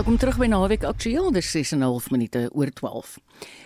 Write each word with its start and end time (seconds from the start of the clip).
Welkom 0.00 0.16
terug 0.16 0.38
by 0.40 0.46
Naweek 0.48 0.84
Aktueel, 0.88 1.26
dis 1.28 1.50
6:30 1.52 2.06
minute 2.10 2.48
oor 2.56 2.70
12. 2.72 3.18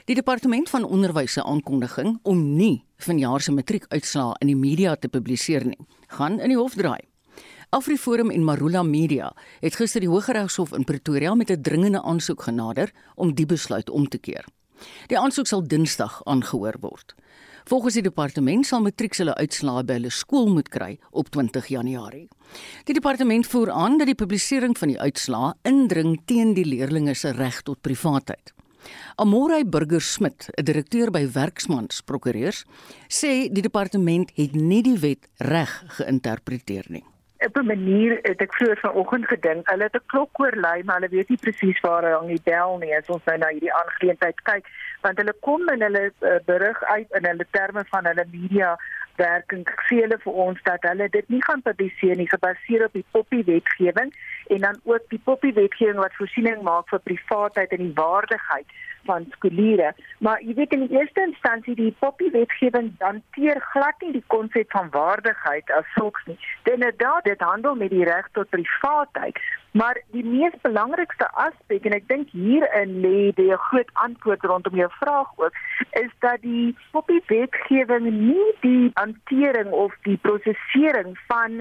Die 0.04 0.16
departement 0.18 0.70
van 0.70 0.84
onderwys 0.84 1.32
se 1.32 1.44
aankondiging 1.44 2.18
om 2.22 2.56
nie 2.56 2.84
vanjaar 2.96 3.40
se 3.40 3.52
matriekuitslae 3.52 4.34
in 4.40 4.50
die 4.50 4.56
media 4.56 4.96
te 4.96 5.08
publiseer 5.08 5.64
nie, 5.64 5.78
gaan 6.08 6.40
in 6.40 6.48
die 6.48 6.58
hof 6.58 6.74
draai. 6.74 6.98
AfriForum 7.70 8.30
en 8.30 8.44
Marula 8.44 8.82
Media 8.82 9.30
het 9.60 9.76
gister 9.76 10.00
die 10.00 10.10
Hooggeregshof 10.10 10.72
in 10.72 10.84
Pretoria 10.84 11.34
met 11.34 11.50
'n 11.50 11.62
dringende 11.62 12.02
aansoek 12.02 12.42
genader 12.42 12.90
om 13.14 13.34
die 13.34 13.46
besluit 13.46 13.90
om 13.90 14.08
te 14.08 14.18
keer. 14.18 14.44
Die 15.06 15.18
aansoek 15.18 15.46
sal 15.46 15.62
Dinsdag 15.62 16.20
aangehoor 16.24 16.74
word. 16.80 17.14
Volgens 17.64 17.94
die 17.96 18.04
departement 18.04 18.66
sal 18.68 18.82
matrieks 18.84 19.22
hulle 19.22 19.34
uitslae 19.40 19.84
by 19.88 19.94
hulle 19.96 20.10
skool 20.12 20.50
moet 20.52 20.66
kry 20.68 20.98
op 21.16 21.30
20 21.32 21.70
Januarie. 21.72 22.26
Die 22.84 22.96
departement 22.96 23.48
voer 23.48 23.72
aan 23.72 23.96
dat 23.98 24.10
die 24.10 24.18
publisering 24.20 24.76
van 24.76 24.92
die 24.92 25.00
uitslae 25.00 25.54
indring 25.64 26.18
teen 26.28 26.52
die 26.58 26.66
leerders 26.68 27.24
se 27.24 27.32
reg 27.32 27.62
tot 27.64 27.80
privaatheid. 27.80 28.52
Amorey 29.16 29.64
Burger 29.64 30.02
Smit, 30.02 30.50
'n 30.58 30.64
direkteur 30.64 31.10
by 31.10 31.24
Werksmans 31.32 32.02
Prokureurs, 32.04 32.64
sê 33.08 33.48
die 33.48 33.62
departement 33.62 34.30
het 34.34 34.52
nie 34.54 34.82
die 34.82 34.98
wet 34.98 35.24
reg 35.38 35.72
geïnterpreteer 35.96 36.84
nie 36.88 37.04
op 37.38 37.56
'n 37.56 37.66
manier 37.66 38.18
het 38.22 38.40
ek 38.40 38.54
vroeër 38.54 38.78
vanoggend 38.78 39.26
gedink, 39.26 39.70
hulle 39.70 39.82
het 39.82 39.94
'n 39.94 40.06
klok 40.06 40.40
oorlei, 40.40 40.82
maar 40.82 40.94
hulle 40.94 41.08
weet 41.08 41.28
nie 41.28 41.38
presies 41.38 41.80
waar 41.80 42.04
hy 42.04 42.10
hang 42.10 42.28
die 42.28 42.44
bel 42.44 42.78
nie 42.78 42.96
as 42.96 43.06
ons 43.06 43.24
nou 43.24 43.38
na 43.38 43.48
hierdie 43.48 43.74
aangeleentheid 43.74 44.42
kyk, 44.42 44.66
want 45.00 45.18
hulle 45.18 45.34
kom 45.40 45.68
in 45.68 45.82
hulle 45.82 46.12
uh, 46.20 46.38
berig 46.44 46.82
uit 46.82 47.10
in 47.10 47.24
hulle 47.24 47.46
terme 47.50 47.84
van 47.84 48.04
hulle 48.06 48.26
media 48.30 48.78
werking 49.16 49.66
sê 49.88 50.00
hulle 50.02 50.18
vir 50.24 50.38
ons 50.46 50.62
dat 50.68 50.82
hulle 50.88 51.08
dit 51.08 51.28
nie 51.28 51.42
gaan 51.44 51.62
publiseer 51.62 52.16
nie 52.16 52.28
gebaseer 52.30 52.86
op 52.86 52.96
die 52.98 53.06
poppy 53.16 53.42
wetgewing 53.44 54.12
en 54.54 54.66
dan 54.66 54.80
ook 54.84 55.06
die 55.10 55.20
poppy 55.24 55.52
wetgewing 55.52 56.00
wat 56.02 56.16
voorsiening 56.18 56.62
maak 56.62 56.88
vir 56.92 57.04
privaatheid 57.10 57.72
en 57.76 57.86
die 57.86 57.96
waardigheid 58.00 58.80
van 59.04 59.26
skooliere. 59.30 59.92
Maar 60.18 60.40
jy 60.42 60.54
weet 60.54 60.72
in 60.72 60.86
die 60.86 60.96
eerste 60.98 61.20
instansie 61.20 61.74
die 61.76 61.94
poppy 62.00 62.30
wetgewing 62.32 62.92
hanteer 62.98 63.60
glad 63.72 64.00
nie 64.00 64.12
die 64.16 64.24
konsep 64.26 64.70
van 64.72 64.88
waardigheid 64.94 65.70
as 65.78 65.90
sulks 65.96 66.24
nie. 66.30 66.38
Dit 66.62 66.78
inderdaad 66.78 67.28
dit 67.28 67.40
handel 67.40 67.74
met 67.74 67.92
die 67.92 68.04
reg 68.04 68.28
tot 68.32 68.48
privaatheid. 68.54 69.40
Maar 69.74 69.98
die 70.14 70.24
mees 70.24 70.54
belangrikste 70.62 71.26
aspek 71.34 71.86
en 71.88 71.96
ek 71.96 72.04
dink 72.06 72.28
hierin 72.30 72.92
lê 73.02 73.32
die 73.34 73.50
groot 73.68 73.88
antwoord 74.06 74.44
rondom 74.46 74.76
jou 74.78 74.86
vraag 75.00 75.32
ook 75.42 75.56
is 75.98 76.12
dat 76.22 76.44
die 76.46 76.76
poppy 76.94 77.18
wetgewing 77.26 78.06
nie 78.12 78.52
die 78.62 78.92
hantering 78.94 79.72
of 79.74 79.96
die 80.06 80.14
prosesering 80.28 81.18
van 81.26 81.58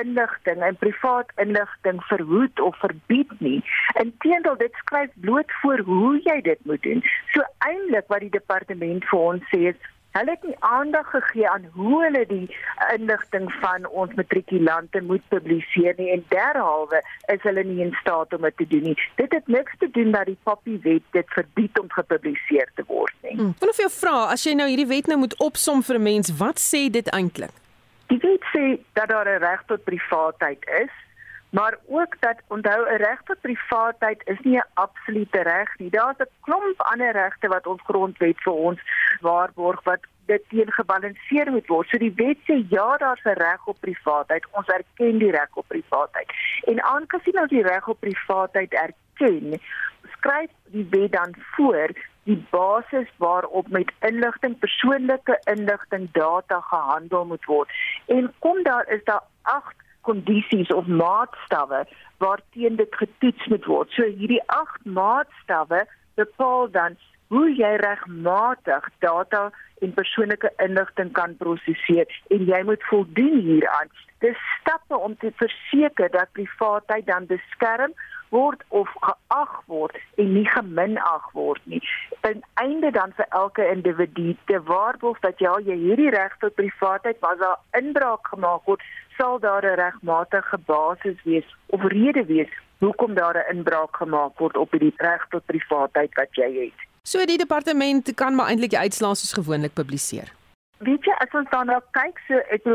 inligting 0.00 0.66
en 0.66 0.80
privaat 0.82 1.30
inligting 1.44 2.02
verhoed 2.10 2.60
of 2.60 2.82
verbied 2.82 3.32
nie. 3.38 3.60
Inteendeel 4.02 4.58
dit 4.58 4.82
skryf 4.82 5.14
bloot 5.14 5.58
voor 5.62 5.86
hoe 5.86 6.18
jy 6.24 6.40
dit 6.40 6.66
moet 6.66 6.82
doen. 6.82 7.06
So 7.30 7.46
eintlik 7.70 8.10
wat 8.10 8.26
die 8.26 8.34
departement 8.40 9.06
vir 9.12 9.26
ons 9.30 9.50
sê 9.54 9.68
is 9.70 9.90
Hulle 10.12 10.30
het 10.30 10.42
nie 10.44 10.56
aandag 10.60 11.10
gegee 11.10 11.48
aan 11.48 11.64
hoe 11.72 12.02
hulle 12.02 12.24
die 12.28 12.56
inligting 12.92 13.46
van 13.60 13.86
ons 13.86 14.12
matrikulante 14.14 15.00
moet 15.00 15.22
publiseer 15.28 15.94
nie 15.96 16.10
en 16.12 16.24
derhalwe 16.28 17.00
is 17.32 17.40
hulle 17.48 17.64
nie 17.64 17.80
in 17.84 17.94
staat 18.00 18.34
om 18.36 18.44
dit 18.44 18.56
te 18.56 18.66
doen 18.74 18.82
nie. 18.90 18.96
Dit 19.16 19.32
het 19.32 19.48
niks 19.48 19.78
te 19.78 19.88
doen 19.96 20.12
dat 20.12 20.28
die 20.28 20.36
Poppy 20.42 20.76
wet 20.84 21.06
dit 21.16 21.32
verbied 21.38 21.78
om 21.80 21.88
gepubliseer 21.88 22.68
te 22.74 22.84
word 22.86 23.14
nie. 23.22 23.36
Hmm. 23.38 23.54
Wil 23.60 23.72
of 23.72 23.80
jy 23.80 23.88
vra 23.94 24.16
as 24.34 24.44
jy 24.44 24.52
nou 24.58 24.68
hierdie 24.68 24.90
wet 24.90 25.08
nou 25.08 25.18
moet 25.24 25.36
opsom 25.40 25.80
vir 25.82 25.96
'n 25.96 26.02
mens, 26.02 26.36
wat 26.36 26.60
sê 26.60 26.90
dit 26.90 27.08
eintlik? 27.08 27.56
Die 28.12 28.20
wet 28.20 28.44
sê 28.52 28.76
dat 28.92 29.08
daar 29.08 29.28
'n 29.28 29.40
reg 29.40 29.62
tot 29.66 29.84
privaatheid 29.84 30.60
is, 30.84 30.92
maar 31.52 31.76
ook 31.86 32.16
dat 32.20 32.38
onthou 32.46 32.80
'n 32.88 32.96
reg 32.96 33.20
tot 33.24 33.40
privaatheid 33.40 34.20
is 34.24 34.40
nie 34.40 34.56
'n 34.56 34.70
absolute 34.74 35.42
reg 35.42 35.78
nie. 35.78 35.90
Daar's 35.90 36.18
'n 36.18 36.28
klomp 36.40 36.80
ander 36.80 37.12
regte 37.12 37.48
wat 37.48 37.66
ons 37.66 37.82
grondwet 37.82 38.42
vir 38.42 38.52
ons 38.52 38.80
waarborg 39.20 39.82
wat 39.82 40.00
dit 40.26 40.42
teen 40.48 40.72
gebalanseer 40.72 41.50
moet 41.50 41.66
word. 41.66 41.88
So 41.88 41.98
die 41.98 42.14
wet 42.16 42.38
sê 42.48 42.56
ja, 42.68 42.96
daar's 42.96 43.24
'n 43.24 43.38
reg 43.46 43.66
op 43.66 43.80
privaatheid. 43.80 44.46
Ons 44.50 44.66
erken 44.66 45.18
die 45.18 45.30
reg 45.30 45.52
op 45.52 45.68
privaatheid. 45.68 46.28
En 46.64 46.82
aangesien 46.82 47.40
ons 47.40 47.50
die 47.50 47.66
reg 47.66 47.88
op 47.88 48.00
privaatheid 48.00 48.72
erken, 48.72 49.60
skryf 50.16 50.50
die 50.64 50.86
wet 50.90 51.12
dan 51.12 51.34
voor 51.38 51.90
die 52.22 52.46
basis 52.50 53.08
waarop 53.16 53.68
met 53.68 53.92
inligting 54.00 54.58
persoonlike 54.58 55.40
inligting 55.44 56.08
data 56.12 56.60
gehandel 56.60 57.24
moet 57.24 57.44
word. 57.44 57.68
En 58.06 58.34
kom 58.38 58.62
daar 58.62 58.88
is 58.88 59.04
daar 59.04 59.22
agt 59.42 59.81
kondisies 60.02 60.70
of 60.72 60.86
maatstawwe 60.86 61.84
waarteen 62.22 62.76
dit 62.76 62.94
getoets 62.94 63.46
moet 63.46 63.64
word. 63.64 63.90
So 63.90 64.06
hierdie 64.06 64.42
agt 64.46 64.84
maatstawwe 64.84 65.86
bepaal 66.20 66.70
dan 66.70 66.96
hoe 67.32 67.48
jy 67.56 67.76
regmatig 67.80 68.88
data 69.00 69.50
en 69.82 69.94
persoonlike 69.96 70.50
inligting 70.62 71.12
kan 71.16 71.36
prosesseer 71.40 72.10
en 72.34 72.44
jy 72.46 72.62
moet 72.68 72.82
voldoen 72.90 73.38
hieraan. 73.40 73.90
Dis 74.22 74.38
stappe 74.60 74.98
om 74.98 75.16
te 75.18 75.32
verseker 75.40 76.10
dat 76.12 76.34
privaatheid 76.38 77.06
dan 77.06 77.26
beskerm 77.30 77.96
word 78.32 78.64
of 78.68 78.88
geag 79.04 79.52
word 79.70 79.96
en 80.16 80.32
nie 80.34 80.46
geminag 80.48 81.28
word 81.36 81.60
nie. 81.70 81.82
Ten 82.24 82.42
einde 82.64 82.90
dan 82.96 83.12
vir 83.18 83.28
elke 83.28 83.68
individu 83.68 84.32
te 84.50 84.60
waarborg 84.70 85.20
dat 85.20 85.38
ja, 85.44 85.54
jy 85.60 85.76
hierdie 85.84 86.10
reg 86.16 86.34
tot 86.40 86.56
privaatheid 86.56 87.20
was 87.20 87.38
daar 87.44 87.60
inbraak 87.82 88.32
gemaak 88.32 88.64
word, 88.70 88.82
sal 89.18 89.38
daar 89.38 89.64
'n 89.64 89.78
regmatige 89.84 90.58
basis 90.66 91.18
wees 91.24 91.48
of 91.66 91.84
rede 91.84 92.24
wees 92.24 92.52
hoekom 92.80 93.14
daar 93.14 93.36
'n 93.36 93.56
inbraak 93.56 93.96
gemaak 93.96 94.38
word 94.38 94.56
op 94.56 94.70
hierdie 94.72 94.94
reg 94.96 95.26
tot 95.30 95.46
privaatheid 95.46 96.14
wat 96.14 96.32
jy 96.34 96.50
het. 96.64 96.78
So 97.02 97.24
die 97.26 97.38
departement 97.38 98.14
kan 98.14 98.34
maar 98.34 98.46
eintlik 98.46 98.70
die 98.70 98.78
uitslae 98.78 99.14
soos 99.14 99.32
gewoonlik 99.32 99.74
publiseer 99.74 100.32
weet 100.86 101.06
jy 101.06 101.14
as 101.24 101.34
ons 101.38 101.50
daarna 101.52 101.78
kyk 101.96 102.20
so 102.26 102.38
ek 102.54 102.66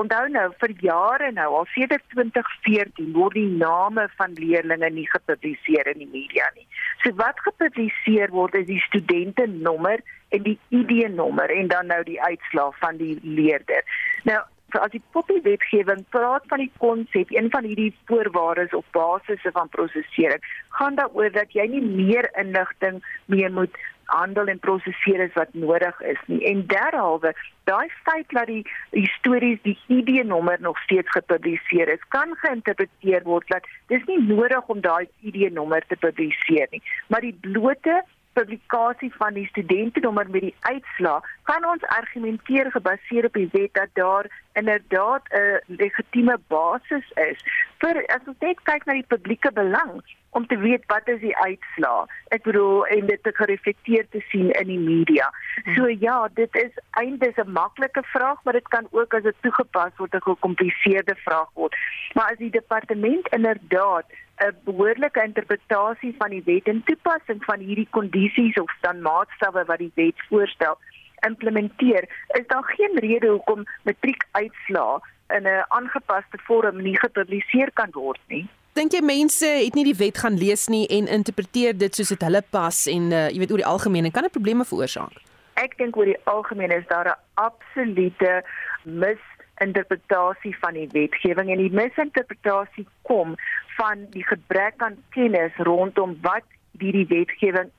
onthou 0.00 0.22
nou 0.34 0.46
vir 0.62 0.72
jare 0.84 1.30
nou 1.36 1.48
al 1.60 1.66
sedert 1.74 2.04
2014 2.14 3.12
word 3.16 3.36
die 3.38 3.48
name 3.62 4.06
van 4.20 4.36
leerders 4.38 4.94
nie 4.94 5.08
gepubliseer 5.10 5.90
in 5.94 6.00
die 6.04 6.10
media 6.12 6.48
nie. 6.56 6.66
So 7.02 7.12
wat 7.20 7.40
gepubliseer 7.46 8.32
word 8.36 8.56
is 8.60 8.68
die 8.70 8.80
studente 8.86 9.46
nommer 9.50 10.00
en 10.30 10.46
die 10.46 10.58
ID 10.68 11.10
nommer 11.14 11.50
en 11.50 11.68
dan 11.72 11.92
nou 11.92 12.02
die 12.06 12.20
uitslaag 12.22 12.78
van 12.78 13.00
die 13.02 13.18
leerder. 13.22 13.84
Nou 14.28 14.40
as 14.78 14.92
die 14.94 15.02
poppy 15.10 15.40
wetgewing 15.42 16.04
praat 16.14 16.44
van 16.50 16.62
die 16.62 16.70
konsep 16.78 17.32
een 17.34 17.50
van 17.50 17.66
hierdie 17.66 17.90
voorwaardes 18.06 18.74
of 18.76 18.84
basisse 18.94 19.50
van 19.56 19.68
prosesering 19.68 20.44
gaan 20.78 20.94
daaroor 20.94 21.32
dat 21.34 21.50
jy 21.56 21.66
nie 21.72 21.82
meer 21.82 22.30
inligting 22.38 23.00
meer 23.26 23.50
moet 23.50 23.74
handel 24.10 24.50
en 24.52 24.58
prosesseer 24.58 25.24
is 25.26 25.34
wat 25.38 25.52
nodig 25.52 26.00
is 26.12 26.20
nie. 26.26 26.40
En 26.50 26.62
derhalwe, 26.66 27.34
daai 27.70 27.88
feit 28.04 28.28
dat 28.36 28.46
die 28.50 28.62
histories 28.90 29.58
die 29.62 29.78
ID-nommer 29.86 30.60
nog 30.60 30.78
steeds 30.86 31.10
gepubliseer 31.16 31.92
is, 31.96 32.06
kan 32.08 32.34
geïnterpreteer 32.42 33.26
word 33.28 33.48
dat 33.48 33.68
dis 33.92 34.06
nie 34.10 34.22
nodig 34.26 34.66
om 34.66 34.80
daai 34.80 35.06
ID-nommer 35.20 35.86
te 35.86 35.98
publiseer 36.06 36.66
nie, 36.70 36.82
maar 37.08 37.24
die 37.26 37.36
blote 37.40 38.02
publikasie 38.32 39.10
van 39.14 39.34
die 39.34 39.46
studentenommer 39.46 40.30
met 40.30 40.40
die 40.46 40.54
uitslaa 40.60 41.18
kan 41.42 41.66
ons 41.66 41.82
argumenteer 41.82 42.70
gebaseer 42.70 43.26
op 43.26 43.38
die 43.38 43.48
wet 43.52 43.74
dat 43.74 43.90
daar 43.98 44.30
inderdaad 44.60 45.22
'n 45.32 45.76
legitieme 45.82 46.36
basis 46.48 47.06
is 47.30 47.38
vir 47.82 48.04
as 48.14 48.26
ons 48.30 48.40
net 48.46 48.58
kyk 48.70 48.86
na 48.86 48.96
die 48.98 49.10
publieke 49.12 49.52
belang 49.52 50.00
om 50.30 50.46
te 50.46 50.58
weet 50.58 50.84
wat 50.86 51.08
is 51.08 51.20
die 51.20 51.36
uitslaa. 51.36 52.06
Ek 52.34 52.44
bedoel 52.46 52.86
en 52.96 53.06
dit 53.06 53.22
te 53.22 53.32
gereflekteer 53.34 54.06
te 54.14 54.20
sien 54.30 54.50
in 54.60 54.68
die 54.70 54.78
media. 54.78 55.30
So 55.74 55.88
ja, 55.88 56.28
dit 56.34 56.54
is 56.64 56.72
eintlik 57.02 57.38
'n 57.42 57.52
maklike 57.52 58.02
vraag, 58.12 58.38
maar 58.44 58.58
dit 58.58 58.68
kan 58.68 58.86
ook 58.90 59.14
as 59.14 59.22
dit 59.22 59.36
toegepas 59.40 59.96
word 59.96 60.14
'n 60.14 60.26
gecompliseerde 60.28 61.16
vraag 61.26 61.50
word. 61.54 61.76
Maar 62.14 62.30
as 62.30 62.38
die 62.38 62.50
departement 62.50 63.28
inderdaad 63.28 64.06
'n 64.40 64.56
behoorlike 64.64 65.22
interpretasie 65.22 66.14
van 66.18 66.30
die 66.30 66.42
wet 66.44 66.68
en 66.68 66.82
toepassing 66.84 67.44
van 67.44 67.58
hierdie 67.58 67.88
kondisies 67.90 68.60
of 68.60 68.72
dan 68.80 69.02
maatstawwe 69.02 69.64
wat 69.64 69.78
die 69.78 69.92
wet 69.94 70.18
voorstel 70.28 70.78
implementeer, 71.26 72.08
is 72.38 72.46
daar 72.46 72.64
geen 72.76 72.98
rede 72.98 73.28
hoekom 73.28 73.64
matriekuitslae 73.82 75.00
in 75.36 75.42
'n 75.42 75.64
aangepaste 75.68 76.38
vorm 76.46 76.82
nie 76.82 76.98
gepubliseer 76.98 77.70
kan 77.72 77.90
word 77.92 78.20
nie. 78.26 78.48
Dink 78.72 78.92
jy 78.92 79.00
mense 79.02 79.46
het 79.46 79.74
nie 79.74 79.84
die 79.84 79.98
wet 79.98 80.18
gaan 80.18 80.38
lees 80.38 80.68
nie 80.68 80.86
en 80.86 81.06
interpreteer 81.06 81.78
dit 81.78 81.94
soos 81.94 82.08
dit 82.08 82.22
hulle 82.22 82.42
pas 82.50 82.86
en 82.86 83.10
uh, 83.10 83.28
jy 83.28 83.38
weet 83.38 83.50
oor 83.50 83.62
die 83.64 83.72
algemeen 83.72 84.04
en 84.04 84.14
kan 84.14 84.22
dit 84.22 84.32
probleme 84.32 84.64
veroorsaak? 84.64 85.16
Ek 85.54 85.76
dink 85.78 85.96
oor 85.96 86.06
die 86.06 86.20
algemeen 86.24 86.70
is 86.70 86.86
daar 86.86 87.08
'n 87.08 87.18
absolute 87.34 88.42
mis 88.84 89.22
interpretasie 89.60 90.56
van 90.60 90.72
die 90.72 90.88
wetgewing 90.92 91.50
en 91.50 91.58
die 91.58 91.72
misinterpretasie 91.72 92.86
kom 93.02 93.34
van 93.76 94.06
die 94.14 94.24
gebrek 94.24 94.74
aan 94.78 94.96
kennis 95.10 95.52
rondom 95.56 96.16
wat 96.22 96.46
hierdie 96.78 97.06
wetgewing 97.06 97.70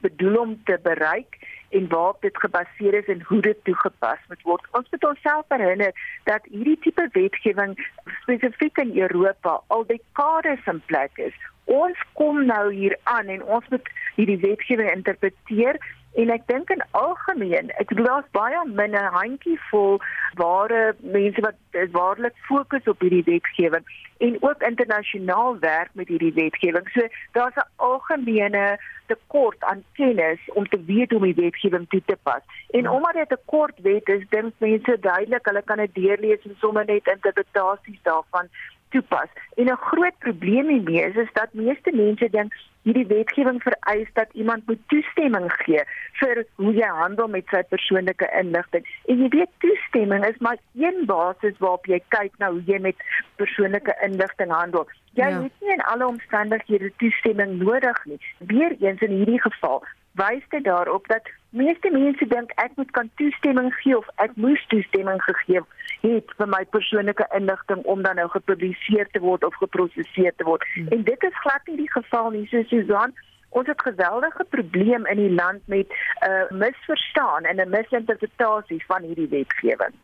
bedoel 0.00 0.36
om 0.36 0.60
te 0.64 0.78
bereik 0.82 1.38
en 1.72 1.88
waarop 1.88 2.20
dit 2.20 2.38
gebaseer 2.44 2.94
is 2.94 3.08
en 3.14 3.22
hoe 3.28 3.40
dit 3.40 3.64
toegepas 3.64 4.18
moet 4.28 4.42
word. 4.42 4.66
Ons 4.78 4.90
moet 4.90 5.04
onsself 5.04 5.44
herinner 5.48 5.92
dat 6.24 6.46
hierdie 6.50 6.78
tipe 6.84 7.08
wetgewing 7.12 7.74
spesifiek 8.22 8.78
in 8.84 8.98
Europa 8.98 9.60
al 9.66 9.86
dekades 9.86 10.70
in 10.72 10.82
plek 10.86 11.18
is 11.28 11.36
ons 11.64 11.98
kom 12.18 12.44
nou 12.46 12.72
hier 12.74 12.96
aan 13.02 13.28
en 13.28 13.42
ons 13.44 13.68
moet 13.70 13.90
hierdie 14.16 14.40
wetgewing 14.42 14.90
interpreteer 14.90 15.78
En 16.14 16.30
ek 16.30 16.42
dink 16.46 16.70
in 16.70 16.82
algemeen, 16.90 17.70
ek 17.80 17.88
bedoel 17.88 18.08
daar's 18.10 18.32
baie 18.36 18.64
min 18.68 18.96
'n 18.96 19.12
handjievol 19.16 20.00
ware 20.36 20.94
mense 21.00 21.40
wat 21.40 21.56
waarlik 21.92 22.36
fokus 22.48 22.88
op 22.92 23.00
hierdie 23.00 23.24
wetgewing 23.24 23.84
en 24.18 24.36
ook 24.42 24.62
internasionaal 24.62 25.58
werk 25.58 25.90
met 25.92 26.08
hierdie 26.08 26.32
wetgewing. 26.32 26.88
So 26.94 27.08
daar's 27.32 27.56
'n 27.56 27.70
algemene 27.76 28.78
tekort 29.06 29.64
aan 29.64 29.84
kennis 29.92 30.40
om 30.54 30.68
te 30.68 30.84
weet 30.84 31.10
hoe 31.10 31.20
die 31.20 31.42
wetgewing 31.44 31.88
toe 31.88 32.02
te 32.06 32.16
pas. 32.22 32.42
En 32.70 32.82
ja. 32.82 32.92
omdat 32.92 33.14
dit 33.14 33.32
'n 33.32 33.42
kort 33.44 33.78
wet 33.82 34.08
is, 34.08 34.28
dink 34.28 34.52
mense 34.58 34.98
duidelik 35.00 35.46
hulle 35.46 35.62
kan 35.62 35.76
dit 35.76 35.94
deurlees 35.94 36.44
en 36.44 36.56
sommer 36.58 36.84
net 36.84 37.06
interpretasies 37.06 38.02
daarvan 38.02 38.48
toepas. 38.94 39.30
En 39.56 39.66
'n 39.72 39.84
groot 39.88 40.18
probleem 40.18 40.68
hiermee 40.68 41.02
is, 41.08 41.16
is 41.16 41.32
dat 41.32 41.52
meeste 41.52 41.92
mense 41.94 42.28
dink 42.30 42.52
hierdie 42.82 43.06
wetgewing 43.06 43.62
vereis 43.62 44.08
dat 44.12 44.28
iemand 44.32 44.66
moet 44.66 44.80
toestemming 44.86 45.46
gee 45.62 45.82
vir 46.20 46.42
hoe 46.54 46.72
jy 46.74 46.88
handel 46.98 47.28
met 47.28 47.46
sy 47.54 47.62
persoonlike 47.74 48.28
inligting. 48.40 48.86
En 49.06 49.22
jy 49.22 49.28
weet 49.36 49.52
toestemming 49.64 50.26
is 50.26 50.38
maar 50.38 50.58
een 50.74 51.06
basis 51.06 51.58
waarop 51.58 51.86
jy 51.86 52.00
kyk 52.14 52.38
na 52.42 52.50
hoe 52.50 52.62
jy 52.66 52.80
met 52.82 53.06
persoonlike 53.36 53.96
inligting 54.08 54.50
handel. 54.50 54.88
Jy 55.14 55.28
ja. 55.28 55.42
het 55.42 55.52
nie 55.60 55.74
in 55.76 55.86
alle 55.94 56.06
omstandighede 56.06 56.92
toestemming 56.96 57.58
nodig 57.62 58.04
nie. 58.04 58.20
Weereens 58.38 59.00
in 59.00 59.18
hierdie 59.20 59.40
geval 59.40 59.84
wys 60.12 60.44
dit 60.50 60.64
daarop 60.64 61.08
dat 61.08 61.28
meeste 61.50 61.90
mense 61.90 62.26
dink 62.26 62.52
ek 62.56 62.76
moet 62.76 62.90
kan 62.90 63.10
toestemming 63.20 63.72
gee 63.80 63.96
of 63.96 64.08
ek 64.24 64.36
moes 64.36 64.66
toestemming 64.68 65.22
gegee 65.22 65.62
het 66.02 66.32
vir 66.38 66.48
my 66.50 66.62
persoonlike 66.74 67.26
inligting 67.36 67.82
om 67.84 68.02
dan 68.02 68.18
nou 68.20 68.28
gepubliseer 68.32 69.10
te 69.12 69.20
word 69.22 69.44
of 69.44 69.54
geproseseer 69.60 70.34
te 70.36 70.44
word. 70.48 70.64
Hmm. 70.74 70.88
En 70.96 71.04
dit 71.06 71.28
is 71.28 71.42
glad 71.44 71.68
nie 71.70 71.76
die 71.84 71.92
geval 71.92 72.30
nie, 72.34 72.46
so 72.50 72.62
Susan. 72.70 73.14
Ons 73.52 73.68
het 73.68 73.84
geweldige 73.84 74.44
probleem 74.48 75.06
in 75.06 75.20
die 75.20 75.34
land 75.34 75.60
met 75.68 75.88
'n 75.88 76.30
uh, 76.30 76.50
misverstaan 76.50 77.44
en 77.44 77.60
'n 77.60 77.70
misinterpretasie 77.70 78.84
van 78.86 79.02
hierdie 79.02 79.28
wetgewing. 79.28 79.94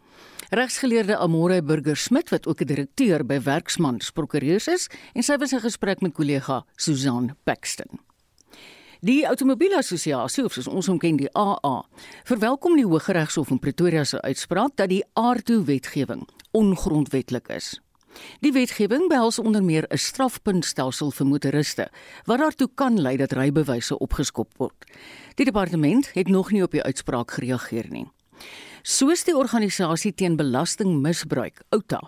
Regsgeleerde 0.51 1.17
Amore 1.17 1.63
Burger 1.63 1.97
Smit 1.97 2.29
wat 2.29 2.47
ook 2.47 2.61
'n 2.61 2.67
direkteur 2.67 3.27
by 3.27 3.41
Werksmans 3.41 4.11
Prokureurs 4.11 4.69
is 4.69 4.91
en 5.15 5.23
sy 5.23 5.37
was 5.37 5.53
in 5.53 5.61
gesprek 5.61 6.01
met 6.01 6.13
kollega 6.13 6.65
Susan 6.77 7.37
Paxton. 7.45 8.08
Die 8.99 9.23
Automobielassosiasie, 9.27 10.43
of 10.43 10.57
soos 10.57 10.67
ons 10.67 10.89
hom 10.91 10.97
ken 10.99 11.21
die 11.21 11.29
AA, 11.39 11.85
verwelkom 12.27 12.75
die 12.75 12.87
Hooggeregshof 12.87 13.53
in 13.55 13.61
Pretoria 13.63 14.03
se 14.03 14.19
uitspraak 14.27 14.75
dat 14.81 14.91
die 14.91 15.05
aardtoe-wetgewing 15.15 16.25
ongrondwetlik 16.59 17.47
is. 17.55 17.77
Die 18.43 18.51
wetgewing 18.51 19.07
behels 19.07 19.39
onder 19.39 19.63
meer 19.63 19.87
'n 19.87 20.03
strafpuntstelsel 20.03 21.13
vir 21.15 21.27
motoriste 21.27 21.89
wat 22.27 22.39
daartoe 22.39 22.69
kan 22.75 22.99
lei 23.01 23.17
dat 23.17 23.33
rybewyse 23.33 23.99
opgeskop 23.99 24.51
word. 24.59 24.85
Die 25.37 25.45
departement 25.45 26.11
het 26.15 26.29
nog 26.29 26.51
nie 26.51 26.63
op 26.63 26.73
die 26.73 26.83
uitspraak 26.83 27.31
gereageer 27.31 27.87
nie. 27.91 28.11
Soos 28.83 29.25
die 29.25 29.37
organisasie 29.37 30.15
teen 30.15 30.37
belastingmisbruik, 30.37 31.63
OUTA, 31.71 32.01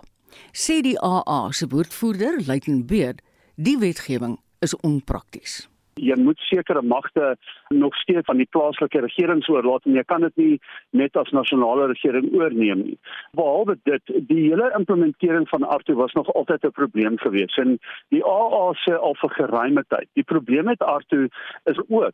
sê 0.51 0.81
die 0.81 0.99
AA 0.99 1.51
se 1.51 1.67
woordvoerder, 1.67 2.43
Luitenant 2.45 2.87
Beard, 2.87 3.21
die 3.55 3.77
wetgewing 3.77 4.39
is 4.59 4.75
onprakties 4.75 5.70
jy 5.93 6.15
moet 6.15 6.39
sekere 6.39 6.81
magte 6.81 7.35
nog 7.69 7.95
steeds 7.95 8.25
van 8.25 8.37
die 8.37 8.47
plaaslike 8.49 8.99
regerings 8.99 9.49
oorlaat 9.49 9.85
en 9.85 9.95
jy 9.95 10.03
kan 10.03 10.21
dit 10.21 10.35
nie 10.35 10.59
net 10.89 11.17
as 11.17 11.31
nasionale 11.35 11.87
regering 11.91 12.31
oorneem 12.33 12.83
nie. 12.85 12.97
Behalwe 13.37 13.77
dit, 13.83 14.13
die 14.27 14.49
hele 14.49 14.71
implementering 14.77 15.47
van 15.49 15.63
ARTU 15.63 15.95
was 15.95 16.13
nog 16.13 16.33
altyd 16.33 16.65
'n 16.65 16.71
probleem 16.71 17.17
geweest 17.17 17.57
en 17.57 17.79
die 18.09 18.23
AA 18.25 18.73
se 18.73 18.97
al 18.97 19.15
vir 19.15 19.29
geruime 19.29 19.83
tyd. 19.87 20.07
Die 20.13 20.23
probleem 20.23 20.65
met 20.65 20.81
ARTU 20.81 21.27
is 21.63 21.79
ook 21.87 22.13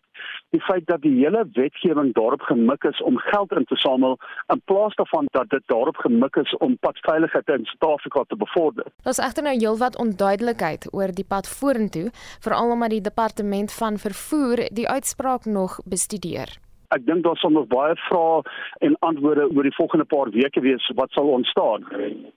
die 0.49 0.61
feit 0.61 0.85
dat 0.87 1.01
die 1.01 1.15
hele 1.23 1.47
wetgewing 1.53 2.13
daarop 2.13 2.41
gemik 2.41 2.83
is 2.83 3.01
om 3.01 3.17
geld 3.17 3.51
in 3.51 3.65
te 3.65 3.75
samel 3.75 4.17
in 4.53 4.61
plaas 4.65 4.95
daarvan 4.95 5.25
dat 5.31 5.49
dit 5.49 5.63
daarop 5.65 5.97
gemik 5.97 6.35
is 6.35 6.57
om 6.57 6.77
padveiligheid 6.77 7.47
in 7.47 7.65
Suid-Afrika 7.65 8.23
te 8.27 8.35
bevorder. 8.35 8.85
Daar's 9.03 9.17
egter 9.17 9.43
nou 9.43 9.55
heelwat 9.55 9.97
onduidelikheid 9.97 10.87
oor 10.93 11.11
die 11.13 11.25
pad 11.27 11.49
vorentoe, 11.49 12.09
veral 12.39 12.71
omdat 12.71 12.89
die 12.89 13.01
departement 13.01 13.66
van 13.71 13.97
vervoer 13.97 14.67
die 14.71 14.87
uitspraak 14.87 15.45
nog 15.45 15.79
bestudeer. 15.85 16.57
Ek 16.95 17.03
dink 17.03 17.25
daar 17.25 17.35
sal 17.35 17.51
nog 17.51 17.65
baie 17.67 17.95
vrae 17.99 18.43
en 18.87 18.93
antwoorde 19.03 19.49
oor 19.51 19.67
die 19.67 19.75
volgende 19.75 20.05
paar 20.07 20.29
weke 20.31 20.61
wees 20.63 20.85
wat 20.95 21.11
sal 21.11 21.27
ontstaan. 21.35 21.83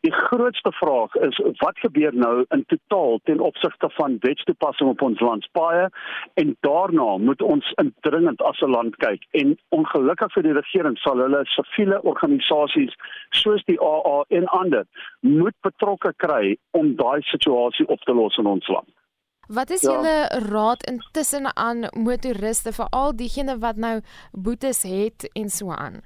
Die 0.03 0.13
grootste 0.13 0.73
vraag 0.75 1.15
is 1.29 1.39
wat 1.61 1.79
gebeur 1.79 2.17
nou 2.25 2.33
in 2.57 2.65
totaal 2.73 3.21
ten 3.31 3.41
opsigte 3.51 3.91
van 3.95 4.19
wetstoepassing 4.27 4.91
op 4.91 5.07
ons 5.07 5.23
landspaaie 5.23 5.87
en 6.43 6.57
daarna 6.67 7.17
moet 7.29 7.43
ons 7.43 7.73
indringend 7.83 8.43
as 8.43 8.59
'n 8.61 8.75
land 8.75 8.97
kyk 8.97 9.23
en 9.31 9.59
ongelukkig 9.69 10.33
vir 10.33 10.43
die 10.43 10.59
regering 10.59 10.99
sal 10.99 11.23
hulle 11.23 11.45
siviele 11.55 12.03
organisasies 12.03 12.95
soos 13.31 13.63
die 13.71 13.79
AA 13.81 14.25
en 14.29 14.47
ander 14.47 14.85
moet 15.21 15.55
betrokke 15.63 16.13
kry 16.17 16.57
om 16.71 16.97
daai 16.97 17.23
situasie 17.23 17.87
op 17.87 18.01
te 18.01 18.13
los 18.13 18.39
in 18.39 18.47
ons 18.47 18.69
land. 18.69 18.91
Wat 19.55 19.71
is 19.71 19.81
ja. 19.83 19.93
julle 19.93 20.17
raad 20.51 20.83
intussen 20.91 21.57
aan 21.57 21.79
motoriste 22.07 22.73
vir 22.73 22.87
al 22.91 23.17
diegene 23.17 23.57
wat 23.59 23.77
nou 23.77 23.97
boetes 24.33 24.83
het 24.87 25.27
en 25.33 25.49
so 25.49 25.75
aan? 25.75 25.97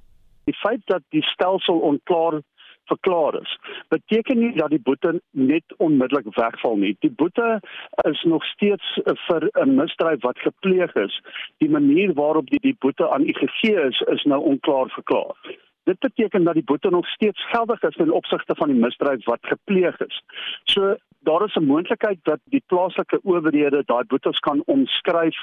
Die 0.49 0.57
feit 0.57 0.81
dat 0.93 1.03
die 1.09 1.23
stelsel 1.23 1.79
onklaar 1.79 2.41
verklaar 2.85 3.41
is, 3.41 3.59
beteken 3.89 4.39
nie 4.39 4.53
dat 4.57 4.71
die 4.71 4.81
boete 4.81 5.21
net 5.31 5.77
onmiddellik 5.77 6.27
wegval 6.37 6.77
nie. 6.77 6.97
Die 7.01 7.13
boete 7.13 7.61
is 8.09 8.23
nog 8.23 8.45
steeds 8.45 8.99
vir 9.27 9.49
'n 9.53 9.75
misdrijf 9.75 10.21
wat 10.23 10.39
gepleeg 10.39 10.95
is. 10.95 11.21
Die 11.59 11.71
manier 11.71 12.15
waarop 12.15 12.51
die 12.51 12.61
die 12.61 12.77
boete 12.79 13.11
aan 13.11 13.29
u 13.29 13.33
gegee 13.33 13.87
is, 13.89 14.01
is 14.01 14.25
nou 14.25 14.41
onklaar 14.41 14.89
verklaar. 14.89 15.37
Dit 15.85 15.99
beteken 15.99 16.45
dat 16.45 16.55
die 16.55 16.65
boete 16.65 16.91
nog 16.91 17.07
steeds 17.07 17.49
geldig 17.51 17.83
is 17.83 17.97
in 17.97 18.13
opsigte 18.13 18.55
van 18.57 18.69
die 18.69 18.81
misdrijf 18.81 19.25
wat 19.25 19.39
gepleeg 19.43 20.01
is. 20.01 20.23
So 20.65 20.97
daar 21.25 21.45
is 21.45 21.55
'n 21.55 21.65
moontlikheid 21.65 22.19
dat 22.23 22.41
die 22.45 22.63
plaaslike 22.67 23.21
owerhede 23.23 23.83
daai 23.87 24.05
boetes 24.05 24.39
kan 24.39 24.63
omskryf 24.67 25.37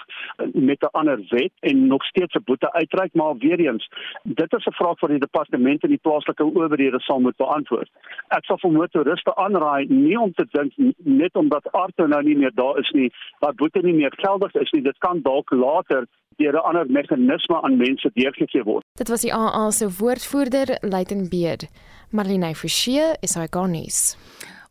met 0.53 0.81
'n 0.81 0.91
ander 0.91 1.19
wet 1.29 1.51
en 1.59 1.87
nog 1.87 2.03
steeds 2.03 2.35
'n 2.35 2.43
boete 2.43 2.73
uitreik, 2.73 3.13
maar 3.13 3.37
weer 3.37 3.59
eens, 3.59 3.89
dit 4.23 4.53
is 4.53 4.65
'n 4.65 4.73
vraag 4.73 4.99
vir 4.99 5.09
die 5.09 5.19
departement 5.19 5.83
en 5.83 5.89
die 5.89 6.03
plaaslike 6.05 6.43
owerhede 6.43 6.99
sal 6.99 7.19
moet 7.19 7.35
beantwoord. 7.35 7.89
Ek 8.27 8.45
sal 8.45 8.57
vir 8.57 8.71
motoriste 8.71 9.35
aanraai 9.35 9.85
nie 9.87 10.19
om 10.19 10.33
te 10.33 10.45
dink 10.51 10.71
net 10.97 11.35
omdat 11.35 11.71
Arto 11.71 12.07
nou 12.07 12.23
nie 12.23 12.37
meer 12.37 12.51
daar 12.53 12.77
is 12.77 12.89
nie, 12.89 13.11
dat 13.39 13.55
boete 13.55 13.81
nie 13.81 13.93
meer 13.93 14.13
geldig 14.15 14.53
is 14.53 14.71
nie. 14.71 14.81
Dit 14.81 14.97
kan 14.97 15.21
dalk 15.21 15.51
later 15.51 16.05
deur 16.37 16.53
'n 16.53 16.63
ander 16.63 16.85
meganisme 16.91 17.61
aan 17.61 17.77
mense 17.77 18.11
deurgegee 18.13 18.63
word. 18.63 18.83
Dit 18.93 19.09
was 19.09 19.21
die 19.21 19.33
AA 19.33 19.71
se 19.71 19.89
woordvoerder, 19.97 20.77
Luitenant 20.81 21.29
Beed. 21.29 21.67
Marlene 22.09 22.55
Forsie 22.55 23.15
is 23.19 23.33
hy 23.35 23.47
garnis. 23.49 24.17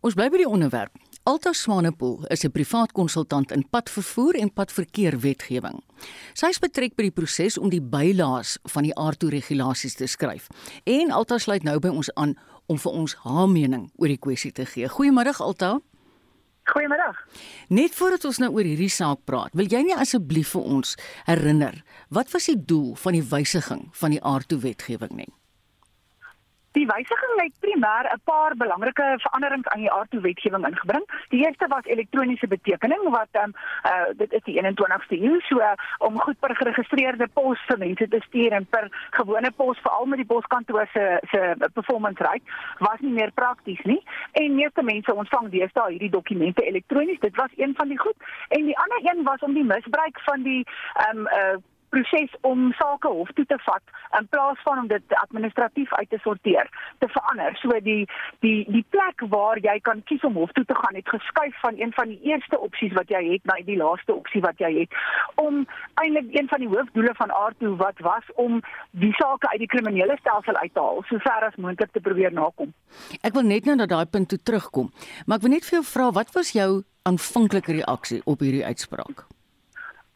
Ons 0.01 0.15
bly 0.15 0.29
by 0.29 0.37
die 0.37 0.49
onderwerp. 0.49 0.91
Alta 1.29 1.53
Swanepoel 1.53 2.25
is 2.27 2.45
'n 2.45 2.51
privaat 2.51 2.93
konsultant 2.93 3.53
in 3.53 3.69
padvervoer 3.71 4.35
en 4.35 4.53
padverkeer 4.53 5.21
wetgewing. 5.21 5.83
Sy 6.33 6.47
is 6.47 6.59
betrek 6.59 6.95
by 6.97 7.03
die 7.03 7.11
proses 7.11 7.59
om 7.59 7.69
die 7.69 7.83
bylaas 7.83 8.59
van 8.63 8.83
die 8.83 8.95
aardtoe 8.95 9.31
regulasies 9.31 9.95
te 9.95 10.07
skryf. 10.07 10.47
En 10.85 11.11
Alta 11.11 11.39
sluit 11.39 11.63
nou 11.63 11.79
by 11.79 11.89
ons 11.89 12.15
aan 12.15 12.37
om 12.67 12.79
vir 12.79 12.93
ons 12.93 13.15
haar 13.15 13.49
mening 13.49 13.91
oor 13.97 14.09
die 14.09 14.19
kwessie 14.19 14.53
te 14.53 14.65
gee. 14.65 14.89
Goeiemôre 14.89 15.37
Alta. 15.39 15.81
Goeiemôre. 16.71 17.11
Net 17.75 17.95
voordat 17.99 18.25
ons 18.29 18.39
nou 18.43 18.53
oor 18.55 18.67
hierdie 18.67 18.93
saak 18.93 19.25
praat, 19.27 19.55
wil 19.59 19.71
jy 19.71 19.83
nie 19.87 19.97
asseblief 19.97 20.55
vir 20.55 20.69
ons 20.77 20.95
herinner 21.27 21.83
wat 22.15 22.31
was 22.35 22.47
die 22.51 22.59
doel 22.59 22.95
van 23.03 23.19
die 23.19 23.27
wysiging 23.27 23.89
van 24.03 24.15
die 24.15 24.23
aardtoe 24.23 24.61
wetgewing 24.63 25.15
nie? 25.19 25.31
Die 26.73 26.87
wysiging 26.87 27.41
het 27.43 27.55
primêr 27.61 28.05
'n 28.15 28.21
paar 28.25 28.53
belangrike 28.57 29.15
veranderings 29.19 29.67
aan 29.69 29.81
die 29.81 29.91
aardtoewetgewing 29.93 30.67
ingebring. 30.67 31.05
Die 31.29 31.45
eerste 31.47 31.67
was 31.69 31.85
elektroniese 31.85 32.47
betekening 32.47 33.03
wat 33.09 33.29
um, 33.43 33.53
uh 33.91 34.09
dit 34.17 34.33
is 34.33 34.43
die 34.45 34.63
21ste 34.63 35.17
eeu 35.19 35.41
so 35.41 35.59
uh, 35.59 35.73
om 35.99 36.21
goed 36.21 36.39
per 36.39 36.57
geregistreerde 36.57 37.29
pos 37.33 37.59
vir 37.67 37.79
mense 37.79 38.09
te 38.09 38.21
stuur 38.21 38.53
en 38.53 38.67
per 38.67 38.87
gewone 39.11 39.51
pos 39.51 39.79
veral 39.79 40.07
met 40.07 40.23
die 40.23 40.27
poskantoor 40.27 40.87
se 40.93 41.19
se 41.31 41.69
performance 41.73 42.23
rate 42.23 42.47
was 42.79 43.01
nie 43.01 43.13
meer 43.13 43.33
prakties 43.33 43.83
nie. 43.83 44.03
En 44.33 44.55
meeste 44.55 44.83
mense 44.83 45.15
ontvang 45.15 45.51
deesdae 45.51 45.91
hierdie 45.91 46.11
dokumente 46.11 46.63
elektronies. 46.63 47.21
Dit 47.21 47.37
was 47.37 47.51
een 47.57 47.75
van 47.77 47.89
die 47.89 47.99
goed. 47.99 48.17
En 48.49 48.65
die 48.65 48.79
ander 48.79 49.01
een 49.03 49.23
was 49.23 49.41
om 49.41 49.55
die 49.55 49.65
misbruik 49.65 50.21
van 50.21 50.43
die 50.43 50.67
um 51.11 51.27
uh 51.27 51.59
proses 51.95 52.33
om 52.47 52.71
sake 52.79 53.09
hof 53.09 53.31
toe 53.35 53.47
te 53.51 53.59
vat 53.67 53.95
in 54.19 54.29
plaas 54.35 54.59
van 54.67 54.83
om 54.83 54.89
dit 54.91 55.17
administratief 55.23 55.93
uit 55.95 56.11
te 56.11 56.19
sorteer 56.25 56.71
te 56.99 57.09
verander. 57.09 57.57
So 57.63 57.81
die 57.85 58.07
die 58.45 58.65
die 58.71 58.85
plek 58.95 59.25
waar 59.35 59.61
jy 59.63 59.77
kan 59.87 60.03
kies 60.11 60.25
om 60.27 60.39
hof 60.41 60.53
toe 60.59 60.65
te 60.65 60.77
gaan 60.79 60.99
het 60.99 61.09
geskuif 61.09 61.61
van 61.65 61.79
een 61.81 61.93
van 61.99 62.13
die 62.13 62.21
eerste 62.33 62.59
opsies 62.59 62.95
wat 62.99 63.11
jy 63.13 63.23
het 63.33 63.45
na 63.51 63.59
die 63.67 63.79
laaste 63.81 64.15
opsie 64.15 64.43
wat 64.47 64.59
jy 64.63 64.73
het 64.81 65.01
om 65.43 65.65
eintlik 66.03 66.31
een 66.35 66.51
van 66.53 66.65
die 66.65 66.71
hoofdoele 66.71 67.15
van 67.19 67.35
Aarto 67.43 67.75
wat 67.81 67.99
was 68.07 68.27
om 68.35 68.61
die 68.91 69.13
sake 69.19 69.51
uit 69.53 69.65
die 69.65 69.71
kriminele 69.75 70.17
stelsel 70.21 70.57
uit 70.63 70.75
te 70.75 70.81
haal 70.81 71.03
so 71.09 71.19
ver 71.27 71.49
as 71.49 71.57
moontlik 71.57 71.93
te 71.93 72.05
probeer 72.05 72.33
nakom. 72.33 72.75
Ek 73.23 73.35
wil 73.35 73.47
net 73.47 73.67
nou 73.69 73.77
na 73.79 73.87
daai 73.91 74.07
punt 74.07 74.31
toe 74.31 74.39
terugkom, 74.43 74.93
maar 75.27 75.41
ek 75.41 75.47
wil 75.47 75.57
net 75.57 75.67
vir 75.69 75.81
jou 75.81 75.87
vra 75.95 76.11
wat 76.21 76.33
was 76.37 76.55
jou 76.57 76.71
aanvanklike 77.09 77.81
reaksie 77.81 78.23
op 78.25 78.43
hierdie 78.45 78.65
uitspraak? 78.67 79.30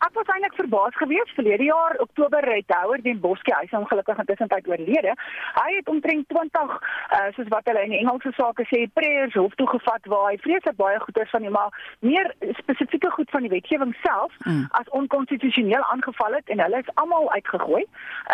Ek 0.04 0.12
was 0.12 0.28
eintlik 0.28 0.54
verbaas 0.58 0.96
geweest 1.00 1.30
verlede 1.34 1.64
jaar 1.64 1.94
Oktober 1.99 2.44
het 2.54 2.73
Houer 2.76 3.00
den 3.02 3.20
Boskie 3.20 3.54
hy 3.56 3.64
is 3.64 3.76
ongelukkig 3.78 4.18
intussen 4.20 4.50
tyd 4.52 4.66
oorlede. 4.68 5.14
Hy 5.56 5.70
het 5.76 5.88
omtrent 5.88 6.28
20 6.28 6.75
uh, 6.75 7.20
soos 7.37 7.49
wat 7.54 7.70
hulle 7.70 7.84
in 7.87 7.94
die 7.94 8.00
Engelse 8.02 8.32
sake 8.37 8.66
sê 8.68 8.82
prayers 8.99 9.38
hof 9.40 9.54
toe 9.61 9.68
gevat 9.70 10.08
waar 10.12 10.26
hy 10.28 10.37
vreeslik 10.44 10.76
baie 10.76 11.00
goeders 11.06 11.32
van 11.32 11.49
hom 11.49 11.56
maar 11.56 11.96
meer 12.04 12.28
spesifieke 12.58 13.11
goed 13.16 13.32
van 13.32 13.46
die 13.46 13.52
wetgewing 13.54 13.94
self 14.02 14.37
mm. 14.44 14.66
as 14.80 14.92
onkonstitusioneel 15.00 15.87
aangeval 15.94 16.37
het 16.37 16.52
en 16.52 16.61
hulle 16.66 16.84
is 16.84 16.92
almal 17.00 17.30
uitgegooi. 17.38 17.84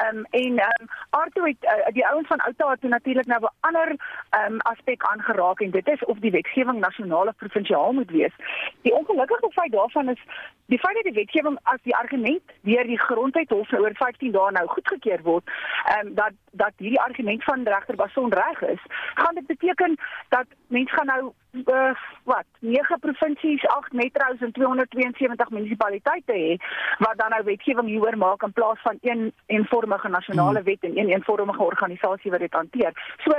Ehm 0.03 0.23
um, 0.25 0.27
en 0.43 0.59
ehm 0.67 0.83
um, 0.83 0.93
Arto 1.21 1.47
het 1.47 1.71
uh, 1.71 1.95
die 1.95 2.07
ouens 2.07 2.27
van 2.33 2.43
Outa 2.49 2.71
het 2.71 2.83
natuurlik 2.83 3.31
nou 3.31 3.43
'n 3.45 3.55
ander 3.71 3.95
ehm 3.95 4.59
um, 4.59 4.61
aspek 4.75 5.07
aangeraak 5.13 5.61
en 5.61 5.71
dit 5.71 5.89
is 5.95 6.05
of 6.05 6.19
die 6.19 6.35
wetgewing 6.35 6.81
nasionaal 6.81 7.31
of 7.31 7.37
provinsiaal 7.37 7.93
moet 7.93 8.11
wees. 8.11 8.35
Die 8.83 8.95
ongelukkige 8.95 9.53
feit 9.53 9.73
daarvan 9.73 10.09
is 10.09 10.23
die 10.67 10.79
feit 10.79 10.95
dat 10.95 11.05
die 11.05 11.21
wetgewing 11.23 11.59
as 11.63 11.81
die 11.83 11.97
argument 11.97 12.55
deur 12.63 12.85
die 12.85 12.99
grondwethof 12.99 13.71
nou 13.71 13.83
oor 13.83 13.97
15 13.99 14.33
dae 14.33 14.53
nou 14.57 14.67
goedgekeur 14.67 15.23
word, 15.23 15.51
ehm 15.87 16.07
um, 16.07 16.15
dat 16.15 16.39
dat 16.51 16.73
hierdie 16.77 17.01
argument 17.01 17.45
van 17.45 17.63
regter 17.63 17.97
Bason 17.97 18.33
reg 18.33 18.63
is, 18.63 18.83
gaan 19.15 19.35
dit 19.35 19.47
beteken 19.47 19.99
dat 20.29 20.47
mense 20.67 20.95
gaan 20.95 21.07
nou 21.07 21.33
uh, 21.53 21.95
wat 22.25 22.45
9 22.59 22.99
provinsies, 22.99 23.67
8 23.67 23.93
metro's 23.93 24.41
en 24.41 24.53
272 24.53 25.51
munisipaliteite 25.51 26.33
hê 26.33 26.57
wat 26.99 27.19
dan 27.19 27.31
nou 27.31 27.43
wetgewing 27.45 27.89
hieroor 27.89 28.17
maak 28.17 28.43
in 28.43 28.53
plaas 28.53 28.81
van 28.83 28.99
een 29.01 29.33
eenvormige 29.47 30.09
nasionale 30.09 30.63
wet 30.63 30.83
en 30.83 30.99
een 30.99 31.09
eenvormige 31.09 31.63
organisasie 31.63 32.31
wat 32.31 32.41
dit 32.41 32.53
hanteer. 32.53 32.93
So 33.25 33.31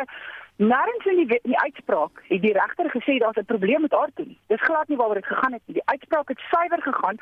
Narens 0.62 1.06
in 1.06 1.16
die, 1.16 1.40
in 1.42 1.52
die 1.52 1.60
uitspraak 1.60 2.22
het 2.28 2.42
die 2.42 2.54
regter 2.54 2.90
gesê 2.94 3.18
daar's 3.18 3.38
'n 3.38 3.46
probleem 3.46 3.82
met 3.82 3.92
haar 3.92 4.12
toe. 4.16 4.28
Dis 4.48 4.62
glad 4.62 4.88
nie 4.88 4.98
waaroor 4.98 5.16
dit 5.16 5.26
gegaan 5.26 5.54
het 5.54 5.62
nie. 5.66 5.74
Die 5.74 5.86
uitspraak 5.86 6.28
het 6.28 6.40
suiwer 6.40 6.82
gegaan 6.82 7.18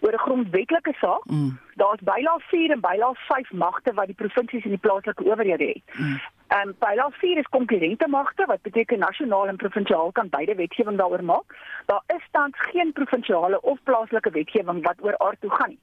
oor 0.00 0.12
'n 0.12 0.24
grondwetlike 0.26 0.92
saak. 1.00 1.24
Mm. 1.24 1.58
Daar's 1.74 2.02
bylaag 2.02 2.42
4 2.48 2.70
en 2.70 2.80
bylaag 2.80 3.18
5 3.26 3.52
magte 3.52 3.94
wat 3.94 4.06
die 4.06 4.14
provinsies 4.14 4.64
en 4.64 4.70
die 4.70 4.84
plaaslike 4.86 5.24
owerhede 5.24 5.64
het. 5.64 5.82
Mm. 5.98 6.20
Um, 6.48 6.74
bylaag 6.78 7.14
4 7.18 7.38
is 7.38 7.48
konkurrente 7.48 8.08
magte 8.08 8.44
wat 8.46 8.62
beteken 8.62 8.98
nasionaal 8.98 9.46
en 9.46 9.56
provinsiaal 9.56 10.12
kan 10.12 10.28
beide 10.28 10.54
wetgewing 10.54 10.96
daaroor 10.96 11.24
maak. 11.24 11.56
Daar 11.86 12.02
is 12.06 12.28
tans 12.30 12.54
geen 12.58 12.92
provinsiale 12.92 13.60
of 13.60 13.82
plaaslike 13.82 14.30
wetgewing 14.30 14.82
wat 14.82 14.96
oor 15.00 15.14
haar 15.18 15.36
toe 15.40 15.50
gaan 15.50 15.68
nie. 15.68 15.80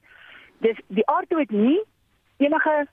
Dis 0.58 0.80
die 0.86 1.06
aardtoe 1.06 1.38
het 1.38 1.50
nie 1.50 1.82
enige 2.36 2.86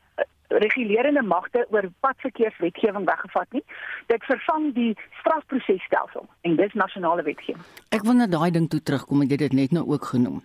regulerende 0.47 1.21
magte 1.21 1.65
oor 1.69 1.89
padverkeerswetgewing 1.99 3.05
weggevat 3.05 3.51
nie. 3.51 3.63
Dit 4.07 4.23
vervang 4.23 4.73
die 4.73 4.95
strafprosesstelsel 5.19 6.27
en 6.41 6.55
dis 6.55 6.73
nasionale 6.73 7.23
wetgewing. 7.23 7.63
Ek 7.89 8.03
wil 8.03 8.13
net 8.13 8.31
daai 8.31 8.51
ding 8.51 8.69
toe 8.69 8.81
terugkom 8.81 9.21
en 9.21 9.27
jy 9.27 9.37
het 9.39 9.49
dit 9.49 9.53
net 9.53 9.71
nou 9.71 9.85
ook 9.87 10.05
genoem. 10.13 10.43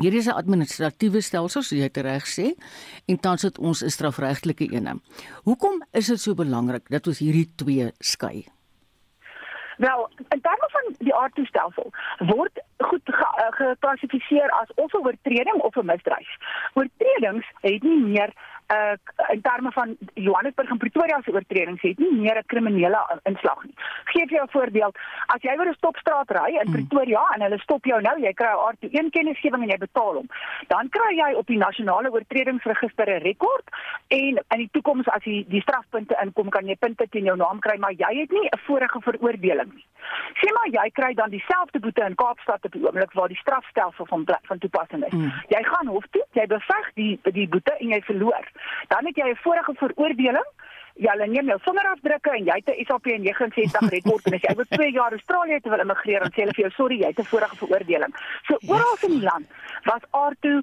Hier 0.00 0.14
is 0.14 0.26
'n 0.26 0.32
administratiewe 0.42 1.20
stelsel, 1.20 1.62
soos 1.62 1.78
jy 1.78 1.90
reg 1.92 2.24
sê, 2.24 2.54
en 3.06 3.20
tans 3.20 3.42
het 3.42 3.58
ons 3.58 3.82
'n 3.82 3.88
strafregtelike 3.88 4.72
een. 4.72 5.02
Hoekom 5.44 5.84
is 5.92 6.06
dit 6.06 6.20
so 6.20 6.34
belangrik 6.34 6.88
dat 6.88 7.06
ons 7.06 7.18
hierdie 7.18 7.48
twee 7.56 7.92
skei? 7.98 8.46
Wel, 9.80 10.10
in 10.28 10.40
terme 10.40 10.68
van 10.70 10.94
die 10.98 11.14
aardtoestelsel 11.14 11.92
word 12.18 12.60
goed 12.78 13.08
eh, 13.08 13.46
geklassifiseer 13.50 14.48
ge 14.48 14.58
as 14.60 14.74
of 14.74 14.92
'n 14.92 15.04
oortreding 15.06 15.60
of 15.62 15.76
'n 15.76 15.86
misdryf. 15.86 16.30
Oortredings 16.72 17.46
het 17.60 17.82
nie 17.82 18.00
meer 18.00 18.32
uh 18.76 18.94
in 19.28 19.40
terme 19.42 19.70
van 19.72 19.96
Johannesburg 20.14 20.70
en 20.70 20.78
Pretoria 20.78 21.20
se 21.24 21.32
oortredings 21.32 21.82
het 21.82 21.98
nie 21.98 22.12
meer 22.12 22.36
'n 22.38 22.46
kriminele 22.46 23.20
inslag 23.22 23.62
nie. 23.64 23.74
Geef 24.04 24.30
jou 24.30 24.42
'n 24.42 24.50
voorbeeld. 24.50 24.98
As 25.26 25.42
jy 25.42 25.54
oor 25.58 25.68
'n 25.68 25.74
stopstraat 25.74 26.30
ry 26.30 26.50
in 26.54 26.66
hmm. 26.66 26.72
Pretoria 26.72 27.22
en 27.34 27.42
hulle 27.42 27.58
stop 27.58 27.84
jou 27.84 28.00
nou, 28.00 28.16
jy 28.20 28.32
kry 28.32 28.52
'n 28.52 28.76
R1 28.90 29.10
kennisgewing 29.10 29.62
en 29.62 29.68
jy 29.68 29.78
betaal 29.78 30.14
hom. 30.14 30.28
Dan 30.68 30.88
kry 30.88 31.14
jy 31.16 31.34
op 31.34 31.46
die 31.46 31.58
nasionale 31.58 32.10
oortredingsregister 32.10 33.08
'n 33.08 33.22
rekord 33.22 33.66
en 34.08 34.42
in 34.54 34.58
die 34.58 34.70
toekoms 34.72 35.08
as 35.08 35.24
jy 35.24 35.44
die 35.48 35.60
strafpunte 35.60 36.16
inkom, 36.22 36.48
kan 36.48 36.66
jy 36.66 36.76
punte 36.76 37.06
teen 37.08 37.24
jou 37.24 37.36
naam 37.36 37.58
kry, 37.58 37.76
maar 37.78 37.92
jy 37.92 38.20
het 38.20 38.30
nie 38.30 38.48
'n 38.52 38.58
vorige 38.66 39.00
veroordeling 39.00 39.72
nie. 39.74 39.86
Sê 40.40 40.48
maar 40.54 40.68
jy 40.68 40.90
kry 40.90 41.14
dan 41.14 41.30
dieselfde 41.30 41.80
boete 41.80 42.04
in 42.04 42.14
Kaapstad 42.14 42.64
op 42.64 42.72
die 42.72 42.84
oomblik 42.86 43.12
waar 43.12 43.28
die 43.28 43.36
strafstelsel 43.36 44.06
van 44.06 44.24
van 44.42 44.58
toepassing 44.58 45.04
is. 45.06 45.12
Mm. 45.12 45.32
Jy 45.48 45.62
gaan 45.62 45.86
hof 45.86 46.04
toe, 46.10 46.24
jy 46.32 46.46
beveg 46.46 46.90
die 46.94 47.18
die 47.22 47.48
boete 47.48 47.76
en 47.78 47.88
jy 47.88 48.00
verloor. 48.02 48.44
Dan 48.88 49.06
het 49.06 49.16
jy 49.16 49.28
'n 49.30 49.36
vorige 49.36 49.74
veroordeling. 49.74 50.50
Ja, 50.94 51.12
hulle 51.12 51.26
neem 51.26 51.46
jou 51.46 51.58
vingerafdrukke 51.60 52.30
en 52.30 52.44
jy 52.44 52.56
het 52.60 52.68
'n 52.68 52.84
SAP 52.84 53.06
69 53.06 53.90
rekord 53.90 54.26
en 54.26 54.34
as 54.34 54.42
jy 54.42 54.54
oor 54.56 54.68
2 54.68 54.90
jaar 54.90 55.12
Australië 55.12 55.60
te 55.60 55.70
wil 55.70 55.80
immigreer, 55.80 56.20
dan 56.20 56.32
sê 56.32 56.40
hulle 56.42 56.54
vir 56.54 56.64
jou 56.64 56.70
sorry, 56.70 56.98
jy 57.00 57.06
het 57.06 57.18
'n 57.18 57.32
vorige 57.32 57.56
veroordeling. 57.56 58.14
So 58.46 58.58
oral 58.66 58.96
in 59.02 59.18
die 59.18 59.26
land 59.30 59.46
was 59.84 60.02
aardtoe 60.10 60.62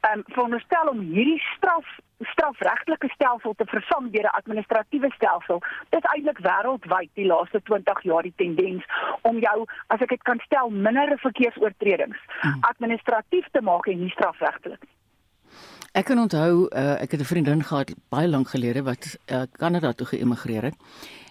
ehm 0.00 0.18
um, 0.18 0.24
veronderstel 0.26 0.88
om 0.88 1.00
hierdie 1.00 1.42
straf 1.56 1.86
strafregtelike 2.20 3.08
stelsel 3.08 3.54
te 3.54 3.64
vervang 3.64 4.10
deur 4.12 4.28
'n 4.28 4.36
administratiewe 4.40 5.10
stelsel. 5.10 5.62
Dit 5.88 6.04
is 6.04 6.10
eintlik 6.10 6.38
wêreldwyd 6.38 7.10
die 7.14 7.26
laaste 7.26 7.62
20 7.62 8.02
jaar 8.02 8.22
die 8.22 8.32
tendens 8.36 8.84
om 9.22 9.38
jou, 9.38 9.66
as 9.86 10.00
ek 10.00 10.08
dit 10.08 10.22
kan 10.22 10.40
stel, 10.44 10.70
minder 10.70 11.18
verkeersoortredings 11.18 12.18
hmm. 12.40 12.58
administratief 12.60 13.46
te 13.50 13.60
maak 13.60 13.86
en 13.86 14.00
nie 14.00 14.10
strafregtelik 14.10 14.80
nie. 14.80 14.99
Ek 15.90 16.06
kan 16.06 16.20
onthou 16.22 16.68
uh, 16.70 17.02
ek 17.02 17.10
het 17.10 17.20
'n 17.20 17.24
vriendin 17.24 17.62
gehad 17.64 17.90
baie 18.08 18.28
lank 18.28 18.48
gelede 18.48 18.82
wat 18.82 19.18
uh, 19.26 19.42
Kanada 19.52 19.92
toe 19.92 20.06
geëmigreer 20.06 20.62
het 20.62 20.76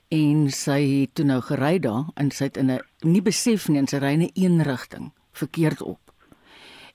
en 0.08 0.52
sy 0.52 0.82
het 1.00 1.16
toe 1.16 1.26
nou 1.26 1.40
gery 1.42 1.80
daar 1.80 2.12
en 2.16 2.32
sy 2.32 2.44
het 2.44 2.58
in 2.58 2.72
'n 2.72 2.82
nie 3.02 3.22
besef 3.22 3.70
nie 3.70 3.80
en 3.80 3.88
sy 3.88 3.98
ry 3.98 4.12
in 4.14 4.22
'n 4.22 4.32
een 4.34 4.64
rigting 4.64 5.14
verkeerd 5.32 5.82
op. 5.82 6.12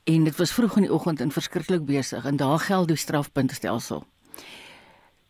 En 0.04 0.24
dit 0.24 0.36
was 0.36 0.52
vroeg 0.52 0.76
in 0.76 0.82
die 0.82 0.92
oggend 0.92 1.20
en 1.20 1.30
verskriklik 1.30 1.84
besig 1.84 2.24
en 2.24 2.36
daar 2.36 2.58
geld 2.58 2.88
die 2.88 2.96
strafpuntstelsel. 2.96 4.04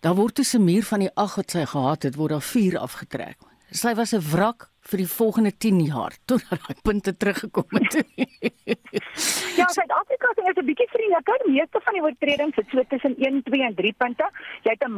Daar 0.01 0.15
word 0.15 0.35
tussen 0.35 0.65
muur 0.65 0.83
van 0.83 0.99
die 0.99 1.15
8 1.15 1.37
wat 1.37 1.51
sy 1.51 1.65
gehad 1.65 2.03
het, 2.03 2.15
word 2.15 2.31
daar 2.31 2.43
4 2.43 2.79
afgetrek. 2.79 3.39
Sy 3.71 3.95
was 3.95 4.13
'n 4.13 4.21
wrak 4.21 4.71
vir 4.91 4.99
die 4.99 5.09
volgende 5.09 5.53
10 5.57 5.81
jaar 5.89 6.17
tot 6.31 6.45
daai 6.51 6.75
punte 6.83 7.17
teruggekom 7.17 7.79
het. 7.79 7.95
ja, 9.61 9.69
Suid-Afrika 9.69 10.33
is 10.37 10.57
'n 10.57 10.67
bietjie 10.67 10.89
vriendeliker. 10.93 11.39
Die 11.45 11.53
meeste 11.53 11.81
van 11.85 11.95
die 11.95 12.03
oortredings 12.03 12.57
het 12.57 12.69
so 12.71 12.83
tussen 12.89 13.17
1, 13.17 13.43
2 13.43 13.63
en 13.63 13.75
3 13.75 13.95
punte. 13.97 14.31
Jy 14.63 14.77
het 14.77 14.85
'n 14.89 14.93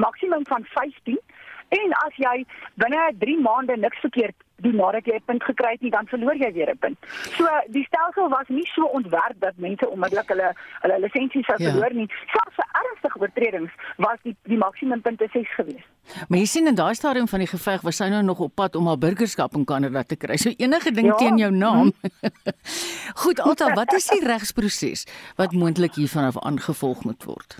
maksimum 0.00 0.46
van 0.46 0.64
15 0.64 1.20
en 1.68 1.92
as 2.06 2.16
jy 2.16 2.44
binne 2.74 3.12
3 3.18 3.40
maande 3.40 3.76
niks 3.76 3.98
verkeerd 4.00 4.36
doen 4.64 4.76
nadat 4.76 5.04
jy 5.04 5.16
'n 5.16 5.24
punt 5.24 5.42
gekry 5.44 5.70
het 5.72 5.80
nie, 5.80 5.90
dan 5.90 6.06
verloor 6.06 6.34
jy 6.34 6.52
weer 6.52 6.70
'n 6.70 6.78
punt. 6.78 6.98
So 7.36 7.44
die 7.68 7.84
stelsel 7.84 8.28
was 8.28 8.48
nie 8.48 8.66
so 8.74 8.84
ontwerp 8.84 9.38
dat 9.38 9.56
mense 9.56 9.88
onmiddellik 9.88 10.28
hulle 10.28 10.54
hulle 10.80 11.00
lisensie 11.00 11.44
sou 11.44 11.62
ja. 11.62 11.70
verloor 11.70 11.92
nie. 11.92 12.08
Selfs 12.26 12.56
vir 12.56 12.68
ernstige 12.82 13.20
oortredings 13.20 13.72
was 13.96 14.18
die 14.22 14.36
die 14.42 14.56
maksimum 14.56 15.00
punte 15.00 15.28
6 15.32 15.54
geweest. 15.54 15.88
Maar 16.28 16.38
jy 16.38 16.46
sien 16.46 16.66
in 16.66 16.74
daai 16.74 16.94
stadium 16.94 17.28
van 17.28 17.38
die 17.38 17.48
geveg 17.48 17.82
was 17.82 17.96
sy 17.96 18.08
nou 18.08 18.22
nog 18.22 18.40
op 18.40 18.54
pad 18.54 18.76
om 18.76 18.86
haar 18.86 18.98
burgerskap 18.98 19.54
in 19.54 19.64
Kanada 19.64 20.02
te 20.02 20.16
kry. 20.16 20.36
So 20.36 20.50
enige 20.56 20.90
ding 20.90 21.06
ja. 21.06 21.14
teen 21.14 21.36
jou 21.36 21.50
naam. 21.50 21.92
Hm. 22.00 22.30
Goed, 23.22 23.40
Alta, 23.40 23.74
wat 23.74 23.92
is 23.92 24.06
die 24.06 24.24
regsproses 24.24 25.06
wat 25.36 25.52
moontlik 25.52 25.94
hiervan 25.94 26.24
af 26.24 26.38
aangevolg 26.38 27.04
moet 27.04 27.24
word? 27.24 27.58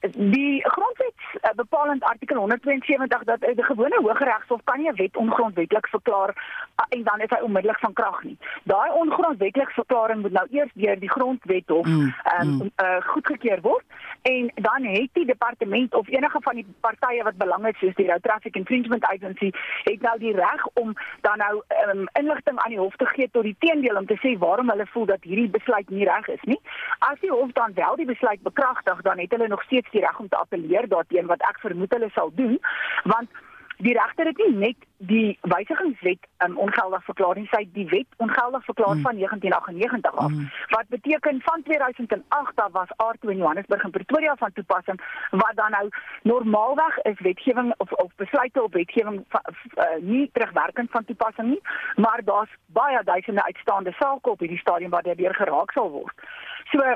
Die 0.00 0.60
grondwet 0.66 1.21
uh, 1.34 1.50
bepaal 1.56 1.90
in 1.92 2.02
artikel 2.02 2.36
172 2.36 3.24
dat 3.24 3.42
uh, 3.42 3.54
die 3.54 3.64
gewone 3.64 3.98
Hooggeregshof 4.00 4.60
kan 4.64 4.78
nie 4.78 4.90
'n 4.90 4.96
wet 4.96 5.16
ongrondwettig 5.16 5.88
verklaar 5.88 6.30
uh, 6.30 6.86
en 6.88 7.02
dan 7.02 7.20
is 7.20 7.30
hy 7.30 7.40
onmiddellik 7.42 7.78
van 7.78 7.92
krag 7.92 8.22
nie. 8.22 8.38
Daai 8.64 8.90
ongrondwettige 8.90 9.72
verklaring 9.72 10.20
moet 10.20 10.32
nou 10.32 10.46
eers 10.50 10.70
deur 10.74 10.98
die 10.98 11.10
grondwethof 11.10 11.86
mm, 11.86 12.14
um, 12.40 12.48
mm. 12.48 12.70
uh, 12.76 13.00
goedgekeur 13.00 13.60
word 13.60 13.84
en 14.22 14.50
dan 14.54 14.84
het 14.84 15.08
die 15.12 15.26
departement 15.26 15.94
of 15.94 16.08
enige 16.08 16.38
van 16.40 16.54
die 16.54 16.66
partye 16.80 17.22
wat 17.22 17.36
belang 17.36 17.64
het 17.64 17.76
soos 17.76 17.94
die 17.94 18.06
Road 18.06 18.22
Traffic 18.22 18.56
Infringement 18.56 19.04
Agency 19.04 19.50
het 19.82 20.00
nou 20.00 20.18
die 20.18 20.34
reg 20.34 20.66
om 20.74 20.94
dan 21.20 21.38
nou 21.38 21.62
um, 21.88 22.06
inligting 22.12 22.58
aan 22.58 22.70
die 22.70 22.78
hof 22.78 22.96
te 22.96 23.06
gee 23.06 23.30
tot 23.30 23.42
die 23.42 23.56
teendeel 23.58 23.96
om 23.96 24.06
te 24.06 24.18
sê 24.22 24.38
waarom 24.38 24.70
hulle 24.70 24.86
voel 24.86 25.06
dat 25.06 25.24
hierdie 25.24 25.50
besluit 25.50 25.90
nie 25.90 26.04
reg 26.04 26.28
is 26.28 26.42
nie. 26.42 26.60
As 26.98 27.20
die 27.20 27.30
hof 27.30 27.52
dan 27.52 27.74
wel 27.74 27.96
die 27.96 28.06
besluit 28.06 28.42
bekragtig, 28.42 29.02
dan 29.02 29.18
het 29.18 29.30
hulle 29.30 29.48
nog 29.48 29.62
steeds 29.62 29.90
die 29.90 30.00
reg 30.00 30.18
om 30.18 30.28
te 30.28 30.36
appeleer 30.36 30.88
daarteen 31.22 31.26
wat 31.26 31.48
ek 31.48 31.60
vermoed 31.60 31.92
hulle 31.92 32.10
sal 32.14 32.30
doen 32.34 32.58
want 33.04 33.28
die 33.82 33.94
regter 33.98 34.26
het 34.26 34.38
nie 34.38 34.54
net 34.54 34.76
die 34.98 35.38
wysigingswet 35.42 36.26
um, 36.44 36.56
ongeldig 36.56 37.02
verklaar 37.04 37.34
nie, 37.34 37.48
sy 37.50 37.64
het 37.64 37.72
die 37.74 37.88
wet 37.90 38.06
ongeldig 38.22 38.64
verklaar 38.64 38.94
mm. 38.94 39.02
van 39.02 39.16
1998 39.18 40.14
af. 40.14 40.30
Mm. 40.30 40.50
Wat 40.70 40.86
beteken 40.88 41.40
van 41.42 41.62
2008 41.62 42.56
daar 42.56 42.70
was 42.70 42.92
R2 43.02 43.32
in 43.34 43.42
Johannesburg 43.42 43.82
en 43.82 43.90
Pretoria 43.90 44.36
van 44.38 44.52
toepassing 44.52 45.00
wat 45.30 45.56
dan 45.58 45.74
nou 45.74 45.88
normaalweg 46.22 46.98
is 47.10 47.20
wetgewing 47.26 47.74
of 47.76 47.92
of 47.92 48.14
besluite 48.16 48.62
op 48.62 48.72
wetgewing 48.72 49.24
uh, 49.26 49.84
nie 50.00 50.30
terugwerkend 50.32 50.90
van 50.90 51.04
toepassing 51.04 51.48
nie, 51.48 51.62
maar 51.94 52.20
daar's 52.24 52.54
baie 52.66 53.02
duisende 53.04 53.44
uitstaande 53.44 53.92
sake 53.98 54.30
op 54.30 54.38
hierdie 54.38 54.62
stadium 54.62 54.90
waar 54.90 55.02
dit 55.02 55.18
weer 55.18 55.34
geraak 55.34 55.72
sal 55.72 55.90
word. 55.90 56.14
So 56.70 56.94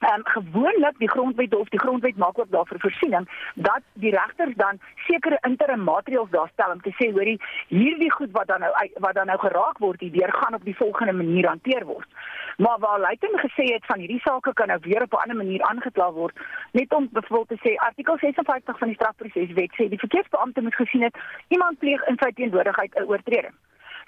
um, 0.00 0.22
gewoonlik 0.24 0.98
die 0.98 1.10
grondwet 1.10 1.54
of 1.54 1.68
die 1.68 1.80
grondwet 1.80 2.16
maak 2.16 2.38
ook 2.38 2.50
daarvoor 2.50 2.80
voorsiening 2.80 3.28
dat 3.54 3.80
die 3.92 4.10
regters 4.10 4.54
dan 4.56 4.80
sekere 5.06 5.38
interim 5.40 5.84
maatreëls 5.84 6.30
daarstel 6.30 6.72
om 6.72 6.80
te 6.80 6.94
sê 6.98 7.10
hoorie 7.12 7.40
hierdie 7.68 8.12
goed 8.12 8.30
wat 8.32 8.46
dan 8.46 8.60
nou 8.60 8.72
wat 8.94 9.14
dan 9.14 9.26
nou 9.26 9.38
geraak 9.38 9.78
word 9.78 10.00
hierdeur 10.00 10.32
gaan 10.32 10.54
op 10.54 10.64
die 10.64 10.76
volgende 10.76 11.12
manier 11.12 11.46
hanteer 11.46 11.84
word. 11.84 12.08
Maar 12.56 12.78
waar 12.78 13.00
Luiten 13.00 13.38
gesê 13.38 13.64
het 13.74 13.86
van 13.86 13.98
hierdie 13.98 14.20
sake 14.20 14.52
kan 14.52 14.66
nou 14.66 14.78
weer 14.82 15.02
op 15.02 15.12
'n 15.12 15.22
ander 15.22 15.36
manier 15.36 15.62
aangekla 15.62 16.12
word, 16.12 16.36
net 16.72 16.94
om 16.94 17.08
byvoorbeeld 17.12 17.48
te 17.48 17.68
sê 17.68 17.74
artikel 17.74 18.18
56 18.18 18.78
van 18.78 18.88
die 18.88 18.96
strafproseswet 18.96 19.72
sê 19.72 19.88
die 19.88 19.98
verkeersbeampte 19.98 20.62
moet 20.62 20.74
gesien 20.74 21.02
het 21.02 21.16
iemand 21.48 21.78
pleeg 21.78 22.06
in 22.06 22.16
sy 22.18 22.30
teenwoordigheid 22.32 22.94
'n 22.94 23.08
oortreding. 23.08 23.54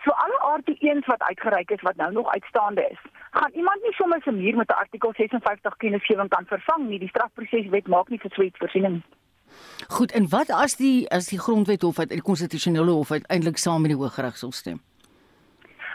So 0.05 0.11
alle 0.11 0.39
RT1s 0.59 1.07
wat 1.07 1.23
uitgereik 1.23 1.71
is 1.71 1.83
wat 1.83 1.97
nou 1.97 2.13
nog 2.13 2.29
uitstaande 2.33 2.89
is, 2.91 3.01
gaan 3.31 3.53
iemand 3.53 3.83
nie 3.83 3.93
sommer 3.93 4.23
se 4.23 4.33
muur 4.33 4.57
met 4.57 4.69
'n 4.69 4.83
artikel 4.85 5.13
56 5.17 5.77
kennisgewing 5.77 6.29
kan 6.29 6.45
vervang 6.47 6.89
nie. 6.89 6.99
Die 6.99 7.09
strafproseswet 7.09 7.87
maak 7.87 8.09
nie 8.09 8.21
vir 8.21 8.31
sweet 8.31 8.57
voorsiening. 8.57 9.03
Goed, 9.89 10.13
en 10.13 10.29
wat 10.29 10.51
as 10.51 10.77
die 10.77 11.11
as 11.11 11.27
die 11.27 11.39
grondwet 11.39 11.83
hof 11.83 11.99
uit 11.99 12.09
die 12.09 12.23
konstitusionele 12.23 12.91
hof 12.91 13.11
uiteindelik 13.11 13.57
saam 13.57 13.81
met 13.81 13.91
die 13.91 13.99
Hooggeregshof 14.01 14.55
stem? 14.55 14.81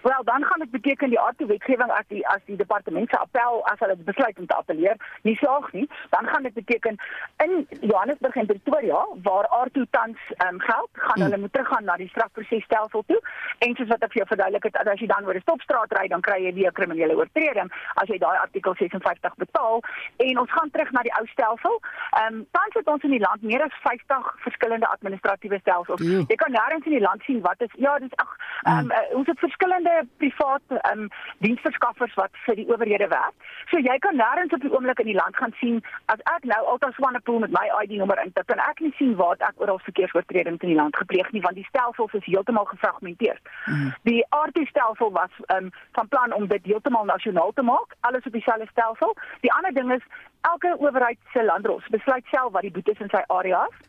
Wel, 0.05 0.23
dan 0.23 0.43
gaan 0.43 0.59
dit 0.59 0.71
beteken 0.71 1.09
die 1.09 1.19
aardse 1.19 1.45
wetgewing 1.45 1.91
as 1.91 2.07
die 2.07 2.27
as 2.27 2.41
die 2.45 2.55
departement 2.55 3.09
se 3.09 3.17
appel 3.17 3.63
as 3.71 3.79
hulle 3.79 3.95
besluit 3.97 4.39
om 4.39 4.45
te 4.45 4.55
appeleer, 4.55 4.97
nie 5.21 5.35
slaag 5.35 5.71
nie, 5.71 5.89
dan 6.09 6.27
gaan 6.27 6.43
dit 6.43 6.53
beteken 6.53 6.99
in 7.43 7.67
Johannesburg 7.81 8.35
en 8.35 8.45
Pretoria 8.45 9.05
waar 9.27 9.47
aardse 9.47 9.87
tans 9.89 10.17
um, 10.45 10.59
geld, 10.59 10.89
gaan 10.93 11.19
mm. 11.19 11.23
hulle 11.23 11.37
moet 11.37 11.53
teruggaan 11.53 11.83
na 11.83 11.95
die 11.97 12.09
strafprosesstelsel 12.09 13.03
toe. 13.07 13.21
En 13.65 13.73
soos 13.75 13.87
wat 13.87 14.05
ek 14.05 14.13
vir 14.13 14.21
jou 14.21 14.27
verduidelik 14.33 14.67
het, 14.69 14.77
as 14.77 15.01
jy 15.01 15.09
dan 15.09 15.25
oor 15.25 15.39
'n 15.39 15.45
stopstraat 15.47 15.97
ry, 15.97 16.05
dan 16.13 16.21
kry 16.21 16.37
jy 16.43 16.53
weer 16.53 16.69
'n 16.69 16.77
kriminele 16.81 17.17
oortreding 17.17 17.73
as 17.95 18.07
jy 18.07 18.17
daai 18.17 18.37
artikel 18.37 18.75
56 18.75 19.35
betaal 19.41 19.81
en 20.17 20.39
ons 20.39 20.51
gaan 20.51 20.69
terug 20.69 20.91
na 20.91 21.01
die 21.01 21.15
ou 21.17 21.25
stelsel. 21.33 21.81
Ehm 22.21 22.33
um, 22.33 22.45
tans 22.51 22.77
het 22.77 22.87
ons 22.93 23.03
in 23.03 23.17
die 23.17 23.25
land 23.25 23.41
meer 23.41 23.63
as 23.63 23.81
50 23.81 24.31
verskillende 24.45 24.87
administratiewe 24.87 25.59
stelsels. 25.65 26.01
Mm. 26.01 26.29
Jy 26.29 26.35
kan 26.35 26.51
nêrens 26.51 26.85
in 26.85 26.97
die 26.99 27.05
land 27.09 27.21
sien 27.23 27.41
wat 27.41 27.61
is 27.61 27.73
ja, 27.73 27.97
dis 27.99 28.15
ag, 28.15 28.37
ehm 28.69 28.77
um, 28.77 28.91
uh, 28.91 29.17
ons 29.17 29.27
het 29.27 29.39
verskillende 29.39 29.93
private 30.17 30.79
um, 30.91 31.07
diensverskaffers 31.45 32.13
wat 32.19 32.33
vir 32.45 32.59
die 32.59 32.67
owerhede 32.69 33.07
werk. 33.11 33.35
So 33.71 33.79
jy 33.79 33.97
kan 34.03 34.17
nêrens 34.19 34.53
op 34.55 34.63
die 34.63 34.71
oomblik 34.73 34.99
in 35.03 35.09
die 35.11 35.17
land 35.17 35.37
gaan 35.37 35.53
sien 35.59 35.81
as 36.13 36.21
ek 36.35 36.47
nou 36.49 36.61
altyd 36.73 36.97
Swanepoel 36.97 37.39
met 37.45 37.55
my 37.55 37.65
ID-nommer 37.83 38.21
in, 38.23 38.31
dan 38.35 38.47
kan 38.51 38.61
ek 38.65 38.83
nie 38.83 38.93
sien 38.99 39.15
waar 39.19 39.39
ek 39.39 39.61
oral 39.63 39.79
verkeersoortredings 39.87 40.61
in 40.61 40.73
die 40.73 40.79
land 40.79 40.97
gepleeg 40.97 41.31
nie 41.31 41.43
want 41.45 41.59
die 41.59 41.67
stelsels 41.69 42.13
is 42.19 42.27
heeltemal 42.27 42.67
gefragmenteer. 42.73 43.39
Mm. 43.65 43.91
Die 44.09 44.21
RT-stelsel 44.35 45.11
was 45.15 45.33
um, 45.55 45.71
van 45.97 46.07
plan 46.07 46.33
om 46.33 46.47
dit 46.51 46.65
heeltemal 46.65 47.05
nasionaal 47.09 47.51
te 47.53 47.65
maak, 47.65 47.95
alles 48.07 48.25
op 48.25 48.37
dieselfde 48.37 48.67
stelsel. 48.71 49.15
Die 49.41 49.53
ander 49.53 49.73
ding 49.73 49.91
is 49.93 50.05
elke 50.41 50.75
owerheid 50.79 51.19
se 51.33 51.43
landros 51.43 51.87
besluit 51.89 52.25
self 52.31 52.51
wat 52.51 52.65
die 52.67 52.71
boetes 52.71 52.99
in 52.99 53.11
sy 53.13 53.23
area 53.27 53.65
is. 53.71 53.81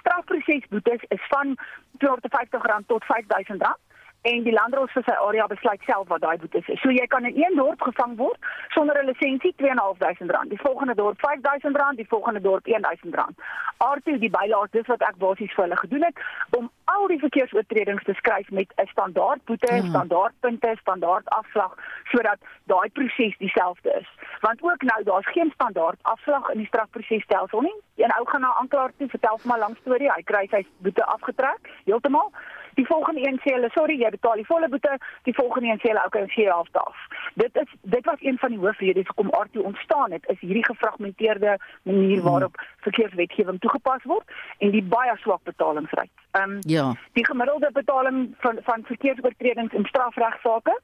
Strafprosesboetes 0.00 1.04
is 1.08 1.24
van 1.28 1.56
R250 2.00 2.86
tot 2.86 3.04
R5000 3.04 3.89
en 4.22 4.42
die 4.44 4.52
landdros 4.52 4.92
vir 4.92 5.04
sy 5.06 5.14
area 5.26 5.46
besluit 5.48 5.84
self 5.88 6.08
wat 6.12 6.20
daai 6.20 6.36
boetes 6.42 6.66
is. 6.68 6.80
So 6.82 6.92
jy 6.92 7.06
kan 7.08 7.24
in 7.24 7.38
een 7.38 7.56
dorp 7.56 7.80
gevang 7.88 8.16
word 8.18 8.38
sonder 8.74 8.98
'n 9.00 9.06
lisensie 9.06 9.54
R2.500, 9.56 10.48
die 10.48 10.60
volgende 10.60 10.94
dorp 10.94 11.18
R5.000, 11.26 11.96
die 11.96 12.08
volgende 12.08 12.40
dorp 12.40 12.66
R1.000. 12.66 13.40
Aartoe 13.78 14.18
die 14.18 14.30
bylaas 14.30 14.70
dis 14.70 14.86
wat 14.86 15.02
ek 15.02 15.16
basies 15.16 15.54
vir 15.54 15.64
hulle 15.64 15.76
gedoen 15.76 16.04
het 16.04 16.16
om 16.58 16.70
al 16.84 17.06
die 17.06 17.18
verkeersoortredings 17.18 18.04
te 18.04 18.14
skryf 18.14 18.50
met 18.50 18.72
'n 18.76 18.86
standaard 18.86 19.44
boete, 19.44 19.74
ja. 19.74 19.82
standaard 19.82 20.34
punte, 20.40 20.76
standaard 20.80 21.28
afslag 21.28 21.72
sodat 22.12 22.38
daai 22.64 22.90
proses 22.90 23.38
dieselfde 23.38 23.90
is. 24.00 24.08
Want 24.40 24.62
ook 24.62 24.82
nou 24.82 25.02
daar's 25.04 25.32
geen 25.32 25.50
standaard 25.54 25.98
afslag 26.02 26.48
in 26.48 26.58
die 26.58 26.66
strafprosesstelsel 26.66 27.60
nie. 27.60 27.78
Een 27.96 28.12
ou 28.18 28.26
gaan 28.26 28.40
na 28.40 28.54
aanklaer 28.60 28.92
toe, 28.96 29.08
vertel 29.08 29.38
vir 29.38 29.52
my 29.52 29.58
lank 29.58 29.76
storie, 29.78 30.10
hy 30.10 30.22
kry 30.22 30.46
sy 30.50 30.66
boete 30.78 31.04
afgetrek 31.04 31.70
heeltemal 31.84 32.32
Die 32.80 32.86
volgende 32.86 33.26
een 33.26 33.38
sê 33.40 33.52
hulle, 33.54 33.70
"Sorry, 33.70 33.96
jy 34.00 34.10
betaal 34.10 34.34
die 34.34 34.46
volle 34.46 34.68
boete." 34.68 34.98
Die 35.22 35.34
volgende 35.34 35.68
een 35.68 35.78
sê 35.78 35.88
hulle, 35.90 36.04
"Oké, 36.06 36.18
ons 36.18 36.32
gee 36.32 36.44
jou 36.44 36.54
half 36.54 36.68
af." 36.72 36.96
Dit 37.34 37.56
is 37.62 37.70
dit 37.82 38.04
was 38.04 38.20
een 38.20 38.38
van 38.38 38.48
die 38.48 38.58
hoofredes 38.58 39.06
hoekom 39.06 39.30
Arto 39.30 39.60
ontstaan 39.60 40.12
het, 40.12 40.28
is 40.28 40.40
hierdie 40.40 40.64
gefragmenteerde 40.64 41.58
manier 41.82 42.20
hmm. 42.20 42.28
waarop 42.28 42.54
verkeerswetgewing 42.76 43.60
toegepas 43.60 44.02
word 44.02 44.24
en 44.58 44.70
die 44.70 44.82
baie 44.82 45.16
swak 45.16 45.42
betalingsryk. 45.42 46.10
Ehm 46.30 46.50
um, 46.50 46.58
ja. 46.60 46.94
Die 47.12 47.26
gemiddelde 47.26 47.70
betaling 47.72 48.34
van 48.38 48.58
van 48.62 48.84
verkeersoortredings 48.84 49.72
in 49.72 49.84
strafregsaake 49.84 50.80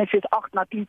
is 0.00 0.10
dit 0.10 0.28
8 0.28 0.52
na 0.52 0.66
10%. 0.68 0.84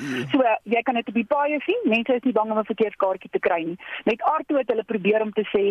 Mm. 0.00 0.28
So 0.30 0.42
jy 0.62 0.82
kan 0.82 0.94
dit 0.94 1.08
op 1.08 1.14
die 1.14 1.24
paaie 1.24 1.60
sien. 1.64 1.80
Mense 1.84 2.14
is 2.14 2.26
nie 2.26 2.36
bang 2.36 2.50
om 2.50 2.58
'n 2.58 2.72
verkeerskaartjie 2.72 3.30
te 3.30 3.38
kry 3.38 3.62
nie. 3.64 3.78
Met 4.04 4.22
Arto 4.22 4.56
het 4.56 4.68
hulle 4.68 4.84
probeer 4.84 5.20
om 5.22 5.32
te 5.32 5.46
sê 5.54 5.64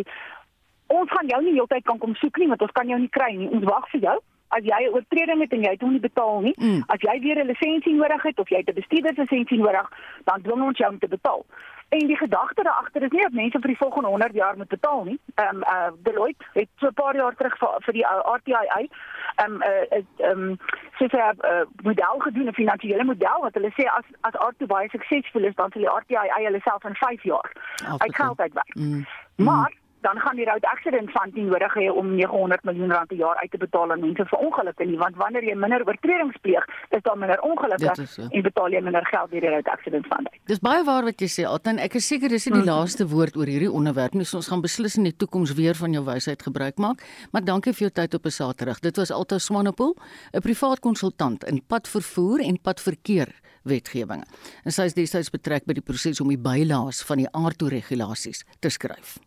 ons 0.90 1.12
gaan 1.12 1.28
jou 1.28 1.42
nie 1.44 1.54
heeltyd 1.54 1.86
kan 1.86 1.98
kom 1.98 2.16
soek 2.16 2.38
nie 2.38 2.50
want 2.52 2.62
ons 2.62 2.76
kan 2.78 2.88
jou 2.88 3.00
nie 3.00 3.14
kry 3.18 3.32
nie. 3.38 3.50
Ons 3.50 3.66
wag 3.70 3.90
vir 3.94 4.02
jou. 4.08 4.18
As 4.50 4.64
jy 4.66 4.80
'n 4.86 4.94
oortreding 4.98 5.42
het 5.42 5.52
en 5.54 5.64
jy 5.64 5.72
het 5.76 5.82
hom 5.82 5.92
nie 5.92 6.06
betaal 6.10 6.42
nie, 6.42 6.56
mm. 6.58 6.84
as 6.88 7.02
jy 7.02 7.20
weer 7.22 7.38
'n 7.38 7.48
lisensie 7.48 7.94
nodig 7.94 8.24
het 8.24 8.40
of 8.40 8.50
jy 8.50 8.64
'n 8.66 8.74
bestuurderslisensie 8.74 9.60
nodig, 9.60 9.92
dan 10.26 10.42
dwing 10.42 10.64
ons 10.64 10.78
jou 10.78 10.90
om 10.90 11.00
te 11.00 11.08
betaal. 11.08 11.46
En 11.90 12.08
die 12.08 12.18
gedagte 12.18 12.64
daar 12.64 12.82
agter 12.82 13.02
is 13.02 13.10
nie 13.10 13.22
dat 13.22 13.32
mense 13.32 13.60
vir 13.60 13.68
die 13.68 13.78
volgende 13.78 14.08
100 14.08 14.34
jaar 14.34 14.58
moet 14.58 14.68
betaal 14.68 15.04
nie. 15.04 15.20
Ehm 15.36 15.56
um, 15.56 15.62
uh 15.62 15.92
Deloitte 16.04 16.46
het 16.54 16.70
so 16.76 16.88
'n 16.88 16.94
paar 16.94 17.16
jaar 17.16 17.36
terug 17.36 17.58
vir, 17.58 17.76
vir 17.86 17.94
die 17.94 18.04
uh, 18.04 18.34
RTI 18.34 18.90
ehm 19.36 19.52
um, 19.52 19.62
uh 19.62 20.02
ehm 20.18 20.42
um, 20.42 20.60
het 20.98 21.14
'n 21.14 21.18
uh, 21.18 21.66
model 21.84 22.20
gedoen, 22.20 22.48
'n 22.48 22.54
finansiële 22.54 23.04
model 23.04 23.40
wat 23.42 23.54
hulle 23.54 23.72
sê 23.78 23.86
as 23.98 24.06
as 24.22 24.34
RTI 24.50 24.66
baie 24.66 24.90
suksesvol 24.90 25.44
is, 25.44 25.56
dan 25.56 25.72
sal 25.72 25.82
die 25.82 25.92
RTI 26.00 26.44
hulle 26.46 26.60
self 26.60 26.84
in 26.84 26.96
5 26.96 27.24
jaar 27.24 27.52
uitgeld 27.98 28.40
uitwerk. 28.40 28.76
Mm. 28.76 29.06
Maar 29.36 29.74
dan 30.02 30.20
gaan 30.24 30.36
die 30.40 30.46
road 30.46 30.66
accident 30.66 31.12
fund 31.16 31.36
nie 31.36 31.46
nodig 31.48 31.74
hê 31.80 31.88
om 31.92 32.14
900 32.16 32.64
miljoen 32.68 32.92
rand 32.96 33.10
per 33.12 33.18
jaar 33.20 33.38
uit 33.42 33.52
te 33.52 33.58
betaal 33.58 33.92
aan 33.92 34.04
mense 34.06 34.26
vir 34.32 34.44
ongelukke 34.46 34.86
nie 34.86 35.00
want 35.02 35.18
wanneer 35.22 35.44
jy 35.44 35.56
minder 35.64 35.84
oortredings 35.88 36.38
pleeg 36.46 36.66
is 36.98 37.04
daar 37.08 37.18
minder 37.18 37.42
ongelukke 37.50 37.96
en 38.30 38.46
betaal 38.48 38.78
jy 38.78 38.82
minder 38.86 39.06
geld 39.12 39.32
deur 39.32 39.48
die 39.48 39.54
road 39.56 39.72
accident 39.74 40.08
fund. 40.12 40.32
Dis 40.52 40.64
baie 40.64 40.84
waar 40.88 41.08
wat 41.08 41.22
jy 41.22 41.30
sê 41.36 41.48
Altan 41.50 41.82
ek 41.84 42.00
is 42.00 42.08
seker 42.08 42.32
dis 42.32 42.48
nie 42.48 42.56
die 42.60 42.64
mm. 42.64 42.72
laaste 42.72 43.08
woord 43.12 43.38
oor 43.38 43.50
hierdie 43.50 43.72
onderwerp 43.72 44.16
nie. 44.18 44.28
So 44.28 44.40
ons 44.42 44.50
gaan 44.52 44.64
beslis 44.66 44.98
in 44.98 45.08
die 45.10 45.16
toekoms 45.16 45.56
weer 45.60 45.76
van 45.76 45.94
jou 45.94 46.04
wysheid 46.06 46.42
gebruik 46.46 46.80
maak. 46.80 47.04
Maar 47.34 47.46
dankie 47.46 47.74
vir 47.74 47.88
jou 47.88 47.94
tyd 48.02 48.16
op 48.16 48.26
'n 48.26 48.36
Saterdag. 48.40 48.80
Dit 48.80 48.98
was 48.98 49.12
Alta 49.12 49.38
Swanepoel 49.38 49.96
'n 50.34 50.42
privaat 50.42 50.80
konsultant 50.80 51.44
in 51.44 51.62
padvervoer 51.62 52.40
en 52.40 52.62
padverkeer 52.62 53.34
wetgewing 53.64 54.24
en 54.66 54.72
sy 54.72 54.88
is 54.90 54.94
destyds 54.94 55.30
betrek 55.30 55.66
by 55.66 55.74
die 55.74 55.86
proses 55.86 56.22
om 56.22 56.30
die 56.30 56.38
bylaas 56.38 57.04
van 57.04 57.18
die 57.18 57.32
aardtoe 57.32 57.70
regulasies 57.70 58.46
te 58.60 58.70
skryf 58.70 59.20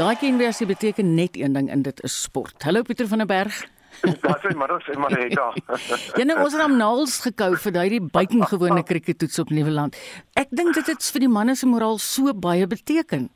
Daai 0.00 0.16
kenwersie 0.16 0.64
beteken 0.64 1.14
net 1.14 1.36
een 1.36 1.52
ding 1.52 1.66
in 1.70 1.82
dit 1.82 1.98
is 2.02 2.14
sport. 2.22 2.62
Hallo 2.62 2.80
Pieter 2.82 3.08
van 3.08 3.18
der 3.18 3.26
Berg. 3.26 3.66
Daar 4.22 4.38
sê 4.40 4.54
maar 4.56 4.72
ons 4.72 4.86
net 5.12 5.34
daar. 5.36 5.56
Jy 6.18 6.24
nou 6.24 6.38
ons 6.40 6.54
het 6.56 6.62
hom 6.62 6.76
naals 6.78 7.18
gekou 7.20 7.50
vir 7.60 7.74
daai 7.74 8.00
buitengewone 8.00 8.80
krieketoets 8.88 9.38
op 9.44 9.52
Nieuweland. 9.52 9.98
Ek 10.40 10.48
dink 10.56 10.72
dit 10.78 10.88
het 10.88 11.04
vir 11.04 11.26
die 11.26 11.28
manne 11.28 11.52
se 11.58 11.68
moraal 11.68 12.00
so 12.00 12.32
baie 12.32 12.64
beteken. 12.70 13.28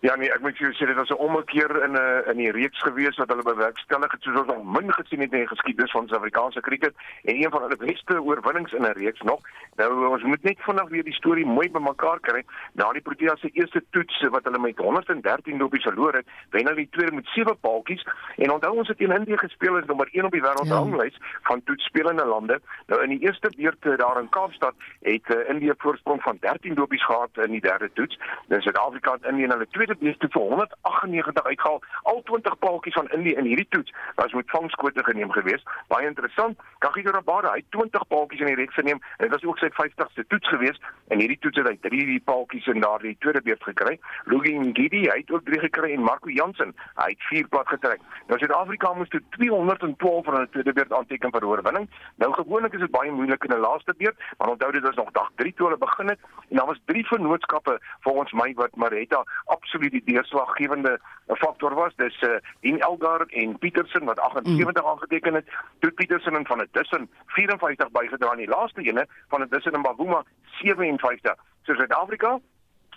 Ja 0.00 0.14
nee, 0.16 0.28
ek 0.32 0.42
moet 0.44 0.58
jou 0.60 0.72
sê 0.76 0.86
dit 0.86 0.96
was 0.96 1.08
'n 1.10 1.22
ommekeer 1.26 1.82
in 1.84 1.92
'n 1.96 2.30
in 2.30 2.36
die 2.36 2.50
reeks 2.52 2.80
gewees 2.82 3.16
wat 3.16 3.28
hulle 3.28 3.42
bewerkstellig 3.42 4.12
het 4.12 4.22
soos 4.22 4.38
ons 4.38 4.46
nog 4.46 4.64
min 4.64 4.92
gesien 4.92 5.20
het 5.20 5.32
in 5.32 5.38
die 5.38 5.48
geskiedenis 5.48 5.90
van 5.90 6.08
Suid-Afrikaanse 6.08 6.60
krieket 6.60 6.94
en 7.24 7.34
een 7.34 7.50
van 7.50 7.62
hulle 7.62 7.76
beste 7.76 8.22
oorwinnings 8.22 8.72
in 8.72 8.82
'n 8.82 8.92
reeks 8.92 9.20
nog. 9.20 9.40
Nou 9.76 10.06
ons 10.06 10.22
moet 10.22 10.42
net 10.42 10.58
vanaand 10.60 10.88
weer 10.88 11.04
die 11.04 11.14
storie 11.14 11.46
mooi 11.46 11.70
bymekaar 11.70 12.20
kry. 12.20 12.44
Na 12.72 12.92
die 12.92 13.00
Proteas 13.00 13.40
se 13.40 13.50
eerste 13.52 13.84
toets 13.90 14.20
wat 14.28 14.44
hulle 14.44 14.58
met 14.58 14.78
113 14.78 15.58
lopies 15.58 15.82
verloor 15.82 16.14
het, 16.14 16.26
wen 16.50 16.64
hulle 16.64 16.76
die 16.76 16.88
tweede 16.90 17.14
met 17.14 17.26
7 17.26 17.58
paaltjies 17.60 18.06
en 18.36 18.50
onthou 18.50 18.76
ons 18.76 18.88
het 18.88 18.98
teen 18.98 19.12
Indië 19.12 19.36
gespeel 19.36 19.76
as 19.76 19.86
nommer 19.86 20.08
1 20.12 20.24
op 20.24 20.32
die 20.32 20.42
wêreldranglys 20.42 21.16
ja. 21.18 21.38
van 21.42 21.62
toetsspelende 21.64 22.24
lande. 22.24 22.60
Nou 22.86 23.02
in 23.02 23.08
die 23.08 23.20
eerste 23.26 23.52
beurt 23.56 23.86
eh, 23.86 23.96
daar 23.96 24.20
in 24.20 24.28
Kaapstad 24.28 24.74
het 25.00 25.34
uh, 25.34 25.48
Indië 25.48 25.72
voorsprong 25.78 26.22
van 26.22 26.36
13 26.40 26.74
lopies 26.74 27.04
gehad 27.04 27.30
in 27.44 27.50
die 27.50 27.60
derde 27.60 27.90
toets. 27.92 28.18
Dan 28.48 28.60
Suid-Afrika 28.60 29.12
het 29.12 29.24
Indië 29.24 29.46
hulle 29.46 29.68
beurt 29.94 30.20
toe 30.20 30.28
vir 30.32 30.42
198 30.42 31.44
uitgehaal. 31.44 31.80
Al 32.02 32.22
20 32.22 32.58
paaltjies 32.58 32.94
van 32.94 33.08
Indië 33.08 33.34
in 33.34 33.44
hierdie 33.44 33.66
toets 33.68 33.94
was 34.14 34.32
met 34.32 34.50
vangskote 34.50 35.04
geneem 35.04 35.30
geweest. 35.30 35.68
Baie 35.88 36.06
interessant. 36.06 36.58
Kagiso 36.78 37.10
Rabada, 37.10 37.50
hy 37.50 37.62
het 37.62 37.70
20 37.70 38.06
paaltjies 38.08 38.40
in 38.40 38.46
die 38.46 38.58
reeks 38.60 38.74
geneem 38.74 39.00
en 39.16 39.24
dit 39.28 39.30
was 39.30 39.44
ook 39.44 39.58
sy 39.58 39.70
50ste 39.78 40.26
toets 40.26 40.48
geweest. 40.48 40.82
En 41.08 41.20
hierdie 41.22 41.38
toets 41.38 41.56
het 41.62 41.68
hy 41.68 41.76
3 41.88 42.20
paaltjies 42.24 42.66
in 42.66 42.80
daardie 42.80 43.16
tweede 43.18 43.42
beurt 43.42 43.62
gekry. 43.62 43.98
Lugi 44.24 44.58
Ngidi, 44.58 45.06
hy 45.06 45.18
het 45.22 45.30
ook 45.30 45.44
3 45.44 45.60
gekry 45.68 45.92
en 45.94 46.02
Marco 46.02 46.30
Jansen, 46.30 46.74
hy 46.98 47.08
het 47.14 47.28
4 47.30 47.48
plat 47.48 47.68
getrek. 47.68 48.02
Nou 48.26 48.38
Suid-Afrika 48.38 48.92
moes 48.92 49.08
toe 49.08 49.22
212 49.38 50.24
van 50.24 50.34
hulle 50.34 50.50
tweede 50.50 50.72
beurt 50.72 50.92
aanteken 50.92 51.30
vir 51.30 51.46
oorwinning. 51.46 51.88
Nou 52.16 52.32
gewoonlik 52.32 52.74
is 52.74 52.84
dit 52.86 52.90
baie 52.90 53.10
moeilik 53.10 53.44
in 53.44 53.54
'n 53.54 53.60
laaste 53.60 53.94
beurt, 53.98 54.18
maar 54.38 54.48
onthou 54.48 54.72
dit 54.72 54.84
is 54.84 54.94
nog 54.94 55.10
dag 55.12 55.30
3 55.36 55.54
toe 55.54 55.66
hulle 55.66 55.78
begin 55.78 56.08
het 56.08 56.18
en 56.48 56.56
daar 56.56 56.66
was 56.66 56.80
3 56.84 57.06
vennootskappe 57.06 57.80
volgens 58.00 58.32
my 58.32 58.52
wat 58.54 58.76
Maretta 58.76 59.24
absoluut 59.44 59.75
die 59.78 60.02
deurslaggewende 60.04 61.00
faktor 61.26 61.74
was. 61.74 61.92
Dis 61.96 62.22
uh, 62.22 62.36
Dean 62.60 62.80
Elgar 62.80 63.26
en 63.26 63.58
Petersen 63.58 64.04
wat 64.04 64.20
78 64.20 64.82
mm. 64.82 64.88
aangeteken 64.88 65.34
het. 65.34 65.46
Toe 65.78 65.90
Petersen 65.90 66.36
en 66.36 66.46
van 66.46 66.58
'n 66.58 66.68
tussen 66.70 67.10
54 67.26 67.90
bygedra 67.90 68.32
in 68.32 68.44
die 68.44 68.48
laaste 68.48 68.82
ene 68.82 69.06
van 69.28 69.42
'n 69.42 69.48
tussen 69.48 69.72
in 69.72 69.82
Bavuma 69.82 70.24
57. 70.60 71.34
So 71.62 71.74
Suid-Afrika 71.74 72.38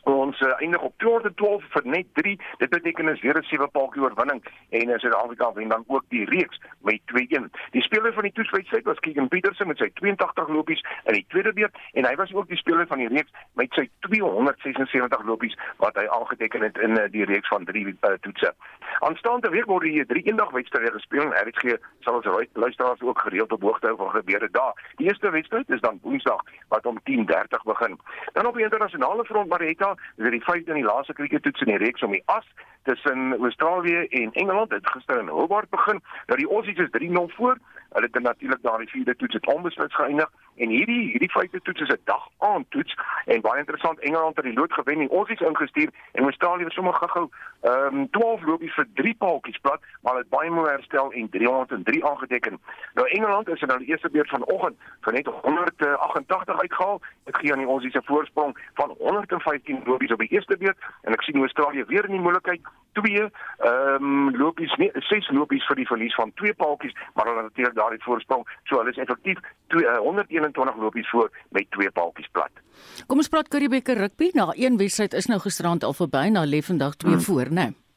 ons 0.04 0.42
uh, 0.42 0.54
eindig 0.58 0.82
op 0.82 0.94
212 0.98 1.64
vir 1.76 1.86
net 1.86 2.08
3 2.14 2.36
dit 2.58 2.70
beteken 2.70 3.10
is 3.10 3.22
weer 3.22 3.38
'n 3.38 3.44
sewe 3.44 3.68
paaltjie 3.68 4.02
oorwinning 4.02 4.44
en 4.70 4.90
uh, 4.90 4.98
Suid-Afrika 4.98 5.54
wen 5.54 5.70
dan 5.70 5.84
ook 5.88 6.04
die 6.10 6.26
reeks 6.26 6.60
met 6.82 7.02
2-1 7.14 7.50
die 7.72 7.82
speler 7.82 8.14
van 8.14 8.24
die 8.24 8.32
toetswedstryd 8.32 8.86
was 8.86 9.00
Keegan 9.00 9.28
Petersen 9.28 9.68
met 9.68 9.78
sy 9.78 9.90
82 9.94 10.48
lopies 10.48 10.86
in 11.04 11.14
die 11.14 11.26
tweede 11.28 11.54
beurt 11.54 11.76
en 11.94 12.06
hy 12.06 12.16
was 12.16 12.34
ook 12.34 12.48
die 12.48 12.58
speler 12.58 12.88
van 12.88 12.98
die 12.98 13.08
reeks 13.08 13.32
met 13.54 13.74
sy 13.74 13.90
276 14.00 15.24
lopies 15.24 15.58
wat 15.78 15.96
hy 15.96 16.08
aangeteken 16.08 16.62
het 16.62 16.78
in 16.78 16.98
uh, 16.98 17.08
die 17.12 17.26
reeks 17.26 17.48
van 17.48 17.66
3 17.66 17.86
uh, 17.88 18.14
toetse. 18.22 18.54
Aanstaande 19.00 19.50
week 19.50 19.66
word 19.66 19.84
die 19.88 20.06
drie 20.06 20.24
eendag 20.28 20.52
wedstryde 20.52 20.92
gespeel 20.92 21.28
en 21.28 21.36
RSG 21.48 21.76
sal 22.06 22.20
ons 22.20 22.48
luisteraars 22.54 23.02
ook 23.02 23.22
gereeld 23.22 23.52
op 23.52 23.62
hoogte 23.62 23.88
hou 23.88 23.98
van 23.98 24.12
gebeure 24.12 24.50
daar. 24.52 24.74
Die 24.98 25.08
eerste 25.08 25.30
wedstryd 25.30 25.70
is 25.70 25.82
dan 25.82 26.00
Woensdag 26.02 26.44
wat 26.70 26.86
om 26.86 27.00
10:30 27.04 27.64
begin. 27.64 28.00
Dan 28.34 28.46
op 28.46 28.56
die 28.56 28.64
internasionale 28.64 29.26
front 29.26 29.50
Marita 29.50 29.88
is 29.97 30.23
dit 30.23 30.32
die 30.32 30.43
vyfde 30.43 30.73
en 30.73 30.82
die 30.82 30.89
laaste 30.89 31.13
krikettoets 31.13 31.62
in 31.62 31.71
die 31.73 31.82
reeks 31.84 32.04
om 32.04 32.12
die 32.12 32.23
as 32.25 32.45
tussen 32.84 33.36
Australië 33.38 34.06
en 34.21 34.32
Engeland 34.32 34.71
het 34.71 34.89
gister 34.89 35.19
in 35.19 35.28
Hobart 35.28 35.69
begin. 35.69 36.02
Nou 36.28 36.39
die 36.39 36.49
Aussies 36.49 36.78
is 36.78 36.93
3-0 36.97 37.36
voor. 37.36 37.58
Hulle 37.89 38.10
het 38.12 38.23
natuurlik 38.23 38.62
daardie 38.62 38.89
vierde 38.89 39.15
toets 39.15 39.34
het 39.34 39.47
onbesluit 39.54 39.93
geëindig 39.93 40.30
en 40.56 40.69
hierdie 40.69 41.04
hierdie 41.12 41.32
vyfde 41.32 41.62
toets 41.62 41.82
is 41.82 41.93
'n 41.93 42.02
dag 42.04 42.28
aan 42.38 42.65
toets 42.69 42.97
en 43.25 43.41
baie 43.41 43.60
interessant 43.60 43.99
Engeland 43.99 44.36
het 44.36 44.45
die 44.45 44.54
lood 44.54 44.73
gewen 44.73 44.99
en 44.99 45.10
Aussies 45.10 45.39
ingestuur 45.39 45.89
en 46.12 46.23
Australië 46.23 46.63
het 46.63 46.73
sommer 46.73 46.93
gou-gou 46.93 47.30
ehm 47.62 47.97
um, 47.97 48.10
12 48.10 48.41
lopies 48.43 48.73
vir 48.73 48.88
3 48.93 49.15
paaltjies 49.15 49.58
plat, 49.58 49.82
maar 50.02 50.15
het 50.15 50.30
baie 50.30 50.49
mooi 50.49 50.69
herstel 50.69 51.12
en 51.12 51.30
303 51.30 52.06
aangeteken. 52.06 52.60
Nou 52.93 53.08
Engeland 53.08 53.49
is 53.49 53.62
in 53.62 53.69
hulle 53.69 53.86
eerste 53.86 54.10
beurt 54.10 54.30
vanoggend 54.30 54.78
vir 55.02 55.13
net 55.13 55.25
188 55.25 56.60
uitgehaal. 56.60 57.02
Dit 57.23 57.38
gee 57.38 57.52
aan 57.52 57.60
die 57.60 57.67
Aussies 57.67 57.93
'n 57.93 58.06
voorsprong 58.06 58.58
van 58.73 58.95
115 58.99 59.82
lopies 59.86 60.12
op 60.12 60.19
die 60.19 60.32
eerste 60.32 60.58
beurt 60.58 60.78
en 61.02 61.13
ek 61.13 61.21
sien 61.21 61.39
Australië 61.39 61.86
weer 61.86 62.06
in 62.06 62.12
die 62.12 62.25
moeilikheid 62.28 62.62
twee 62.93 63.23
ehm 63.58 64.04
um, 64.04 64.36
lopies 64.36 64.75
nie 64.75 64.89
ses 64.93 65.28
lopies 65.30 65.65
vir 65.67 65.75
die 65.75 65.88
verlies 65.88 66.15
van 66.15 66.32
twee 66.34 66.54
paaltjies 66.54 66.95
maar 67.13 67.25
hulle 67.25 67.41
natuurlik 67.41 67.75
daardie 67.80 68.04
voorsprong 68.04 68.46
so 68.70 68.82
hulle 68.82 68.94
is 68.94 69.02
effektief 69.02 69.42
121 69.72 70.76
eh, 70.76 70.82
lopies 70.82 71.10
voor 71.10 71.30
met 71.56 71.68
twee 71.76 71.92
paaltjies 71.92 72.30
plat. 72.32 72.63
Kom 73.08 73.22
ons 73.22 73.32
praat 73.32 73.48
Karibeker 73.48 73.98
rugby. 73.98 74.32
Na 74.34 74.52
een 74.56 74.78
wedstryd 74.78 75.13
is 75.13 75.30
nou 75.32 75.39
gisterand 75.39 75.84
al 75.84 75.94
verby, 75.94 76.28
na 76.34 76.46
lê 76.46 76.62
vandag 76.63 76.96
twee 76.96 77.18
hmm. 77.18 77.28
voor, 77.28 77.48
né? 77.50 77.70
Nee. 77.70 77.88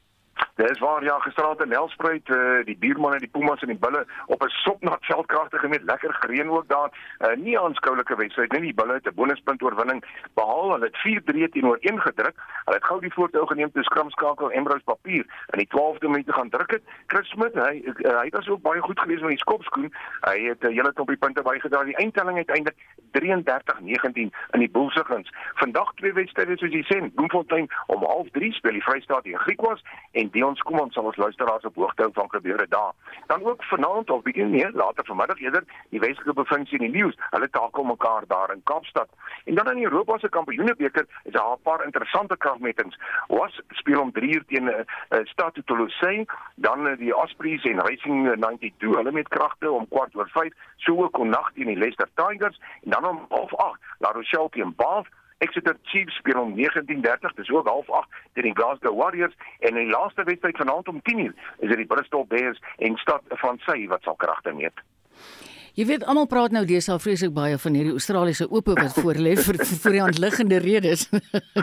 Dis 0.54 0.78
waar 0.78 1.04
ja 1.04 1.18
gisterand 1.18 1.60
in 1.62 1.68
Nelspruit 1.68 2.28
uh, 2.28 2.64
die 2.64 2.76
buurman 2.78 3.12
en 3.12 3.18
die 3.18 3.28
Pumas 3.28 3.60
en 3.60 3.68
die 3.68 3.78
bulle 3.78 4.06
op 4.26 4.42
'n 4.42 4.48
sopnat 4.48 5.04
veldkragte 5.04 5.58
gemeet. 5.58 5.82
Lekker 5.82 6.14
gereën 6.14 6.50
ook 6.50 6.68
daar. 6.68 6.90
Uh, 7.18 7.36
nie 7.36 7.58
aanskoulike 7.58 8.16
wedstryd 8.16 8.52
nie 8.52 8.60
die 8.60 8.74
bulle 8.74 8.92
het 8.92 9.06
'n 9.06 9.14
bonuspunt 9.14 9.62
oorwinning 9.62 10.04
behaal. 10.34 10.72
Hulle 10.72 10.84
het 10.84 10.96
4-3 10.96 11.48
teenoor 11.48 11.78
1 11.80 12.00
gedruk. 12.00 12.36
Hulle 12.64 12.76
het 12.76 12.84
gou 12.84 13.00
die 13.00 13.12
voortou 13.12 13.46
geneem 13.46 13.72
toe 13.72 13.82
skramskakel 13.82 14.50
Embrose 14.50 14.84
papier 14.84 15.24
in 15.46 15.58
die 15.58 15.68
12de 15.76 16.08
minuut 16.08 16.32
gaan 16.32 16.48
druk 16.48 16.70
het. 16.70 16.82
Chris 17.06 17.28
Smith 17.28 17.54
hy 17.54 17.82
uh, 17.84 18.20
hy 18.20 18.28
was 18.28 18.48
ook 18.48 18.62
baie 18.62 18.80
goed 18.80 19.00
gewees 19.00 19.20
met 19.20 19.30
die 19.30 19.38
skopskoen. 19.38 19.92
Hy 20.20 20.38
het 20.48 20.64
uh, 20.64 20.70
hele 20.70 20.92
klompie 20.92 21.16
punte 21.16 21.42
bygedra. 21.42 21.84
Die 21.84 21.96
eindtelling 21.96 22.36
uiteindelik 22.36 22.78
33-19 23.12 24.30
in 24.50 24.60
die 24.60 24.70
Bulls 24.70 25.00
vandag 25.54 25.92
twee 25.94 26.12
wedstryde 26.12 26.56
soos 26.58 26.72
jy 26.72 26.82
sê 26.88 26.98
Bloemfontein. 27.14 27.68
Om 27.86 28.04
0:30 28.04 28.56
speel 28.58 28.78
die 28.78 28.82
Vrystaat 28.82 29.24
teen 29.24 29.38
Griekwas 29.38 29.82
en 30.12 30.30
Dion 30.32 30.56
Skuman 30.56 30.90
sal 30.90 31.04
ons 31.04 31.16
luisteraars 31.16 31.64
op 31.68 31.74
hoogte 31.74 32.02
hou 32.02 32.12
van 32.14 32.30
gebeure 32.30 32.66
daar. 32.68 32.92
Dan 33.26 33.44
ook 33.44 33.64
vanaand 33.64 34.10
of 34.10 34.22
bietjie 34.22 34.44
meer 34.44 34.70
later 34.72 35.04
vanmiddag 35.04 35.40
eerder 35.40 35.64
die 35.90 36.00
Weselike 36.00 36.32
provinsie 36.32 36.78
in 36.78 36.90
die 36.90 37.02
nuus. 37.02 37.18
Hulle 37.30 37.50
takel 37.50 37.84
mekaar 37.84 38.24
daar 38.26 38.52
in 38.54 38.62
Kaapstad. 38.64 39.08
En 39.44 39.54
dan 39.54 39.70
in 39.70 39.82
Europa 39.84 40.18
se 40.18 40.28
Kampioenebeker 40.28 41.06
is 41.24 41.32
daar 41.32 41.52
'n 41.52 41.62
paar 41.62 41.84
interessante 41.84 42.36
kragmetings. 42.36 42.98
Was 43.28 43.60
speel 43.68 44.00
om 44.00 44.12
3 44.12 44.34
uur 44.34 44.44
teen 44.46 44.64
'n 44.64 44.68
uh, 44.68 44.78
eh, 44.78 45.18
uh, 45.18 45.26
Stade 45.26 45.64
Toulouse, 45.64 46.26
dan 46.54 46.86
uh, 46.86 46.96
die 46.96 47.16
Ospreys 47.16 47.64
en 47.64 47.80
Racing 47.80 48.36
92. 48.36 48.96
Hulle 48.96 49.12
met 49.12 49.28
kragte 49.28 49.70
om 49.70 49.88
kwart 49.88 50.14
oor 50.14 50.28
5, 50.28 50.52
so 50.76 51.02
ook 51.02 51.18
om 51.18 51.28
nag 51.28 51.52
teen 51.52 51.66
die 51.66 51.76
Leicester 51.76 52.08
Tigers 52.14 52.60
en 52.82 52.90
dan 52.90 53.04
om 53.04 53.26
08:30 53.28 53.78
La 53.98 54.10
Rochelle 54.12 54.48
teen 54.48 54.74
Bath 54.76 55.08
Exeter 55.44 55.76
Chiefs 55.90 56.16
speel 56.16 56.40
om 56.40 56.54
19:30, 56.56 57.34
dis 57.34 57.50
ook 57.50 57.68
08:30 57.68 58.08
teen 58.34 58.48
die 58.50 58.56
Glasgow 58.58 58.96
Warriors 58.98 59.34
en 59.60 59.76
in 59.76 59.84
die 59.84 59.94
laaste 59.94 60.24
wedstryd 60.24 60.56
vanaand 60.56 60.88
om 60.88 61.00
10:00 61.02 61.32
is 61.58 61.68
dit 61.68 61.76
die 61.76 61.90
Bristol 61.94 62.26
Bears 62.26 62.60
en 62.78 62.96
Stad 62.96 63.22
van 63.28 63.58
Sy 63.66 63.86
wat 63.86 64.02
sal 64.02 64.14
kragte 64.14 64.52
meet. 64.52 64.78
Jy 65.72 65.86
weet 65.88 66.04
almal 66.04 66.26
praat 66.28 66.52
nou 66.52 66.66
deesdae 66.68 66.98
vreeslik 67.00 67.32
baie 67.32 67.56
van 67.58 67.74
hierdie 67.78 67.94
Australiese 67.96 68.44
Ope 68.50 68.74
wat 68.76 68.98
voorlê 69.00 69.32
vir 69.40 69.56
vir 69.84 69.94
die 69.96 70.02
handliggende 70.04 70.58
redes. 70.60 71.08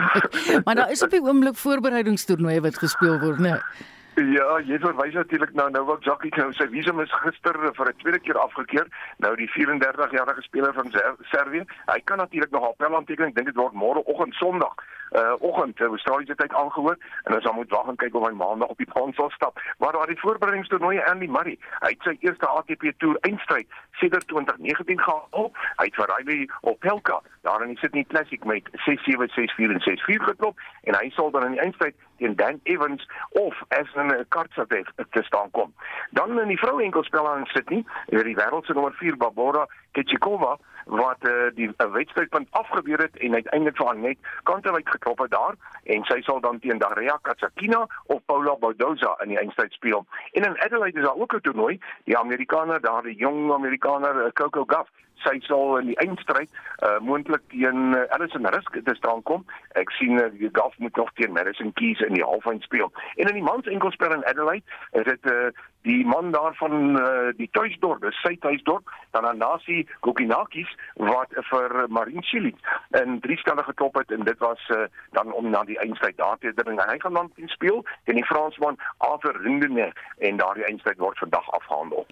maar 0.64 0.74
daar 0.74 0.90
is 0.90 1.04
op 1.06 1.14
die 1.14 1.22
oomblik 1.22 1.56
voorbereidingstoernooie 1.56 2.64
wat 2.66 2.78
gespeel 2.82 3.20
word, 3.22 3.38
né? 3.38 3.54
Nee. 3.54 3.98
Ja, 4.14 4.58
jy 4.66 4.78
verwys 4.82 5.14
natuurlik 5.14 5.52
nou 5.54 5.68
nou 5.70 5.84
wat 5.86 6.04
Jackie 6.04 6.32
nou 6.34 6.48
sy 6.58 6.66
visum 6.72 6.98
is 7.00 7.12
gister 7.22 7.54
vir 7.76 7.88
'n 7.88 7.96
tweede 8.02 8.18
keer 8.18 8.38
afgekeur. 8.38 8.86
Nou 9.18 9.36
die 9.36 9.50
34-jarige 9.54 10.42
speler 10.42 10.74
van 10.74 10.90
Servië, 11.30 11.64
hy 11.86 12.00
kan 12.04 12.18
natuurlik 12.18 12.50
nog 12.50 12.68
appel 12.68 12.96
aanteken. 12.96 13.26
Ek 13.26 13.34
dink 13.34 13.46
dit 13.46 13.56
word 13.56 13.72
môre 13.72 14.02
oggend 14.04 14.34
Sondag 14.34 14.74
uh 15.10 15.34
oggend 15.38 15.80
uh, 15.80 15.86
Australiese 15.86 16.34
tyd 16.34 16.52
aangehoor 16.54 16.96
en 17.24 17.34
ons 17.34 17.52
moet 17.52 17.70
wag 17.70 17.88
en 17.90 17.96
kyk 17.96 18.14
of 18.14 18.26
hy 18.28 18.34
maandag 18.34 18.68
op 18.68 18.78
die 18.78 18.86
baan 18.92 19.12
sal 19.18 19.30
stap. 19.34 19.58
Maar 19.78 19.92
daar 19.92 20.06
die 20.06 20.20
voorbereidingstoernooi 20.20 21.00
Andy 21.10 21.26
Murray, 21.26 21.56
hy 21.80 21.90
het 21.94 22.06
sy 22.06 22.16
eerste 22.20 22.46
ATP 22.46 22.92
toer 23.02 23.18
eindstryd 23.26 23.66
sedert 23.98 24.26
2019 24.30 25.02
gehaal. 25.02 25.50
Hy 25.80 25.88
het 25.88 25.98
vir 25.98 26.12
Riley 26.14 26.46
Opelka 26.60 27.18
daar 27.42 27.62
in 27.62 27.74
die 27.74 27.78
Sydney 27.82 28.04
Classic 28.04 28.44
met 28.44 28.70
6-7, 28.86 29.26
6-4 29.34 29.74
en 29.74 29.82
6-4 29.88 30.24
geklop 30.30 30.62
en 30.86 30.98
hy 31.00 31.10
sal 31.16 31.34
dan 31.34 31.48
in 31.48 31.58
die 31.58 31.64
eindstryd 31.64 31.98
teen 32.20 32.36
Dan 32.36 32.60
Evans 32.62 33.06
of 33.30 33.56
Aslan 33.68 34.12
Kartsatev 34.28 34.88
te 35.10 35.22
staan 35.22 35.50
kom. 35.50 35.72
Dan 36.10 36.40
in 36.40 36.52
die 36.52 36.58
vroue 36.58 36.82
enkelspel 36.82 37.28
aan 37.28 37.46
Sydney, 37.52 37.84
is 38.06 38.22
die 38.22 38.36
wêreld 38.36 38.66
se 38.68 38.76
nommer 38.76 38.92
4 39.00 39.16
Barbora 39.16 39.66
Kechikova 39.96 40.56
wat 40.90 41.22
uh, 41.28 41.50
die 41.54 41.68
uh, 41.68 41.86
wedstrydpunt 41.92 42.48
afgeweer 42.50 42.98
het 42.98 43.16
en 43.16 43.34
uiteindelik 43.34 43.76
vir 43.76 43.86
haar 43.86 43.98
net 43.98 44.30
kante 44.48 44.72
uit 44.72 44.88
geklop 44.88 45.18
het 45.24 45.30
daar 45.30 45.58
en 45.94 46.06
sy 46.08 46.20
sal 46.26 46.40
dan 46.40 46.58
teen 46.58 46.80
Daria 46.82 47.18
Katsakina 47.22 47.84
of 48.06 48.24
Paula 48.26 48.56
Badoza 48.60 49.14
in 49.22 49.34
die 49.34 49.38
eindstryd 49.38 49.72
speel. 49.72 50.06
En 50.32 50.48
in 50.48 50.58
Adelaide 50.64 50.98
is 50.98 51.06
daar 51.06 51.20
ook 51.20 51.34
'n 51.34 51.40
toernooi, 51.40 51.78
die 52.04 52.18
Amerikaner 52.18 52.80
daar, 52.80 53.02
die 53.02 53.16
jong 53.16 53.52
Amerikaner 53.52 54.24
uh, 54.24 54.32
Coco 54.32 54.64
Gauff 54.66 54.90
sy 55.24 55.38
sal 55.46 55.78
in 55.80 55.90
die 55.92 55.98
eindstryd 56.02 56.50
uh, 56.84 56.98
moontlik 57.04 57.42
teen 57.52 57.94
uh, 57.96 58.04
Alison 58.16 58.46
Risk 58.54 58.78
te 58.84 58.94
staan 58.98 59.22
kom. 59.22 59.44
Ek 59.80 59.92
sien 59.98 60.18
uh, 60.20 60.28
die 60.32 60.50
Gauff 60.52 60.78
moet 60.78 60.96
nog 60.96 61.12
teen 61.14 61.32
Madison 61.32 61.72
Keys 61.78 62.00
in 62.06 62.16
die 62.16 62.24
halffinale 62.24 62.64
speel. 62.66 62.92
En 63.16 63.28
in 63.28 63.38
die 63.40 63.46
mans 63.46 63.66
enkelspel 63.66 64.14
in 64.16 64.24
Adelaide 64.24 64.64
is 64.92 65.04
dit 65.04 65.30
uh, 65.30 65.50
die 65.82 66.04
man 66.06 66.30
daarvan 66.32 66.96
uh, 67.00 67.32
die 67.36 67.48
tuisdorp, 67.52 68.02
die 68.04 68.12
sy 68.20 68.34
tuisdorp, 68.40 68.90
dan 69.14 69.24
Anasi 69.24 69.86
Kokinakis 70.04 70.68
wat 71.00 71.32
vir 71.50 71.76
Marin 71.88 72.22
Cilic 72.28 72.58
in 73.00 73.20
drie 73.24 73.38
stelle 73.40 73.64
geklop 73.64 73.96
het 73.96 74.12
en 74.12 74.26
dit 74.28 74.38
was 74.44 74.60
uh, 74.74 74.84
dan 75.16 75.32
om 75.32 75.48
na 75.50 75.64
die 75.64 75.78
eindstryd 75.80 76.18
daar 76.20 76.38
te 76.38 76.52
dring. 76.54 76.80
Hy 76.80 76.98
gaan 77.00 77.16
dan 77.16 77.30
teen 77.36 77.48
speel 77.48 77.84
teen 78.04 78.20
die 78.20 78.26
Fransman 78.28 78.76
Arthur 78.98 79.40
Rindener 79.40 79.94
en 80.18 80.40
daardie 80.40 80.66
eindstryd 80.68 81.00
word 81.00 81.18
vandag 81.18 81.48
afgehandel. 81.56 82.06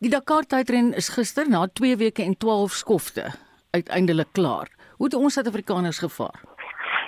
Die 0.00 0.12
Dakar 0.12 0.48
tydren 0.48 0.94
is 0.96 1.12
gister 1.12 1.48
na 1.48 1.66
2 1.68 2.00
weke 2.00 2.24
en 2.24 2.36
12 2.36 2.49
skofte 2.68 3.30
uiteindelik 3.70 4.32
klaar. 4.32 4.68
Hoe 4.96 5.06
het 5.06 5.14
ons 5.14 5.32
Suid-Afrikaners 5.34 5.98
gevaar? 5.98 6.40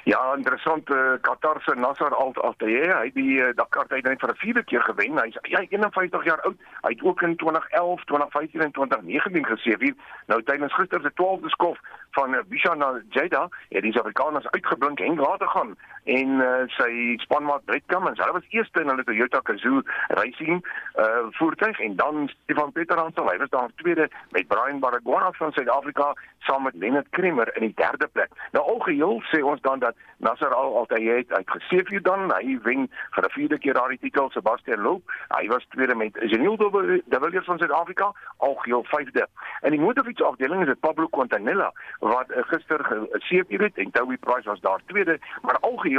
Ja, 0.04 0.34
interessant. 0.34 0.90
Uh, 0.90 1.12
Qatar 1.20 1.60
se 1.62 1.74
Nasser 1.74 2.14
Al 2.14 2.32
Attiyah, 2.34 2.96
hy 2.98 3.04
het 3.04 3.14
die 3.14 3.36
uh, 3.38 3.52
Dakar 3.54 3.86
tydren 3.86 4.18
vir 4.18 4.32
'n 4.32 4.40
vierde 4.40 4.62
keer 4.64 4.82
gewen. 4.82 5.18
Hy's 5.18 5.38
hy 5.42 5.66
51 5.70 6.24
jaar 6.24 6.40
oud. 6.42 6.58
Hy 6.82 6.90
het 6.90 7.02
ook 7.02 7.22
in 7.22 7.36
2011, 7.36 8.04
2015 8.04 8.60
en 8.60 8.72
2019 8.72 9.46
geseëvier. 9.46 9.94
Nou 10.26 10.42
tydens 10.42 10.74
gister 10.74 11.00
se 11.02 11.12
12de 11.22 11.48
skof 11.54 11.78
van 12.10 12.34
uh, 12.34 12.40
Bishan 12.48 12.78
na 12.78 13.00
Jeddah, 13.10 13.46
het 13.68 13.82
die 13.82 13.92
Suid-Afrikaners 13.92 14.50
uitgeblink 14.50 15.00
en 15.00 15.14
later 15.14 15.48
gaan 15.48 15.76
en 16.04 16.28
uh, 16.42 16.62
sy 16.66 17.16
spanmaat 17.22 17.64
Brett 17.64 17.86
Cummins. 17.86 18.18
Hulle 18.18 18.32
was 18.32 18.48
eerste 18.50 18.80
in 18.80 18.88
hulle 18.88 19.04
Toyota 19.04 19.40
Gazoo 19.44 19.82
Racing 20.08 20.64
uh 20.98 21.30
voertuig 21.38 21.78
en 21.80 21.96
dan 21.96 22.28
Stefan 22.28 22.72
Peterhansel, 22.72 23.28
hy 23.30 23.36
was 23.38 23.48
daar 23.48 23.70
tweede 23.76 24.08
met 24.30 24.48
Brian 24.48 24.80
Baragwana 24.80 25.30
van 25.32 25.52
Suid-Afrika 25.52 26.12
saam 26.38 26.62
met 26.62 26.74
Lennard 26.74 27.06
Kremer 27.10 27.56
in 27.56 27.62
die 27.68 27.74
derde 27.74 28.08
plek. 28.12 28.30
Nou 28.50 28.64
algeheel 28.74 29.22
sê 29.30 29.42
ons 29.42 29.60
dan 29.60 29.78
dat 29.78 29.94
Nasser 30.16 30.54
Al 30.54 30.76
Altayed 30.78 31.32
uitgeseef 31.32 31.88
het 31.94 32.04
dan 32.04 32.32
hy 32.34 32.58
wen 32.62 32.88
vir 33.14 33.24
'n 33.24 33.34
vierde 33.36 33.58
keer 33.58 33.74
daardie 33.74 33.98
titel 33.98 34.30
Sebastian 34.30 34.82
Loeb. 34.82 35.02
Hy 35.28 35.46
was 35.46 35.66
tweede 35.68 35.94
met 35.94 36.18
Geniel 36.18 36.56
de 36.56 37.18
Villiers 37.22 37.46
van 37.46 37.58
Suid-Afrika, 37.58 38.12
algeheel 38.36 38.84
vyfde. 38.84 39.26
In 39.60 39.70
die 39.70 39.80
motorfietsafdeling 39.80 40.60
is 40.60 40.66
dit 40.66 40.80
Pablo 40.80 41.06
Quintanilla 41.06 41.72
wat 41.98 42.30
uh, 42.30 42.42
gister 42.42 42.84
geseef 42.84 43.46
het 43.48 43.78
en 43.78 43.90
Toby 43.90 44.16
Price 44.16 44.48
was 44.48 44.60
daar 44.60 44.80
tweede, 44.86 45.18
maar 45.42 45.58
algeheel 45.60 45.91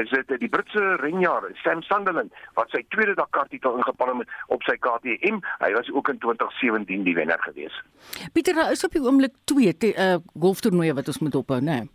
is 0.00 0.10
dit 0.10 0.34
die 0.42 0.48
Britse 0.48 0.96
renjaer 1.02 1.50
Sam 1.62 1.82
Sunderland 1.82 2.34
wat 2.58 2.72
sy 2.74 2.82
tweede 2.94 3.14
Dakar 3.18 3.48
titel 3.52 3.78
ingepalm 3.80 4.24
het 4.24 4.34
op 4.48 4.62
sy 4.68 4.76
KTM. 4.78 5.40
Hy 5.62 5.70
was 5.76 5.90
ook 5.92 6.12
in 6.12 6.18
2017 6.18 7.06
die 7.08 7.14
wenner 7.14 7.40
gewees. 7.46 7.82
Pieter, 8.32 8.54
daar 8.54 8.74
is 8.74 8.84
op 8.84 8.92
die 8.96 9.02
oomblik 9.04 9.34
twee 9.44 9.74
uh, 9.90 10.18
golftoernooie 10.40 10.94
wat 10.94 11.08
ons 11.08 11.24
moet 11.24 11.34
ophou, 11.34 11.60
né? 11.60 11.80
Nee? 11.80 11.88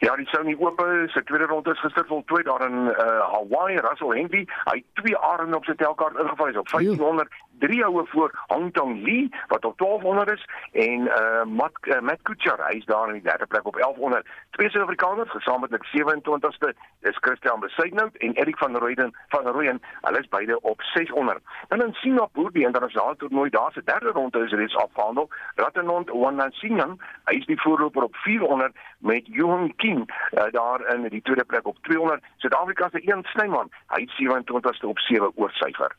Ja, 0.00 0.14
die 0.16 0.56
oop 0.58 0.80
is. 0.80 1.12
Sy 1.12 1.20
tweede 1.28 1.46
ronde 1.50 1.74
is 1.74 1.80
gister 1.84 2.06
voltooi 2.08 2.42
daar 2.42 2.62
in 2.64 2.88
uh, 2.88 3.20
Hawaii. 3.32 3.76
Russell 3.84 4.14
Henley, 4.16 4.46
hy 4.64 4.76
het 4.78 4.86
twee 5.00 5.16
arende 5.16 5.58
op 5.58 5.68
sy 5.68 5.74
telkaart 5.76 6.16
ingevoer 6.16 6.56
op 6.62 6.70
1500 6.72 7.28
drie 7.60 7.82
houe 7.84 8.06
voor 8.06 8.30
Hong 8.46 8.72
Tong 8.72 9.02
Lee 9.04 9.28
wat 9.48 9.64
op 9.64 9.78
1200 9.78 10.30
is 10.30 10.44
en 10.72 11.00
uh 11.00 11.44
Matt 11.44 11.76
uh, 11.82 12.00
Matt 12.00 12.22
Kuchar. 12.22 12.60
Hy 12.68 12.76
is 12.76 12.84
daar 12.84 13.08
in 13.08 13.18
die 13.20 13.28
derde 13.28 13.46
plek 13.46 13.66
op 13.66 13.76
1100 13.76 14.26
twee 14.50 14.70
Suid-Afrikaners 14.70 15.30
gesamentlik 15.30 15.84
27ste 15.86 16.72
dis 17.00 17.18
Christian 17.20 17.60
Besuitnout 17.60 18.16
en 18.16 18.32
Erik 18.32 18.58
van 18.58 18.76
Rooyen 18.76 19.14
van 19.28 19.46
Rooyen. 19.46 19.82
Hulle 20.00 20.18
is 20.18 20.28
beide 20.28 20.60
op 20.60 20.82
600 20.82 21.38
dan 21.68 21.82
in 21.82 21.92
Singapore 21.92 22.52
die 22.52 22.66
internasionale 22.66 23.16
toernooi 23.16 23.50
daar 23.50 23.72
se 23.72 23.82
derde 23.84 24.10
ronde 24.10 24.44
is 24.44 24.52
reeds 24.52 24.76
afgehandel. 24.76 25.28
Rattanand 25.54 26.10
Wanasingan 26.10 26.98
hy 27.24 27.36
is 27.36 27.46
die 27.46 27.60
voorloper 27.60 28.02
op 28.02 28.16
400 28.16 28.76
met 28.98 29.26
Johan 29.26 29.74
King 29.76 30.10
uh, 30.32 30.44
daar 30.50 30.94
in 30.94 31.08
die 31.08 31.22
tweede 31.22 31.44
plek 31.44 31.66
op 31.66 31.76
200 31.82 32.24
Suid-Afrika 32.36 32.88
se 32.88 33.00
een 33.12 33.24
Snyman 33.32 33.70
hy 33.86 34.02
is 34.06 34.16
27ste 34.20 34.86
op 34.86 34.98
7 34.98 35.32
oorsyfer 35.34 35.96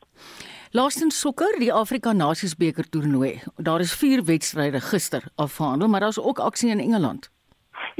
Laastens 0.73 1.17
sokker, 1.19 1.57
die 1.59 1.73
Afrika 1.75 2.13
Nasiesbeker 2.15 2.85
toernooi. 2.89 3.41
Daar 3.57 3.79
is 3.83 3.91
4 3.91 4.23
wedstryde 4.23 4.79
gister 4.81 5.23
afgehandel, 5.35 5.87
maar 5.87 5.99
daar's 5.99 6.19
ook 6.19 6.39
aksie 6.39 6.69
in 6.69 6.79
Engeland. 6.79 7.29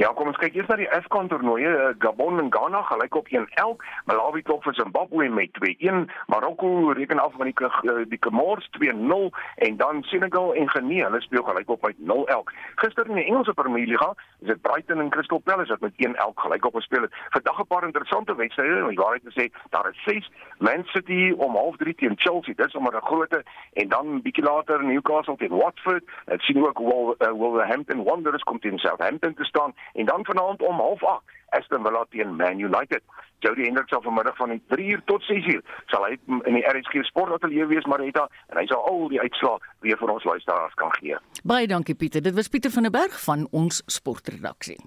Ja, 0.00 0.08
kom 0.16 0.30
ons 0.30 0.38
kyk 0.40 0.54
eers 0.56 0.68
na 0.70 0.78
die 0.80 0.88
AFCON 0.88 1.26
toernooie. 1.28 1.68
Eh, 1.68 1.88
Gabon 2.00 2.40
en 2.40 2.48
Ghana 2.52 2.80
gelyk 2.88 3.16
op 3.18 3.26
1 3.28 3.44
elk. 3.60 3.82
Malawi 4.08 4.40
klop 4.42 4.64
vir 4.64 4.74
Zimbabwe 4.74 5.28
met 5.28 5.52
2-1. 5.58 6.06
Marokko 6.32 6.94
reken 6.96 7.20
af 7.20 7.36
met 7.36 7.50
die 7.52 7.66
eh, 7.68 8.06
die 8.08 8.18
Comores 8.18 8.70
2-0 8.78 9.28
en 9.66 9.76
dan 9.76 10.02
Senegal 10.02 10.54
en 10.54 10.70
Guinea, 10.70 11.10
hulle 11.10 11.20
speel 11.20 11.42
gelyk 11.42 11.70
op 11.70 11.84
met 11.84 11.98
0 11.98 12.28
elk. 12.28 12.52
Gister 12.80 13.08
in 13.08 13.20
die 13.20 13.24
Engelse 13.24 13.52
Premier 13.52 13.86
League 13.86 14.14
is 14.40 14.48
dit 14.48 14.60
Brighton 14.60 15.00
en 15.00 15.10
Crystal 15.10 15.38
Palace 15.38 15.68
wat 15.68 15.80
met 15.80 15.92
1 15.96 16.16
elk 16.16 16.40
gelyk 16.40 16.64
op 16.64 16.74
gespeel 16.74 17.02
het. 17.02 17.14
Vandag 17.30 17.60
'n 17.60 17.66
paar 17.66 17.84
interessante 17.84 18.34
wedstryde, 18.34 18.82
om 18.82 18.88
die 18.88 19.04
waarheid 19.04 19.22
te 19.24 19.36
sê, 19.40 19.68
daar 19.70 19.88
is 19.90 20.02
6 20.04 20.30
Man 20.58 20.84
City 20.84 21.34
om 21.36 21.56
0:30 21.56 21.94
teen 21.94 22.14
Chelsea. 22.16 22.54
Dis 22.56 22.70
sommer 22.70 22.96
'n 22.96 23.06
grootte 23.06 23.44
en 23.72 23.88
dan 23.88 24.22
bietjie 24.22 24.44
later 24.44 24.84
Newcastle 24.84 25.36
teen 25.36 25.56
Watford. 25.56 26.04
Dit 26.24 26.40
sien 26.40 26.66
ook 26.66 26.80
uh, 26.80 27.30
Wolverhampton 27.30 28.04
Wanderers 28.04 28.42
kom 28.42 28.58
teen 28.58 28.78
Southampton 28.78 29.34
te 29.34 29.44
staan 29.44 29.74
en 29.92 30.06
dan 30.06 30.24
vanaand 30.24 30.62
om 30.62 30.80
08:30 30.80 31.40
Aston 31.52 31.82
Villa 31.84 32.04
teen 32.10 32.36
Man 32.36 32.58
United. 32.58 33.02
Jody 33.42 33.66
Hendricks 33.66 33.90
sal 33.90 34.02
vanmiddag 34.02 34.36
van 34.36 34.60
3:00 34.68 35.04
tot 35.04 35.22
6:00 35.22 35.60
sal 35.86 36.04
hy 36.04 36.16
in 36.26 36.54
die 36.54 36.64
RSG 36.64 37.04
Sportateljee 37.04 37.66
wees 37.66 37.84
Marita 37.84 38.28
en 38.48 38.56
hy 38.56 38.66
sal 38.66 38.84
al 38.88 39.08
die 39.08 39.20
uitslae 39.20 39.58
weer 39.80 39.98
vir 39.98 40.10
ons 40.14 40.24
luisteraars 40.24 40.74
kan 40.74 40.92
gee. 41.00 41.18
Baie 41.44 41.66
dankie 41.66 41.94
Pieter. 41.94 42.22
Dit 42.22 42.34
was 42.34 42.48
Pieter 42.48 42.70
van 42.70 42.82
der 42.82 42.94
Berg 42.94 43.20
van 43.24 43.46
ons 43.50 43.82
sportredaksie. 43.86 44.78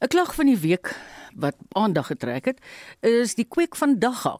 'n 0.00 0.08
Klag 0.08 0.34
van 0.34 0.46
die 0.46 0.58
week 0.58 0.96
wat 1.36 1.56
aandag 1.72 2.06
getrek 2.06 2.44
het, 2.44 2.60
is 3.00 3.34
die 3.34 3.44
kweek 3.48 3.76
van 3.76 3.98
Dagga 3.98 4.36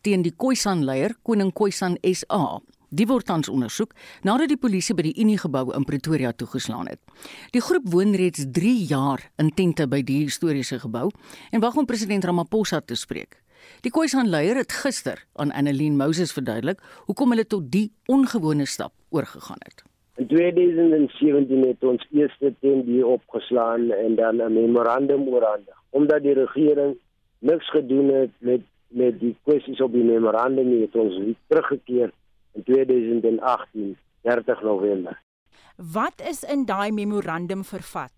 teen 0.00 0.22
die 0.22 0.34
Khoisan 0.36 0.84
leier 0.84 1.14
Koning 1.22 1.52
Khoisan 1.52 1.96
SA 2.02 2.60
Die 2.94 3.06
word 3.10 3.26
tans 3.26 3.48
ondersoek 3.50 3.94
nadat 4.22 4.52
die 4.52 4.60
polisie 4.60 4.94
by 4.94 5.02
die 5.08 5.16
Unie 5.18 5.38
gebou 5.40 5.64
in 5.74 5.86
Pretoria 5.88 6.30
toegeslaan 6.30 6.86
het. 6.86 7.00
Die 7.50 7.62
groep 7.64 7.88
woon 7.90 8.14
reeds 8.14 8.44
3 8.54 8.74
jaar 8.86 9.24
in 9.42 9.50
tente 9.56 9.88
by 9.90 9.98
die 10.06 10.20
historiese 10.22 10.78
gebou 10.84 11.08
en 11.50 11.64
wag 11.64 11.74
om 11.80 11.88
president 11.90 12.26
Ramaphosa 12.28 12.84
te 12.86 12.94
spreek. 12.94 13.40
Die 13.82 13.90
Khoisan 13.90 14.30
leier 14.30 14.60
het 14.60 14.76
gister 14.84 15.24
aan 15.34 15.50
Annelien 15.50 15.96
Moses 15.98 16.34
verduidelik 16.36 16.82
hoekom 17.08 17.34
hulle 17.34 17.46
tot 17.48 17.66
die 17.72 17.88
ongewone 18.06 18.66
stap 18.68 18.94
oorgegaan 19.10 19.64
het. 19.64 19.82
In 20.22 20.28
2017 20.30 21.66
het 21.66 21.82
ons 21.82 22.06
eerste 22.14 22.54
tent 22.62 22.86
hier 22.86 23.08
opgeslaan 23.10 23.90
en 23.90 24.14
dan 24.14 24.38
'n 24.38 24.52
memorandum 24.52 25.26
oorhandig 25.26 25.82
omdat 25.90 26.22
die 26.22 26.34
regering 26.34 26.94
niks 27.38 27.70
gedoen 27.70 28.14
het 28.14 28.30
met 28.38 28.62
met 28.94 29.18
die 29.20 29.36
kwessies 29.42 29.80
op 29.80 29.92
die 29.92 30.04
memorandum 30.04 30.68
nie 30.68 30.80
het 30.80 30.94
ons 30.94 31.16
teruggekeer 31.48 32.12
in 32.54 32.64
2018 32.64 33.96
30 34.22 34.62
November. 34.62 35.20
Wat 35.76 36.20
is 36.30 36.42
in 36.42 36.64
daai 36.64 36.90
memorandum 36.92 37.64
vervat? 37.64 38.12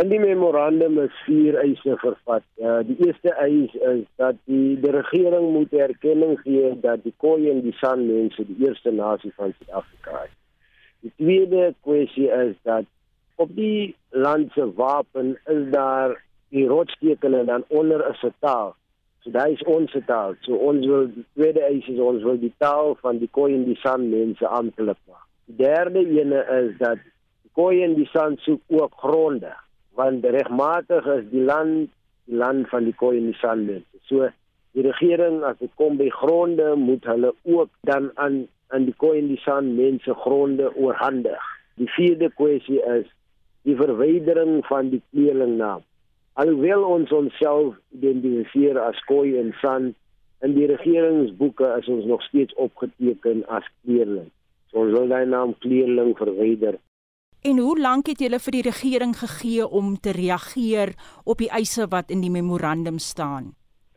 In 0.00 0.08
die 0.08 0.20
memorandum 0.20 0.98
is 1.02 1.16
vier 1.26 1.58
eise 1.60 1.96
vervat. 2.00 2.44
Uh, 2.56 2.78
die 2.86 2.96
eerste 3.06 3.34
eis 3.42 3.74
is 3.74 4.04
dat 4.22 4.38
die, 4.48 4.78
die 4.80 4.92
regering 4.94 5.50
moet 5.52 5.72
erkenning 5.74 6.38
gee 6.44 6.70
dat 6.80 7.02
die 7.04 7.12
Khoi 7.18 7.50
en 7.50 7.60
die 7.66 7.74
San 7.80 8.06
mense 8.06 8.46
die 8.46 8.56
eerste 8.66 8.94
nasie 8.94 9.32
van 9.36 9.52
Suid-Afrika 9.58 10.22
is. 10.28 10.36
Die 11.00 11.12
tweede 11.16 11.74
kwessie 11.84 12.30
is 12.30 12.56
dat 12.62 12.88
op 13.40 13.52
die 13.56 13.96
land 14.10 14.52
se 14.52 14.68
wapen 14.78 15.34
is 15.44 15.68
daar 15.74 16.16
die 16.48 16.66
rotstekene 16.68 17.44
dan 17.44 17.64
onder 17.68 18.00
'n 18.08 18.34
taal 18.38 18.76
So 19.22 19.30
daai 19.34 19.52
is 19.52 19.62
ons 19.68 19.92
taal. 20.08 20.36
So 20.46 20.56
ons 20.70 20.86
wil 20.88 21.10
tweede 21.36 21.62
eis 21.66 21.88
is 21.92 22.00
ons 22.00 22.24
wil 22.24 22.38
die 22.40 22.52
taal 22.62 22.94
van 23.02 23.18
die 23.20 23.28
Khoi 23.28 23.52
en 23.52 23.66
die 23.68 23.78
San 23.82 24.08
mense 24.12 24.48
maak. 24.48 25.26
Die 25.46 25.56
derde 25.58 26.00
ene 26.00 26.40
is 26.56 26.78
dat 26.78 27.02
die 27.02 27.52
Khoi 27.54 27.82
en 27.84 27.96
die 27.98 28.08
San 28.12 28.38
soek 28.46 28.60
ook 28.68 28.94
gronde 28.96 29.52
want 29.98 30.24
regmatig 30.24 31.06
is 31.12 31.24
die 31.32 31.44
land 31.44 31.90
die 32.24 32.36
land 32.36 32.68
van 32.70 32.86
die 32.88 32.96
Khoi 32.96 33.18
en 33.18 33.26
die 33.28 33.40
San 33.42 33.66
mense. 33.66 34.00
So 34.08 34.30
die 34.72 34.86
regering 34.86 35.42
as 35.44 35.58
dit 35.58 35.72
kom 35.76 35.98
by 36.00 36.08
gronde 36.14 36.72
moet 36.80 37.04
hulle 37.04 37.34
ook 37.44 37.68
dan 37.84 38.10
aan 38.14 38.46
aan 38.70 38.86
die 38.86 38.96
Khoi 38.96 39.18
en 39.18 39.28
die 39.28 39.42
San 39.44 39.74
mense 39.76 40.14
gronde 40.24 40.70
oorhandig. 40.76 41.44
Die 41.76 41.90
vierde 41.90 42.30
kwessie 42.40 42.80
is 42.96 43.08
die 43.68 43.76
verwydering 43.76 44.60
van 44.70 44.88
die 44.94 45.02
kleerlingnaam. 45.10 45.84
Alhoewel 46.40 46.84
ons 46.86 47.10
onsself 47.12 47.74
identifiseer 47.92 48.78
as 48.80 49.00
Khoi 49.08 49.34
en 49.40 49.50
San, 49.60 49.90
in 50.40 50.54
die 50.56 50.68
regeringsboeke 50.70 51.68
is 51.76 51.88
ons 51.92 52.06
nog 52.08 52.22
steeds 52.24 52.54
opgeteken 52.56 53.42
as 53.52 53.66
kleerling. 53.82 54.30
So 54.70 54.86
ons 54.86 54.94
wil 54.96 55.10
daai 55.10 55.26
naam 55.28 55.52
kleerling 55.60 56.14
verwyder. 56.16 56.78
En 57.44 57.58
hoe 57.60 57.74
lank 57.80 58.08
het 58.12 58.22
julle 58.24 58.40
vir 58.40 58.56
die 58.56 58.66
regering 58.68 59.12
gegee 59.16 59.66
om 59.66 59.94
te 60.00 60.14
reageer 60.16 60.94
op 61.24 61.40
die 61.40 61.50
eise 61.56 61.88
wat 61.92 62.12
in 62.14 62.24
die 62.24 62.32
memorandum 62.32 63.00
staan? 63.00 63.52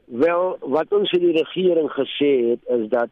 Wel, 0.07 0.57
wat 0.75 0.91
ons 0.95 1.11
vir 1.15 1.23
die 1.23 1.35
regering 1.37 1.87
gesê 1.95 2.31
het 2.49 2.67
is 2.75 2.89
dat 2.91 3.11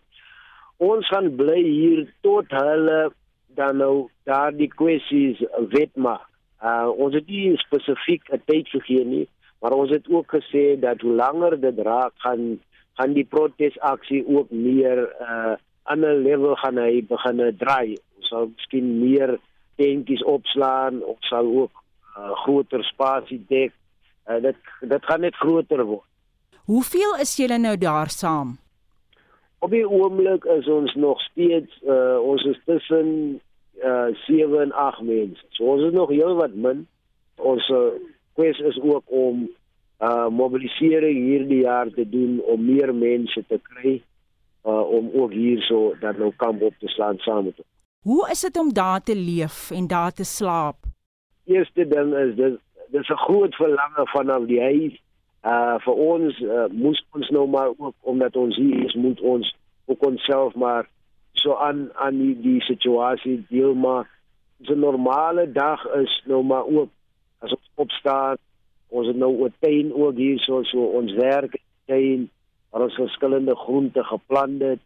ons 0.79 1.07
gaan 1.11 1.29
bly 1.39 1.61
hier 1.61 2.03
tot 2.25 2.51
hulle 2.51 3.13
dan 3.55 3.79
nou 3.79 4.09
daardie 4.27 4.71
kwessies 4.71 5.39
wet 5.71 5.95
maak. 5.95 6.30
Uh 6.61 6.89
ons 6.97 7.13
het 7.17 7.27
nie 7.27 7.57
spesifiek 7.57 8.29
'n 8.29 8.41
tyd 8.45 8.67
gegee 8.69 9.05
nie, 9.05 9.27
maar 9.61 9.73
ons 9.73 9.89
het 9.89 10.09
ook 10.09 10.33
gesê 10.35 10.79
dat 10.79 11.01
hoe 11.01 11.13
langer 11.13 11.59
dit 11.61 11.79
raak 11.79 12.13
gaan 12.17 12.59
gaan 12.93 13.13
die 13.13 13.25
protesaksie 13.25 14.27
ook 14.27 14.51
meer 14.51 15.09
uh 15.19 15.55
ander 15.83 16.15
level 16.15 16.55
gaan 16.55 16.77
hy 16.77 17.01
begin 17.09 17.41
draai. 17.57 17.97
Ons 18.17 18.27
sal 18.29 18.49
miskien 18.55 18.99
meer 18.99 19.39
tentjies 19.81 20.23
opslaan, 20.23 21.01
ons 21.03 21.27
sal 21.29 21.45
ook 21.45 21.71
uh, 22.17 22.31
groter 22.43 22.83
spasie 22.83 23.41
dek. 23.49 23.73
Uh, 24.29 24.37
dit 24.41 24.57
dit 24.93 25.05
gaan 25.09 25.25
net 25.25 25.35
groter 25.35 25.83
word. 25.83 26.07
Hoeveel 26.69 27.17
is 27.19 27.35
julle 27.35 27.57
nou 27.57 27.77
daar 27.77 28.09
saam? 28.13 28.57
Op 29.59 29.73
die 29.73 29.85
oomblik 29.87 30.45
is 30.45 30.67
ons 30.69 30.93
nog 30.95 31.21
steeds 31.21 31.81
uh 31.85 32.19
ons 32.21 32.45
is 32.49 32.59
tussen 32.65 33.41
uh 33.83 34.07
7 34.25 34.61
en 34.61 34.71
8 34.71 35.01
mense. 35.01 35.45
So 35.49 35.63
ons 35.63 35.83
is 35.83 35.93
nog 35.93 36.09
heel 36.09 36.35
wat 36.35 36.53
min. 36.53 36.87
Ons 37.35 37.69
uh, 37.69 37.93
kwes 38.33 38.59
is 38.59 38.79
ook 38.81 39.03
om 39.05 39.49
uh 39.99 40.27
mobilisering 40.27 41.17
hierdie 41.25 41.61
jaar 41.61 41.89
te 41.89 42.09
doen 42.09 42.41
om 42.45 42.65
meer 42.65 42.95
mense 42.95 43.43
te 43.47 43.59
kry 43.63 44.01
uh 44.65 44.83
om 44.97 45.11
ook 45.13 45.31
hierso 45.31 45.95
dan 45.99 46.17
nou 46.17 46.33
kamp 46.35 46.61
op 46.61 46.73
te 46.79 46.87
slaan 46.87 47.17
saam 47.17 47.45
met 47.45 47.57
ons. 47.57 47.69
Hoe 48.01 48.29
is 48.31 48.41
dit 48.41 48.57
om 48.57 48.73
daar 48.73 49.01
te 49.03 49.15
leef 49.15 49.71
en 49.71 49.87
daar 49.87 50.11
te 50.11 50.23
slaap? 50.23 50.77
Eerste 51.45 51.87
ding 51.87 52.13
is 52.17 52.35
dit 52.35 52.59
dis 52.91 53.09
'n 53.09 53.23
groot 53.27 53.55
verlange 53.55 54.05
vanaf 54.05 54.45
die 54.45 54.61
huis 54.61 55.01
Uh 55.41 55.79
vir 55.81 55.97
ons 55.97 56.39
uh, 56.45 56.67
moes 56.69 56.99
ons 57.17 57.29
nou 57.33 57.47
maar 57.49 57.71
ook 57.73 57.95
omdat 58.05 58.35
ons 58.37 58.55
hier 58.61 58.83
is, 58.85 58.93
moet 58.93 59.21
ons 59.25 59.47
ook 59.89 60.05
onsself 60.05 60.53
maar 60.53 60.85
so 61.41 61.55
aan 61.55 61.89
aan 61.93 62.17
die, 62.17 62.35
die 62.41 62.61
situasie 62.61 63.41
deel 63.49 63.73
maar 63.73 64.09
'n 64.69 64.79
normale 64.79 65.51
dag 65.51 65.85
is 66.03 66.21
nou 66.25 66.43
maar 66.43 66.65
ook 66.65 66.89
as 67.39 67.51
ons 67.51 67.69
opstaan 67.75 68.37
ons 68.89 69.07
het 69.07 69.17
nou 69.17 69.33
'n 69.45 69.53
tuin 69.59 69.93
ook 69.93 70.15
hier 70.15 70.39
so 70.39 70.63
so 70.63 70.79
ons 70.99 71.13
werk 71.13 71.59
tuin 71.85 72.29
waar 72.69 72.81
ons 72.81 72.95
verskillende 72.95 73.55
groente 73.55 74.03
geplant 74.03 74.61
het. 74.61 74.79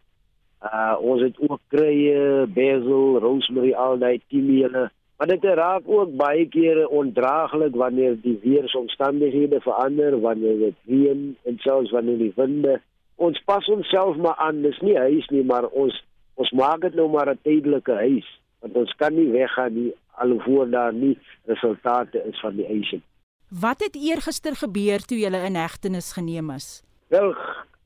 Uh 0.64 0.96
ons 1.00 1.22
het 1.22 1.38
ook 1.40 1.60
kruie 1.68 2.46
basil 2.48 3.20
rosemary 3.20 3.74
al 3.74 3.98
daai 3.98 4.22
timiele 4.28 4.92
maar 5.18 5.28
dit 5.28 5.44
raak 5.44 5.84
ook 5.86 6.16
baie 6.16 6.48
kere 6.48 6.90
ondraaglik 6.90 7.76
wanneer 7.76 8.18
die 8.22 8.40
weeromstandighede 8.42 9.62
verander 9.62 10.20
wanneer 10.20 10.58
dit 10.58 10.76
reën 10.86 11.38
en 11.44 11.58
selfs 11.58 11.92
wanneer 11.92 12.18
die 12.18 12.34
winde. 12.36 12.82
Ons 13.16 13.42
pas 13.46 13.68
onsself 13.68 14.18
maar 14.18 14.36
aan 14.36 14.62
dis 14.62 14.80
nie 14.80 14.98
huis 14.98 15.28
nie 15.28 15.44
maar 15.44 15.68
ons 15.68 16.04
ons 16.36 16.52
maak 16.52 16.82
dit 16.82 16.96
nou 16.96 17.10
maar 17.10 17.30
'n 17.30 17.40
tydelike 17.44 17.92
huis 17.92 18.30
want 18.62 18.76
ons 18.76 18.94
kan 18.98 19.14
nie 19.14 19.32
weggaan 19.32 19.74
nie 19.74 19.92
alhoewel 20.18 20.70
daar 20.70 20.94
nie 20.94 21.18
resultate 21.46 22.24
is 22.30 22.40
van 22.40 22.56
die 22.56 22.66
eise. 22.66 23.02
Wat 23.50 23.80
het 23.84 23.96
eergister 23.96 24.56
gebeur 24.56 25.00
toe 25.06 25.18
jy 25.18 25.30
in 25.46 25.56
hegtenis 25.56 26.14
geneem 26.14 26.50
is? 26.50 26.84
Wel, 27.14 27.36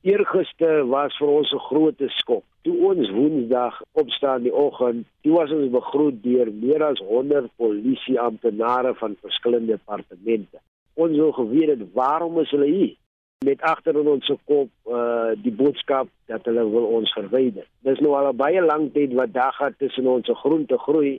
eergister 0.02 0.86
was 0.88 1.16
vir 1.18 1.28
ons 1.28 1.52
'n 1.52 1.58
groot 1.68 2.00
skok. 2.06 2.44
Toe 2.62 2.76
ons 2.90 3.10
Woensdag 3.10 3.82
opstaan 3.92 4.42
die 4.42 4.54
oggend, 4.54 5.06
toe 5.22 5.32
was 5.32 5.50
ons 5.50 5.70
begroet 5.70 6.22
deur 6.22 6.52
meer 6.52 6.82
as 6.84 6.98
100 6.98 7.50
polisieamptenare 7.56 8.94
van 8.94 9.16
verskillende 9.20 9.66
departemente. 9.66 10.58
Ons 10.94 11.16
wou 11.16 11.32
geweet 11.32 11.68
het 11.68 11.92
waarom 11.92 12.40
is 12.40 12.50
hulle 12.50 12.66
hier? 12.66 12.96
Met 13.44 13.62
agter 13.64 13.96
in 13.96 14.08
ons 14.12 14.26
kop 14.44 14.68
uh 14.92 15.30
die 15.40 15.52
boodskap 15.56 16.10
dat 16.28 16.44
hulle 16.44 16.64
wil 16.68 16.90
ons 16.98 17.12
verwyder. 17.16 17.64
Dis 17.88 18.02
nou 18.04 18.12
al 18.18 18.34
baie 18.36 18.60
lank 18.60 18.92
tyd 18.92 19.14
wat 19.16 19.32
daar 19.32 19.56
gaan 19.56 19.78
tussen 19.80 20.10
ons 20.12 20.28
groente 20.42 20.76
groei. 20.82 21.14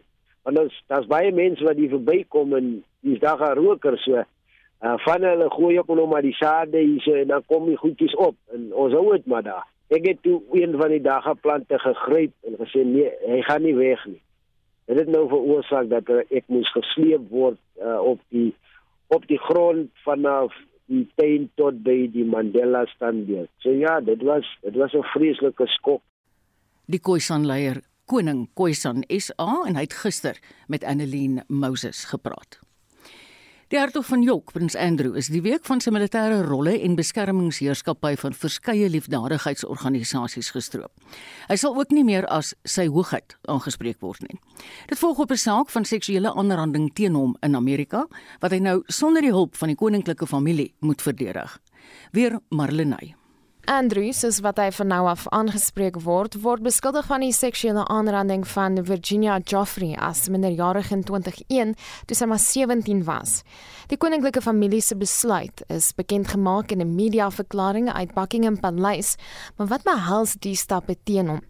Want 0.45 0.59
ons 0.61 0.75
daar's 0.91 1.09
baie 1.09 1.31
mense 1.33 1.65
wat 1.65 1.81
hier 1.81 1.89
verbykom 1.95 2.53
en 2.59 2.69
dis 3.01 3.17
daar 3.25 3.41
gaan 3.41 3.57
roker 3.57 3.97
so. 4.05 4.21
Uh 4.21 4.93
van 5.07 5.25
hulle 5.31 5.49
gooi 5.57 5.73
op 5.81 5.89
nou 5.97 6.05
maar 6.13 6.21
die 6.21 6.37
sade 6.37 6.85
hier 6.85 7.01
so 7.01 7.17
en 7.17 7.33
dan 7.33 7.49
kom 7.49 7.65
die 7.71 7.81
goedjies 7.81 8.13
op 8.13 8.37
en 8.53 8.69
ons 8.69 8.93
hou 8.93 9.07
dit 9.15 9.25
maar 9.25 9.47
daar. 9.49 9.65
Ek 9.89 10.05
het 10.05 10.21
toe 10.21 10.43
een 10.61 10.77
van 10.77 10.93
die 10.93 11.01
dae 11.01 11.37
plante 11.41 11.81
gegryp 11.89 12.37
en 12.45 12.61
gesê 12.61 12.85
nee, 12.85 13.09
hy 13.33 13.41
gaan 13.49 13.65
nie 13.65 13.77
weg 13.81 14.05
nie. 14.05 14.21
Dit 14.85 15.07
het 15.07 15.09
nou 15.09 15.25
veroorsaak 15.25 15.89
dat 15.89 16.17
ek 16.29 16.45
moes 16.53 16.69
gesleep 16.77 17.31
word 17.33 17.57
uh 17.81 17.97
op 18.13 18.21
die 18.29 18.51
op 19.09 19.25
die 19.25 19.41
grond 19.49 19.89
vanaf 20.05 20.53
die 20.91 21.05
tuin 21.19 21.47
tot 21.59 21.81
by 21.85 22.05
die 22.13 22.25
Mandela 22.27 22.83
standbeeld. 22.91 23.49
So 23.63 23.73
ja, 23.75 23.99
dit 24.03 24.23
was 24.27 24.47
dit 24.65 24.75
was 24.75 24.93
'n 24.93 25.07
vreeslike 25.13 25.67
skok. 25.67 26.01
Die 26.85 26.99
Khoisan 26.99 27.45
leier 27.45 27.81
koning 28.05 28.49
Khoisan 28.53 29.03
SA 29.07 29.63
en 29.67 29.75
hy 29.75 29.85
het 29.87 29.93
gister 29.93 30.35
met 30.67 30.83
Annelien 30.83 31.41
Moses 31.47 32.03
gepraat. 32.05 32.59
Die 33.71 33.79
hertog 33.79 34.03
van 34.05 34.19
York, 34.21 34.49
prins 34.51 34.75
Andrew, 34.75 35.13
is 35.15 35.29
die 35.31 35.39
week 35.45 35.63
van 35.63 35.79
sy 35.79 35.93
militêre 35.95 36.41
rolle 36.43 36.73
en 36.83 36.97
beskermingsheerskappy 36.97 38.17
van 38.19 38.33
verskeie 38.35 38.89
liefdadigheidsorganisasies 38.91 40.49
gestroop. 40.51 40.91
Hy 41.47 41.55
sal 41.55 41.77
ook 41.79 41.95
nie 41.95 42.03
meer 42.03 42.27
as 42.27 42.49
sy 42.67 42.89
hoogheid 42.91 43.37
aangespreek 43.47 44.01
word 44.03 44.27
nie. 44.27 44.35
Dit 44.91 44.99
volg 44.99 45.23
op 45.23 45.31
'n 45.31 45.39
saak 45.39 45.71
van 45.71 45.87
seksuele 45.87 46.35
aanranding 46.35 46.91
teen 46.93 47.15
hom 47.15 47.37
in 47.41 47.55
Amerika 47.55 48.07
wat 48.41 48.51
hy 48.51 48.59
nou 48.59 48.83
sonder 48.87 49.21
die 49.21 49.31
hulp 49.31 49.55
van 49.55 49.69
die 49.69 49.79
koninklike 49.79 50.27
familie 50.27 50.73
moet 50.81 51.01
verdedig. 51.01 51.59
Weer 52.11 52.39
Marlenae 52.49 53.20
Andrew, 53.69 54.09
soos 54.09 54.39
wat 54.41 54.57
hy 54.57 54.71
van 54.73 54.89
nou 54.89 55.03
af 55.05 55.27
aangespreek 55.29 55.99
word, 56.01 56.33
word 56.41 56.63
beskuldig 56.65 57.05
van 57.05 57.21
die 57.21 57.33
seksuele 57.35 57.83
aanranding 57.93 58.41
van 58.49 58.79
Virginia 58.87 59.35
Joffrey 59.37 59.93
as 60.01 60.23
minderjarige 60.33 60.95
in 60.97 61.03
2001 61.05 61.75
toe 62.09 62.17
sy 62.17 62.27
maar 62.31 62.41
17 62.41 63.03
was. 63.05 63.43
Die 63.93 63.99
koninklike 64.01 64.41
familie 64.41 64.81
se 64.81 64.97
besluit 64.97 65.61
is 65.69 65.91
bekend 65.93 66.33
gemaak 66.33 66.73
in 66.73 66.81
'n 66.81 66.95
media-verklaring 66.95 67.93
uit 67.93 68.13
Buckingham 68.15 68.59
Paleis, 68.59 69.15
maar 69.57 69.67
wat 69.67 69.83
behels 69.83 70.35
die 70.39 70.55
stappe 70.55 70.95
teen 71.03 71.27
hom? 71.27 71.41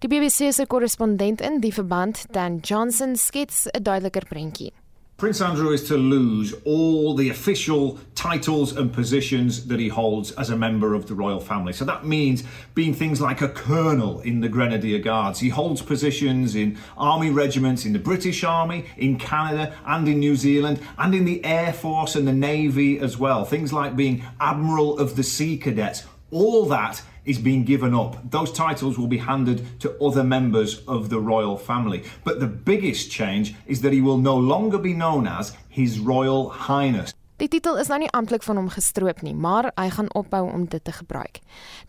Die 0.00 0.08
BBC 0.08 0.52
se 0.52 0.66
korrespondent 0.66 1.40
in 1.40 1.60
die 1.60 1.72
verband, 1.72 2.26
Dan 2.30 2.58
Johnson, 2.58 3.16
skets 3.16 3.66
'n 3.72 3.82
duideliker 3.82 4.26
prentjie. 4.28 4.72
Prince 5.16 5.40
Andrew 5.40 5.70
is 5.70 5.86
to 5.86 5.96
lose 5.96 6.52
all 6.64 7.14
the 7.14 7.30
official 7.30 8.00
titles 8.16 8.76
and 8.76 8.92
positions 8.92 9.68
that 9.68 9.78
he 9.78 9.86
holds 9.86 10.32
as 10.32 10.50
a 10.50 10.56
member 10.56 10.92
of 10.92 11.06
the 11.06 11.14
royal 11.14 11.38
family. 11.38 11.72
So 11.72 11.84
that 11.84 12.04
means 12.04 12.42
being 12.74 12.92
things 12.92 13.20
like 13.20 13.40
a 13.40 13.48
colonel 13.48 14.20
in 14.22 14.40
the 14.40 14.48
Grenadier 14.48 14.98
Guards. 14.98 15.38
He 15.38 15.50
holds 15.50 15.82
positions 15.82 16.56
in 16.56 16.76
army 16.98 17.30
regiments 17.30 17.84
in 17.84 17.92
the 17.92 18.00
British 18.00 18.42
Army, 18.42 18.86
in 18.96 19.16
Canada, 19.16 19.76
and 19.86 20.08
in 20.08 20.18
New 20.18 20.34
Zealand, 20.34 20.80
and 20.98 21.14
in 21.14 21.24
the 21.24 21.44
Air 21.44 21.72
Force 21.72 22.16
and 22.16 22.26
the 22.26 22.32
Navy 22.32 22.98
as 22.98 23.16
well. 23.16 23.44
Things 23.44 23.72
like 23.72 23.94
being 23.94 24.24
Admiral 24.40 24.98
of 24.98 25.14
the 25.14 25.22
Sea 25.22 25.56
Cadets. 25.56 26.02
All 26.32 26.66
that 26.66 27.02
is 27.24 27.38
being 27.38 27.64
given 27.64 27.94
up. 27.94 28.16
Those 28.30 28.52
titles 28.52 28.98
will 28.98 29.08
be 29.08 29.18
handed 29.18 29.80
to 29.80 29.96
other 30.00 30.24
members 30.24 30.82
of 30.86 31.08
the 31.08 31.18
royal 31.18 31.56
family. 31.56 32.02
But 32.24 32.40
the 32.40 32.46
biggest 32.46 33.10
change 33.10 33.54
is 33.66 33.80
that 33.80 33.92
he 33.92 34.00
will 34.00 34.18
no 34.18 34.36
longer 34.36 34.78
be 34.78 34.92
known 34.92 35.26
as 35.26 35.56
His 35.68 35.98
Royal 35.98 36.50
Highness. 36.50 37.14
Die 37.36 37.48
titel 37.48 37.74
is 37.82 37.88
nou 37.90 37.98
nie 37.98 38.10
amptelik 38.14 38.44
van 38.46 38.60
hom 38.60 38.68
gestroop 38.70 39.24
nie, 39.26 39.34
maar 39.34 39.72
hy 39.74 39.88
gaan 39.90 40.12
ophou 40.14 40.44
om 40.46 40.68
dit 40.70 40.84
te 40.86 40.92
gebruik. 40.94 41.40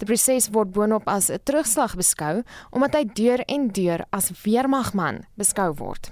Die 0.02 0.08
proses 0.10 0.50
word 0.56 0.74
boonop 0.74 1.06
as 1.08 1.30
'n 1.30 1.38
terugslag 1.44 1.94
beskou 1.96 2.42
omdat 2.72 2.96
hy 2.96 3.06
deur 3.06 3.46
en 3.46 3.68
deur 3.68 4.06
as 4.10 4.32
weermagman 4.44 5.26
beskou 5.38 5.74
word. 5.78 6.12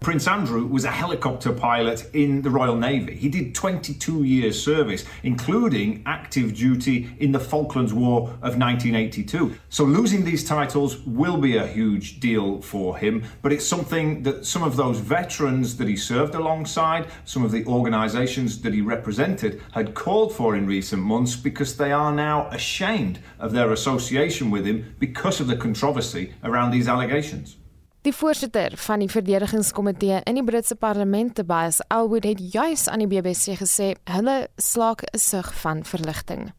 Prince 0.00 0.26
Andrew 0.26 0.64
was 0.64 0.86
a 0.86 0.90
helicopter 0.90 1.52
pilot 1.52 2.08
in 2.14 2.40
the 2.40 2.48
Royal 2.48 2.74
Navy. 2.74 3.14
He 3.14 3.28
did 3.28 3.54
22 3.54 4.24
years 4.24 4.60
service, 4.60 5.04
including 5.24 6.02
active 6.06 6.56
duty 6.56 7.10
in 7.18 7.32
the 7.32 7.38
Falklands 7.38 7.92
War 7.92 8.30
of 8.40 8.56
1982. 8.56 9.56
So 9.68 9.84
losing 9.84 10.24
these 10.24 10.42
titles 10.42 11.00
will 11.00 11.36
be 11.36 11.58
a 11.58 11.66
huge 11.66 12.18
deal 12.18 12.62
for 12.62 12.96
him, 12.96 13.24
but 13.42 13.52
it's 13.52 13.66
something 13.66 14.22
that 14.22 14.46
some 14.46 14.62
of 14.62 14.76
those 14.76 15.00
veterans 15.00 15.76
that 15.76 15.86
he 15.86 15.96
served 15.96 16.34
alongside, 16.34 17.08
some 17.26 17.44
of 17.44 17.50
the 17.50 17.66
organisations 17.66 18.62
that 18.62 18.72
he 18.72 18.80
represented, 18.80 19.60
had 19.72 19.94
called 19.94 20.34
for 20.34 20.56
in 20.56 20.66
recent 20.66 21.02
months 21.02 21.36
because 21.36 21.76
they 21.76 21.92
are 21.92 22.10
now 22.10 22.48
ashamed 22.52 23.18
of 23.38 23.52
their 23.52 23.70
association 23.70 24.50
with 24.50 24.64
him 24.64 24.96
because 24.98 25.40
of 25.40 25.46
the 25.46 25.56
controversy 25.56 26.32
around 26.42 26.70
these 26.70 26.88
allegations. 26.88 27.56
Die 28.00 28.14
voorsitter 28.16 28.72
van 28.80 29.02
die 29.02 29.10
verdedigingskomitee 29.12 30.22
in 30.24 30.38
die 30.38 30.44
Britse 30.44 30.74
parlement, 30.74 31.34
Tobias 31.36 31.82
Elwood, 31.92 32.24
het 32.24 32.38
juis 32.52 32.86
aan 32.88 33.02
die 33.02 33.08
BBC 33.10 33.58
gesê 33.60 33.90
hulle 34.08 34.48
slaak 34.56 35.02
'n 35.02 35.18
sug 35.18 35.50
van 35.60 35.84
verligting. 35.84 36.52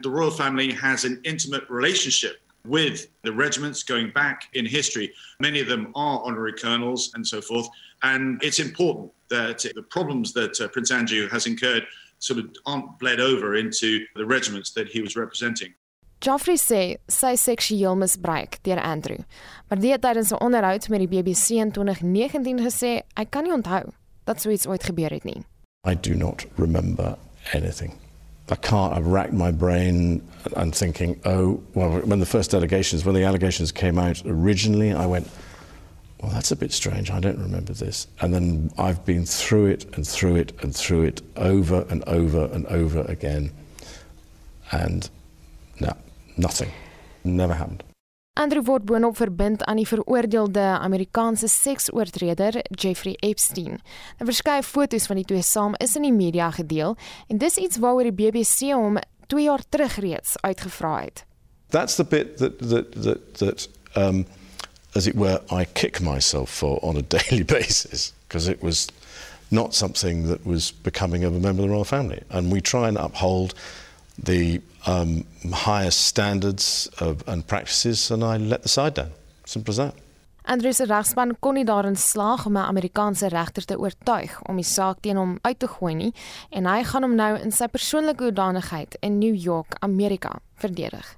The 0.00 0.08
royal 0.08 0.30
family 0.30 0.72
has 0.72 1.04
an 1.04 1.18
intimate 1.22 1.66
relationship 1.68 2.40
with 2.62 3.10
the 3.22 3.32
regiments 3.32 3.84
going 3.84 4.12
back 4.12 4.48
in 4.52 4.64
history. 4.66 5.12
Many 5.38 5.60
of 5.60 5.68
them 5.68 5.88
are 5.92 6.22
honorary 6.24 6.54
colonels 6.54 7.10
and 7.12 7.26
so 7.26 7.42
forth. 7.42 7.68
And 8.00 8.42
it's 8.42 8.58
important 8.58 9.12
that 9.28 9.58
the 9.74 9.82
problems 9.82 10.32
that 10.32 10.58
uh, 10.60 10.68
Prince 10.68 10.90
Andrew 10.90 11.28
has 11.28 11.46
incurred 11.46 11.86
sort 12.18 12.38
of 12.38 12.46
aren't 12.64 12.98
bled 12.98 13.20
over 13.20 13.56
into 13.56 14.06
the 14.14 14.24
regiments 14.24 14.70
that 14.72 14.88
he 14.88 15.02
was 15.02 15.16
representing. 15.16 15.74
Joffrey 16.20 16.58
sê 16.58 16.96
sy 17.06 17.36
seksueel 17.38 17.94
misbruik 17.98 18.58
deur 18.66 18.80
Andrew, 18.82 19.22
maar 19.68 19.78
dit 19.78 20.02
tydens 20.02 20.32
'n 20.32 20.42
onderhoud 20.42 20.88
met 20.88 20.98
die 20.98 21.08
BBC 21.08 21.50
in 21.50 21.70
2019 21.70 22.58
gesê 22.58 23.02
hy 23.16 23.24
kan 23.24 23.44
nie 23.44 23.52
onthou 23.52 23.92
dat 24.24 24.40
so 24.40 24.50
iets 24.50 24.66
ooit 24.66 24.82
gebeur 24.82 25.10
het 25.10 25.24
nie. 25.24 25.44
I 25.86 25.94
do 25.94 26.14
not 26.14 26.46
remember 26.56 27.16
anything. 27.54 27.92
I 28.50 28.56
can't. 28.56 28.96
I've 28.96 29.06
racked 29.06 29.32
my 29.32 29.52
brain 29.52 30.22
and 30.56 30.74
thinking, 30.74 31.20
oh, 31.24 31.60
well, 31.74 32.00
when 32.00 32.18
the 32.18 32.26
first 32.26 32.54
allegations, 32.54 33.04
when 33.04 33.14
the 33.14 33.24
allegations 33.24 33.72
came 33.72 33.98
out 33.98 34.22
originally, 34.26 34.92
I 34.92 35.06
went, 35.06 35.28
well, 36.20 36.32
that's 36.32 36.50
a 36.50 36.56
bit 36.56 36.72
strange. 36.72 37.10
I 37.10 37.20
don't 37.20 37.38
remember 37.38 37.72
this. 37.74 38.06
And 38.20 38.32
then 38.34 38.70
I've 38.78 39.04
been 39.04 39.24
through 39.26 39.66
it 39.66 39.86
and 39.94 40.06
through 40.06 40.36
it 40.36 40.52
and 40.62 40.74
through 40.74 41.02
it 41.02 41.22
over 41.36 41.86
and 41.90 42.02
over 42.08 42.46
and 42.46 42.66
over 42.66 43.02
again. 43.02 43.52
And 44.72 45.08
no, 45.80 45.92
Nothing. 46.38 46.70
Never 47.22 47.54
happened. 47.54 47.82
Andrew 48.38 48.62
word 48.62 48.84
boonop 48.86 49.16
verbind 49.18 49.64
aan 49.66 49.80
die 49.80 49.86
veroordeelde 49.86 50.60
Amerikaanse 50.60 51.48
seksoortreder 51.50 52.60
Jeffrey 52.70 53.16
Epstein. 53.26 53.80
'n 54.18 54.24
Verskeie 54.24 54.62
foto's 54.62 55.06
van 55.06 55.16
die 55.16 55.24
twee 55.24 55.42
saam 55.42 55.74
is 55.82 55.96
in 55.96 56.02
die 56.02 56.12
media 56.12 56.50
gedeel 56.50 56.96
en 57.26 57.38
dis 57.38 57.56
iets 57.56 57.80
waaroor 57.82 58.06
die 58.06 58.12
BBC 58.12 58.70
hom 58.70 58.98
2 59.26 59.42
jaar 59.42 59.62
terug 59.68 59.96
reeds 59.96 60.36
uitgevra 60.40 61.00
het. 61.00 61.24
That's 61.70 61.94
the 61.94 62.04
bit 62.04 62.36
that 62.36 62.58
that 62.58 63.02
that 63.02 63.38
that 63.38 63.68
um 63.96 64.26
as 64.94 65.06
it 65.06 65.14
were 65.14 65.42
I 65.50 65.66
kick 65.72 66.00
myself 66.00 66.50
for 66.50 66.78
on 66.82 66.96
a 66.96 67.02
daily 67.18 67.44
basis 67.44 68.12
because 68.28 68.50
it 68.50 68.62
was 68.62 68.86
not 69.48 69.74
something 69.74 70.28
that 70.28 70.46
was 70.46 70.72
becoming 70.82 71.24
of 71.24 71.34
a 71.34 71.40
member 71.40 71.62
of 71.62 71.68
the 71.68 71.74
royal 71.74 71.84
family 71.84 72.22
and 72.30 72.52
we 72.52 72.60
try 72.60 72.86
and 72.86 72.96
uphold 72.96 73.54
the 74.22 74.60
um, 74.86 75.24
highest 75.52 76.00
standards 76.06 76.88
of, 77.00 77.22
and 77.26 77.46
practices, 77.46 78.10
and 78.10 78.24
I 78.24 78.36
let 78.36 78.62
the 78.62 78.68
side 78.68 78.94
down. 78.94 79.12
Simple 79.44 79.72
as 79.72 79.76
that. 79.76 79.94
Andrew 80.48 80.72
se 80.72 80.84
regspan 80.84 81.34
kon 81.40 81.54
nie 81.54 81.64
daarin 81.64 81.96
slaag 81.96 82.46
om 82.46 82.56
'n 82.56 82.64
Amerikaanse 82.64 83.28
regter 83.28 83.64
te 83.64 83.78
oortuig 83.78 84.40
om 84.48 84.56
die 84.56 84.64
saak 84.64 85.00
teen 85.00 85.16
hom 85.16 85.38
uit 85.42 85.58
te 85.58 85.68
gooi 85.68 85.94
nie 85.94 86.12
en 86.50 86.66
hy 86.66 86.84
gaan 86.84 87.02
hom 87.02 87.14
nou 87.14 87.36
in 87.40 87.52
sy 87.52 87.66
persoonlike 87.66 88.24
hoedanigheid 88.24 88.96
in 89.00 89.18
New 89.18 89.34
York, 89.34 89.76
Amerika, 89.80 90.40
verdedig. 90.54 91.16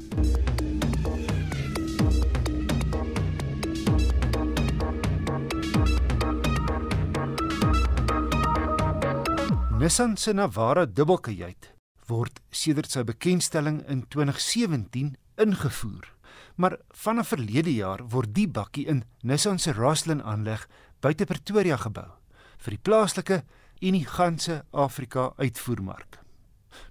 Nissan 9.80 10.16
se 10.16 10.32
Navara 10.32 10.86
dubbelkajuit 10.86 11.74
word 12.08 12.40
sedert 12.50 12.90
sy 12.90 13.04
bekendstelling 13.06 13.88
in 13.88 14.08
2017 14.08 15.16
ingevoer. 15.40 16.14
Maar 16.56 16.78
vanaf 16.96 17.28
verlede 17.32 17.74
jaar 17.74 18.08
word 18.08 18.34
die 18.34 18.48
bakkie 18.48 18.86
in 18.88 19.04
Nissan 19.22 19.58
se 19.58 19.72
Rosslyn 19.72 20.22
aanleg 20.22 20.68
buite 21.00 21.24
Pretoria 21.24 21.76
gebou 21.80 22.20
vir 22.60 22.76
die 22.76 22.84
plaaslike 22.84 23.42
en 23.80 23.96
die 23.96 24.06
ganse 24.06 24.64
Afrika 24.70 25.32
uitvoermark. 25.36 26.20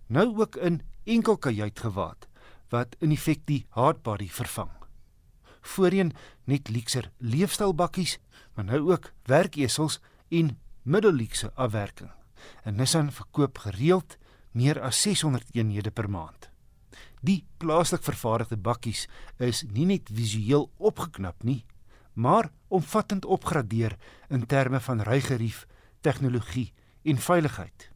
Nou 0.07 0.27
ook 0.37 0.55
in 0.55 0.81
enkel 1.03 1.37
kajuit 1.37 1.79
gewaad 1.79 2.27
wat 2.69 2.95
in 2.99 3.11
effek 3.11 3.45
die 3.49 3.65
hardbody 3.77 4.29
vervang. 4.29 4.69
Voorheen 5.61 6.13
net 6.45 6.69
luxer 6.69 7.11
leefstylbakkies, 7.17 8.17
maar 8.53 8.65
nou 8.65 8.91
ook 8.91 9.11
werkesels 9.25 9.99
en 10.29 10.57
middelluxe 10.81 11.51
afwerking. 11.53 12.11
En 12.63 12.75
Nissan 12.75 13.11
verkoop 13.11 13.57
gereeld 13.57 14.17
meer 14.51 14.81
as 14.81 15.01
600 15.01 15.49
eenhede 15.51 15.91
per 15.91 16.09
maand. 16.09 16.49
Die 17.21 17.43
plaaslik 17.57 18.03
vervaardigde 18.03 18.57
bakkies 18.57 19.07
is 19.37 19.63
nie 19.67 19.85
net 19.85 20.09
visueel 20.13 20.69
opgeknap 20.77 21.43
nie, 21.43 21.65
maar 22.13 22.49
omvattend 22.67 23.25
opgradeer 23.25 23.97
in 24.29 24.45
terme 24.45 24.79
van 24.79 25.01
rygerief, 25.01 25.65
tegnologie 26.01 26.71
en 27.03 27.17
veiligheid. 27.17 27.89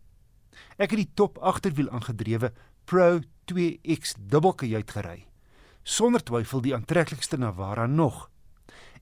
Ek 0.77 0.93
het 0.93 0.99
die 0.99 1.11
top 1.13 1.37
agterwiel 1.37 1.89
aangedrewe 1.89 2.53
Pro 2.85 3.19
2X 3.51 4.15
dubbelkajuit 4.17 4.91
gery. 4.91 5.25
Sonder 5.83 6.23
twyfel 6.23 6.61
die 6.63 6.73
aantreklikste 6.75 7.37
Navara 7.37 7.85
nog. 7.85 8.29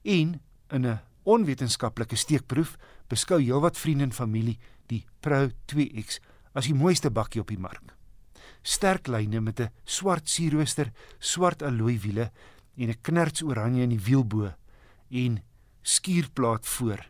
En 0.03 0.41
in 0.69 0.85
'n 0.85 0.99
onwetenskaplike 1.23 2.15
steekproef 2.15 2.77
beskou 3.07 3.41
heelwat 3.41 3.77
vriende 3.77 4.03
en 4.03 4.13
familie 4.13 4.59
die 4.87 5.05
Pro 5.19 5.49
2X 5.65 6.19
as 6.53 6.65
die 6.65 6.75
mooiste 6.75 7.11
bakkie 7.11 7.41
op 7.41 7.47
die 7.47 7.59
mark. 7.59 7.95
Sterk 8.61 9.07
lyne 9.07 9.41
met 9.41 9.59
'n 9.59 9.71
swart 9.83 10.29
sierrooster, 10.29 10.91
swart 11.19 11.61
alloy 11.61 11.99
wiele 11.99 12.31
en 12.77 12.89
'n 12.89 13.01
knerts 13.01 13.43
oranje 13.43 13.81
in 13.81 13.89
die 13.89 14.03
wielbo 14.03 14.53
en 15.09 15.43
skuurplaat 15.81 16.65
voor, 16.65 17.09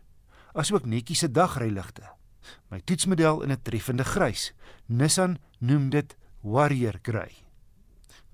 asook 0.53 0.85
netjiese 0.85 1.31
dagryligte. 1.31 2.20
My 2.69 2.81
toetsmodel 2.83 3.41
in 3.41 3.51
'n 3.51 3.61
treffende 3.61 4.03
grys. 4.03 4.53
Nissan 4.85 5.37
noem 5.59 5.89
dit 5.89 6.15
Warrior 6.41 6.99
Grey. 7.01 7.31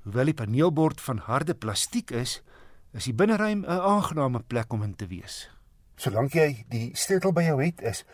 Hoewel 0.03 0.25
die 0.25 0.33
paneelbord 0.33 1.01
van 1.01 1.17
harde 1.17 1.53
plastiek 1.53 2.11
is, 2.11 2.41
is 2.93 3.03
die 3.03 3.13
binneruim 3.13 3.65
'n 3.65 3.69
aangename 3.69 4.39
plek 4.39 4.73
om 4.73 4.83
in 4.83 4.95
te 4.95 5.07
wees. 5.07 5.49
Solank 5.95 6.33
jy 6.33 6.65
die 6.69 6.91
sleutel 6.93 7.33
by 7.33 7.41
jou 7.41 7.63
het, 7.63 7.81
is 7.81 8.05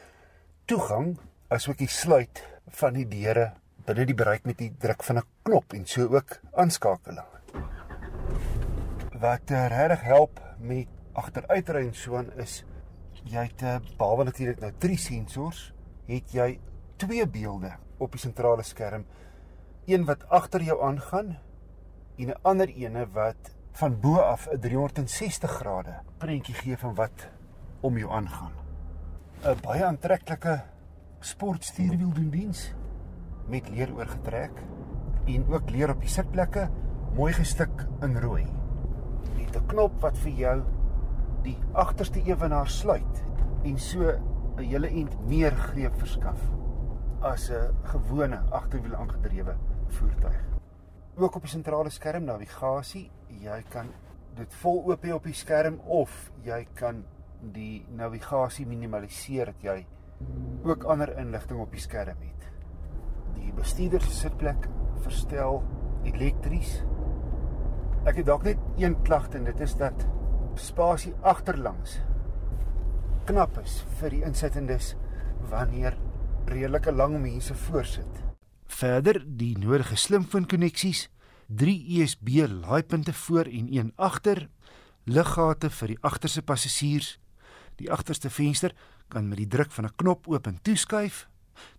toegang 0.65 1.17
asook 1.49 1.77
die 1.77 1.87
sluit 1.87 2.43
van 2.67 2.93
die 2.93 3.07
deure 3.07 3.53
binne 3.85 4.05
die 4.05 4.15
bereik 4.15 4.45
met 4.45 4.57
die 4.57 4.71
druk 4.79 5.03
van 5.03 5.17
'n 5.17 5.27
knop 5.43 5.73
en 5.73 5.85
so 5.85 6.07
ook 6.07 6.39
aanskakeling. 6.53 7.27
Wat 9.19 9.51
uh, 9.51 9.67
regtig 9.67 10.01
help 10.01 10.39
met 10.59 10.87
agteruitry 11.13 11.87
en 11.87 11.93
so 11.93 12.15
aan 12.15 12.31
is 12.31 12.63
jy 13.23 13.43
het 13.43 13.61
uh, 13.61 13.77
behalwe 13.97 14.23
natuurlik 14.23 14.59
nou 14.59 14.71
drie 14.77 14.97
sensors, 14.97 15.72
het 16.05 16.31
jy 16.31 16.59
twee 16.97 17.27
beelde 17.27 17.71
op 17.97 18.11
die 18.11 18.21
sentrale 18.21 18.63
skerm. 18.63 19.05
Een 19.85 20.05
wat 20.05 20.27
agter 20.29 20.63
jou 20.63 20.79
aangaan 20.83 21.37
en 22.17 22.27
'n 22.29 22.41
ander 22.41 22.69
ene 22.69 23.07
wat 23.13 23.55
van 23.71 23.99
bo 23.99 24.17
af 24.17 24.47
'n 24.47 24.59
360 24.59 25.51
grade 25.51 25.99
prentjie 26.17 26.53
gee 26.55 26.77
van 26.77 26.95
wat 26.95 27.29
om 27.81 27.97
jou 27.97 28.11
aangaan. 28.11 28.51
'n 29.43 29.59
Baie 29.61 29.85
aantreklike 29.85 30.61
sportstuurwiel 31.19 32.13
doen 32.13 32.29
diens 32.29 32.73
met 33.47 33.69
leer 33.69 33.93
oorgetrek 33.95 34.51
en 35.25 35.47
ook 35.47 35.69
leer 35.69 35.89
op 35.89 36.01
die 36.01 36.09
sitplekke 36.09 36.69
mooi 37.15 37.33
gestik 37.33 37.87
in 38.01 38.17
rooi. 38.17 38.45
Met 39.35 39.55
'n 39.55 39.65
knop 39.65 40.01
wat 40.01 40.17
vir 40.17 40.31
jou 40.31 40.63
die 41.43 41.57
agterste 41.71 42.21
ewenaar 42.23 42.69
sluit 42.69 43.23
en 43.63 43.79
so 43.79 44.32
'n 44.57 44.63
hele 44.69 44.87
ent 44.87 45.15
meer 45.27 45.51
greep 45.51 45.95
verskaf 45.97 46.41
as 47.21 47.49
'n 47.49 47.73
gewone 47.83 48.39
agterwiel 48.49 48.95
aangedrewe 48.95 49.55
voertuig. 49.87 50.41
Ook 51.15 51.35
op 51.35 51.41
die 51.41 51.49
sentrale 51.49 51.89
skerm 51.89 52.23
navigasie, 52.23 53.11
jy 53.27 53.63
kan 53.69 53.89
dit 54.35 54.53
vol 54.53 54.83
oop 54.85 55.03
hê 55.03 55.13
op 55.13 55.23
die 55.23 55.33
skerm 55.33 55.79
of 55.85 56.31
jy 56.43 56.67
kan 56.73 57.03
die 57.53 57.85
navigasie 57.89 58.65
minimaliseer 58.65 59.45
dat 59.45 59.61
jy 59.61 59.85
ook 60.63 60.83
ander 60.83 61.17
inligting 61.17 61.59
op 61.59 61.71
die 61.71 61.81
skerm 61.81 62.17
het. 62.19 62.49
Die 63.35 63.53
bestuurder 63.53 64.01
se 64.01 64.11
sitplek 64.11 64.69
verstel 65.01 65.63
elektries. 66.03 66.83
Ek 68.05 68.15
het 68.15 68.25
dalk 68.25 68.43
net 68.43 68.57
een 68.77 69.01
klagte 69.01 69.37
en 69.37 69.43
dit 69.43 69.59
is 69.59 69.75
dat 69.75 70.07
spasie 70.55 71.13
agterlangs 71.21 72.01
knap 73.23 73.55
is 73.61 73.79
vir 73.99 74.11
die 74.11 74.21
insittendes 74.27 74.93
wanneer 75.51 75.95
redelike 76.49 76.91
lang 76.91 77.15
mense 77.23 77.55
voorsit. 77.67 78.19
Verder 78.67 79.21
die 79.23 79.53
nodige 79.59 79.95
slimfoon 79.95 80.47
koneksies, 80.49 81.07
3 81.47 81.75
USB 82.01 82.41
laaipunte 82.49 83.13
voor 83.13 83.47
en 83.47 83.69
een 83.71 83.93
agter, 83.95 84.49
liggate 85.05 85.69
vir 85.69 85.93
die 85.93 85.99
agterste 86.01 86.41
passasiers. 86.41 87.17
Die 87.79 87.91
agterste 87.91 88.29
venster 88.29 88.75
kan 89.07 89.29
met 89.29 89.37
die 89.37 89.47
druk 89.47 89.71
van 89.71 89.85
'n 89.85 89.95
knop 89.95 90.27
oop 90.27 90.47
en 90.47 90.59
toeskuif. 90.61 91.27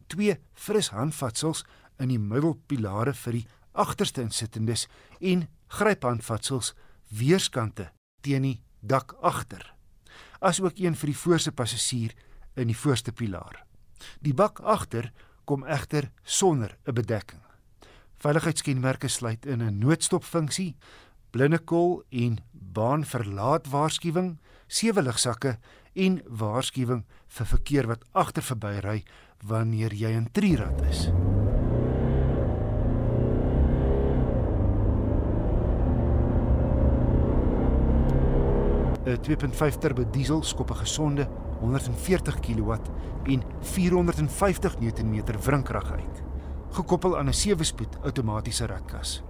Twee 0.07 0.39
fris 0.53 0.89
handvatsels 0.89 1.65
in 1.99 2.09
die 2.09 2.19
middelpilare 2.19 3.15
vir 3.15 3.33
die 3.33 3.47
agterste 3.73 4.23
insittendes 4.23 4.89
en 5.21 5.49
gryphandvatsels 5.69 6.75
weerskante 7.09 7.91
teen 8.21 8.43
die 8.43 8.63
dak 8.81 9.17
agter. 9.21 9.74
Asook 10.45 10.77
een 10.77 10.93
vir 10.93 11.09
die 11.09 11.17
voorste 11.17 11.53
passasier 11.57 12.13
in 12.61 12.69
die 12.69 12.77
voorste 12.77 13.13
pilaar. 13.17 13.63
Die 14.21 14.35
bak 14.37 14.61
agter 14.61 15.09
kom 15.49 15.65
egter 15.65 16.11
sonder 16.23 16.77
'n 16.85 16.93
bedekking. 16.93 17.41
Veiligheidskenmerke 18.21 19.09
sluit 19.09 19.47
in 19.47 19.63
'n 19.63 19.79
noodstopfunksie, 19.79 20.77
blindekol 21.31 22.03
en 22.11 22.39
baanverlaat 22.53 23.67
waarskuwing, 23.67 24.39
sewe 24.67 25.03
ligsakke 25.03 25.59
en 25.95 26.23
waarskuwing 26.29 27.05
vir 27.27 27.47
verkeer 27.47 27.87
wat 27.87 28.05
agter 28.13 28.43
verby 28.43 28.79
ry 28.81 29.05
wanneer 29.43 29.95
jy 29.95 30.11
in 30.11 30.31
trierad 30.33 30.81
is. 30.91 31.09
'n 39.05 39.19
2.5 39.21 39.79
turbo 39.79 40.05
diesel 40.11 40.43
skop 40.43 40.71
'n 40.71 40.77
gesonde 40.77 41.29
140 41.61 42.41
kW 42.41 42.73
en 43.25 43.43
450 43.61 44.79
Nm 44.81 45.23
wrinkrag 45.41 45.93
uit, 45.93 46.23
gekoppel 46.71 47.19
aan 47.19 47.29
'n 47.29 47.33
7-spoed 47.33 47.99
outomatiese 48.03 48.67
ratkas. 48.67 49.23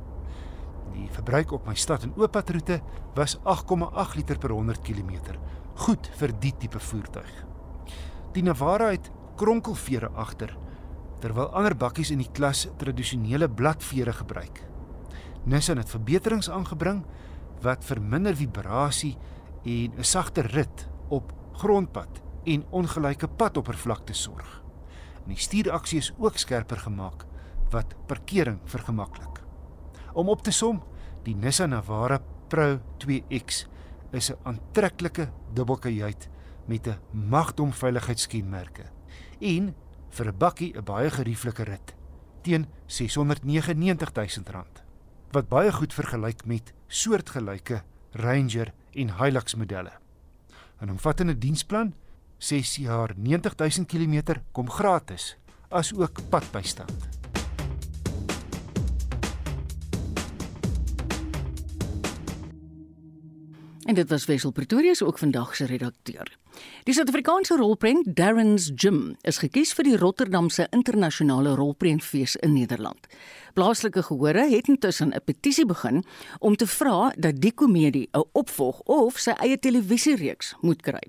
Die 0.92 1.08
verbruik 1.10 1.52
op 1.52 1.66
my 1.66 1.74
stad 1.74 2.02
en 2.02 2.12
oopadroete 2.16 2.80
was 3.14 3.38
8,8 3.42 4.14
liter 4.14 4.38
per 4.38 4.50
100 4.50 4.80
km, 4.80 5.38
goed 5.74 6.10
vir 6.16 6.32
die 6.38 6.54
tipe 6.58 6.78
voertuig. 6.78 7.44
Die 8.32 8.42
Navara 8.42 8.90
het 8.90 9.10
kronkelvere 9.36 10.08
agter, 10.14 10.56
terwyl 11.18 11.50
ander 11.52 11.76
bakkies 11.76 12.10
in 12.10 12.18
die 12.18 12.30
klas 12.32 12.68
tradisionele 12.76 13.48
bladvere 13.50 14.12
gebruik. 14.12 14.62
Nissan 15.44 15.76
het 15.76 15.90
verbeterings 15.90 16.50
aangebring 16.50 17.04
wat 17.62 17.84
vir 17.84 18.00
minder 18.00 18.36
vibrasie 18.36 19.16
en 19.64 19.92
'n 19.98 20.04
sagter 20.04 20.46
rit 20.46 20.88
op 21.08 21.32
grondpad 21.52 22.22
en 22.44 22.64
ongelyke 22.70 23.28
padoppervlakte 23.28 24.12
sorg. 24.12 24.62
En 25.24 25.28
die 25.28 25.36
stuuraksie 25.40 25.98
is 25.98 26.12
ook 26.18 26.36
skerper 26.36 26.76
gemaak 26.76 27.24
wat 27.70 27.94
parkering 28.06 28.60
vergemaklik. 28.64 29.42
Om 30.12 30.28
op 30.28 30.42
te 30.42 30.50
som, 30.50 30.82
die 31.22 31.34
Nissan 31.34 31.68
Navara 31.68 32.20
Pro 32.48 32.78
2X 32.98 33.66
is 34.12 34.30
'n 34.30 34.38
aantreklike 34.42 35.30
dubbelkajuit 35.52 36.28
met 36.66 36.86
'n 36.86 36.98
magdom 37.10 37.72
veiligheidskenmerke 37.72 38.84
en 39.40 39.74
vir 40.10 40.26
'n 40.26 40.38
bakkie 40.38 40.76
'n 40.76 40.84
baie 40.84 41.10
gerieflike 41.10 41.62
rit 41.62 41.94
teen 42.42 42.66
R699 42.86 44.12
000 44.12 44.64
wat 45.32 45.48
baie 45.48 45.72
goed 45.72 45.94
vergelyk 45.94 46.44
met 46.46 46.72
soortgelyke 46.86 47.82
Ranger 48.14 48.72
en 48.92 49.10
Hilux 49.18 49.54
modelle. 49.54 49.92
'n 50.80 50.90
Omvattende 50.90 51.38
diensplan, 51.38 51.94
6 52.38 52.76
jaar 52.76 53.14
90000 53.16 53.86
km 53.86 54.40
kom 54.52 54.70
gratis, 54.70 55.36
asook 55.68 56.20
padbystand. 56.28 57.08
En 63.84 63.94
dit 63.94 64.08
was 64.08 64.24
Wessel 64.24 64.50
Pretorius 64.50 65.02
ook 65.02 65.18
vandag 65.18 65.56
se 65.56 65.64
redakteur. 65.64 66.38
Die 66.84 66.92
Suid-Afrikaanse 66.92 67.56
rolprent 67.56 68.10
Darren's 68.16 68.70
Gym 68.76 69.16
is 69.22 69.38
gekies 69.40 69.72
vir 69.72 69.86
die 69.86 69.96
Rotterdamse 69.96 70.66
internasionale 70.70 71.54
rolprentfees 71.56 72.34
in 72.44 72.52
Nederland. 72.52 73.06
Plaaslike 73.54 74.02
gehore 74.02 74.44
het 74.50 74.68
intussen 74.68 75.14
'n 75.14 75.24
petisie 75.24 75.66
begin 75.66 76.04
om 76.40 76.56
te 76.56 76.66
vra 76.66 77.12
dat 77.16 77.40
die 77.40 77.52
komedie 77.52 78.08
'n 78.12 78.24
opvolg 78.32 78.80
of 78.84 79.18
sy 79.18 79.30
eie 79.30 79.58
televisiereeks 79.58 80.54
moet 80.60 80.82
kry. 80.82 81.02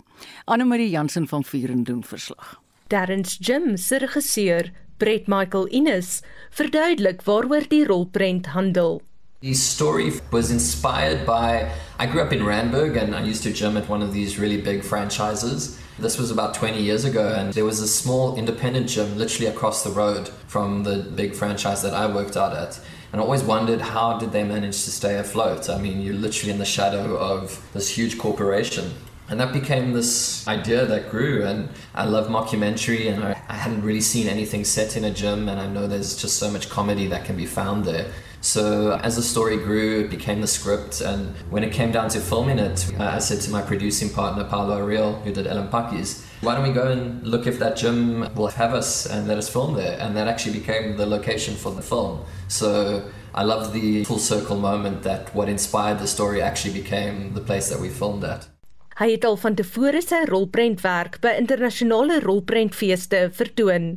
Anne 0.45 0.66
Marie 0.66 0.89
Jansen 0.89 1.28
van 1.28 1.43
Vuren 1.43 1.84
doen 1.84 2.03
verslag. 2.03 2.62
Darren's 2.88 3.38
Gym 3.41 3.78
se 3.78 3.97
regisseur, 3.97 4.72
Brett 4.97 5.28
Michael 5.28 5.66
Innes, 5.66 6.22
verduidelik 6.51 7.22
waaroor 7.22 7.68
die 7.68 7.86
rolprent 7.86 8.45
handel. 8.45 9.01
The 9.42 9.54
story 9.54 10.14
was 10.32 10.50
inspired 10.50 11.26
by. 11.26 11.70
I 12.00 12.06
grew 12.06 12.22
up 12.22 12.32
in 12.32 12.40
Randburg 12.40 12.96
and 12.96 13.14
I 13.14 13.22
used 13.22 13.44
to 13.44 13.52
gym 13.52 13.76
at 13.76 13.90
one 13.90 14.02
of 14.02 14.14
these 14.14 14.40
really 14.40 14.62
big 14.62 14.82
franchises. 14.82 15.78
This 16.00 16.18
was 16.18 16.32
about 16.32 16.54
20 16.54 16.82
years 16.82 17.04
ago, 17.04 17.34
and 17.38 17.54
there 17.54 17.66
was 17.66 17.82
a 17.82 17.88
small 17.88 18.38
independent 18.38 18.88
gym 18.88 19.18
literally 19.18 19.48
across 19.48 19.84
the 19.84 19.90
road 19.90 20.30
from 20.48 20.84
the 20.84 21.00
big 21.16 21.36
franchise 21.36 21.82
that 21.84 21.94
I 21.94 22.08
worked 22.08 22.38
out 22.38 22.56
at. 22.56 22.80
And 23.12 23.22
I 23.22 23.24
always 23.24 23.44
wondered 23.44 23.82
how 23.82 24.18
did 24.18 24.32
they 24.32 24.44
manage 24.46 24.84
to 24.86 24.92
stay 24.92 25.18
afloat? 25.18 25.70
I 25.70 25.80
mean, 25.80 26.02
you're 26.02 26.16
literally 26.16 26.52
in 26.52 26.60
the 26.60 26.66
shadow 26.66 27.18
of 27.18 27.62
this 27.74 27.90
huge 27.90 28.18
corporation. 28.18 28.94
And 29.28 29.40
that 29.40 29.52
became 29.52 29.92
this 29.92 30.48
idea 30.48 30.86
that 30.86 31.10
grew. 31.10 31.46
And 31.46 31.70
I 31.94 32.06
love 32.06 32.28
mockumentary, 32.28 33.12
and 33.12 33.24
I, 33.24 33.42
I 33.50 33.54
hadn't 33.56 33.84
really 33.84 34.02
seen 34.02 34.28
anything 34.28 34.64
set 34.64 34.96
in 34.96 35.04
a 35.04 35.12
gym. 35.12 35.50
And 35.50 35.60
I 35.60 35.68
know 35.68 35.88
there's 35.88 36.16
just 36.16 36.40
so 36.40 36.50
much 36.50 36.70
comedy 36.70 37.08
that 37.08 37.26
can 37.26 37.36
be 37.36 37.46
found 37.46 37.84
there. 37.84 38.12
So 38.46 38.91
as 39.02 39.16
the 39.16 39.24
story 39.24 39.58
grew, 39.58 40.02
it 40.02 40.12
became 40.12 40.39
the 40.39 40.48
script. 40.48 41.02
And 41.02 41.36
when 41.50 41.64
it 41.64 41.74
came 41.74 41.91
down 41.91 42.10
to 42.10 42.20
filming 42.20 42.60
it, 42.60 42.86
uh, 43.00 43.06
I 43.06 43.18
said 43.18 43.41
to 43.41 43.50
my 43.50 43.64
producing 43.64 44.12
partner, 44.12 44.43
Paolo 44.43 44.78
Ariel, 44.78 45.16
who 45.24 45.34
did 45.34 45.48
Ellen 45.48 45.68
Pakis, 45.70 46.24
why 46.41 46.54
don't 46.54 46.68
we 46.68 46.72
go 46.72 46.91
and 46.91 47.26
look 47.26 47.48
if 47.48 47.58
that 47.58 47.76
gym 47.76 48.32
will 48.36 48.50
have 48.50 48.76
us 48.76 49.08
and 49.08 49.28
let 49.28 49.39
us 49.39 49.50
film 49.50 49.74
there? 49.74 49.98
And 50.00 50.16
that 50.16 50.28
actually 50.28 50.60
became 50.60 50.96
the 50.96 51.08
location 51.08 51.56
for 51.56 51.72
the 51.72 51.82
film. 51.82 52.24
So 52.48 53.10
I 53.34 53.41
love 53.41 53.74
the 53.74 54.04
full 54.04 54.20
circle 54.20 54.58
moment 54.58 55.02
that 55.02 55.34
what 55.34 55.50
inspired 55.50 55.98
the 55.98 56.08
story 56.08 56.43
actually 56.43 56.80
became 56.80 57.34
the 57.34 57.41
place 57.41 57.70
that 57.70 57.80
we 57.80 57.89
filmed 57.89 58.24
at. 58.24 58.48
Hy 58.96 59.10
het 59.12 59.26
al 59.28 59.36
van 59.36 59.58
tevore 59.60 60.00
sy 60.00 60.22
rolprentwerk 60.30 61.18
by 61.20 61.34
internasionale 61.36 62.22
rolprentfeeste 62.24 63.26
vertoon. 63.36 63.89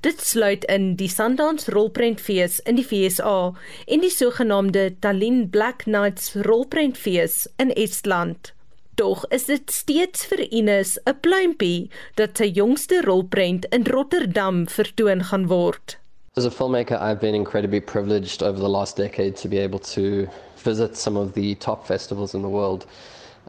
Dit 0.00 0.22
sluit 0.24 0.62
in 0.72 0.94
die 0.96 1.10
Sundance 1.12 1.68
Rolprentfees 1.74 2.62
in 2.64 2.78
die 2.78 2.86
VSA 2.88 3.50
en 3.52 4.00
die 4.00 4.12
sogenaamde 4.14 4.86
Tallinn 5.04 5.42
Black 5.52 5.84
Nights 5.84 6.32
Rolprentfees 6.46 7.42
in 7.60 7.74
Estland. 7.76 8.54
Tog 8.96 9.26
is 9.28 9.44
dit 9.44 9.68
steeds 9.68 10.24
vir 10.30 10.46
Ines 10.48 10.96
'n 11.04 11.20
pluimpie 11.20 11.90
dat 12.16 12.40
sy 12.40 12.48
jongste 12.48 13.02
rolprent 13.04 13.66
in 13.76 13.84
Rotterdam 13.84 14.64
vertoon 14.66 15.20
gaan 15.24 15.46
word. 15.52 15.98
As 16.36 16.46
a 16.46 16.50
filmmaker, 16.50 16.96
I've 16.96 17.20
been 17.20 17.34
incredibly 17.34 17.80
privileged 17.80 18.42
over 18.42 18.58
the 18.58 18.72
last 18.72 18.96
decade 18.96 19.36
to 19.36 19.48
be 19.48 19.58
able 19.58 19.80
to 19.92 20.26
visit 20.64 20.96
some 20.96 21.18
of 21.20 21.34
the 21.34 21.54
top 21.56 21.84
festivals 21.84 22.32
in 22.32 22.40
the 22.40 22.48
world. 22.48 22.86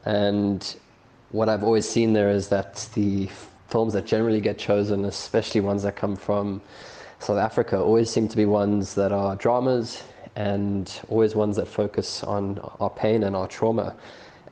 And 0.03 0.75
what 1.31 1.49
I've 1.49 1.63
always 1.63 1.87
seen 1.87 2.13
there 2.13 2.29
is 2.29 2.47
that 2.49 2.87
the 2.93 3.29
films 3.67 3.93
that 3.93 4.05
generally 4.05 4.39
get 4.39 4.57
chosen, 4.57 5.05
especially 5.05 5.61
ones 5.61 5.83
that 5.83 5.95
come 5.95 6.15
from 6.15 6.61
South 7.19 7.37
Africa, 7.37 7.79
always 7.79 8.09
seem 8.09 8.27
to 8.29 8.37
be 8.37 8.45
ones 8.45 8.95
that 8.95 9.11
are 9.11 9.35
dramas 9.35 10.03
and 10.35 11.01
always 11.09 11.35
ones 11.35 11.55
that 11.57 11.67
focus 11.67 12.23
on 12.23 12.59
our 12.79 12.89
pain 12.89 13.23
and 13.23 13.35
our 13.35 13.47
trauma. 13.47 13.95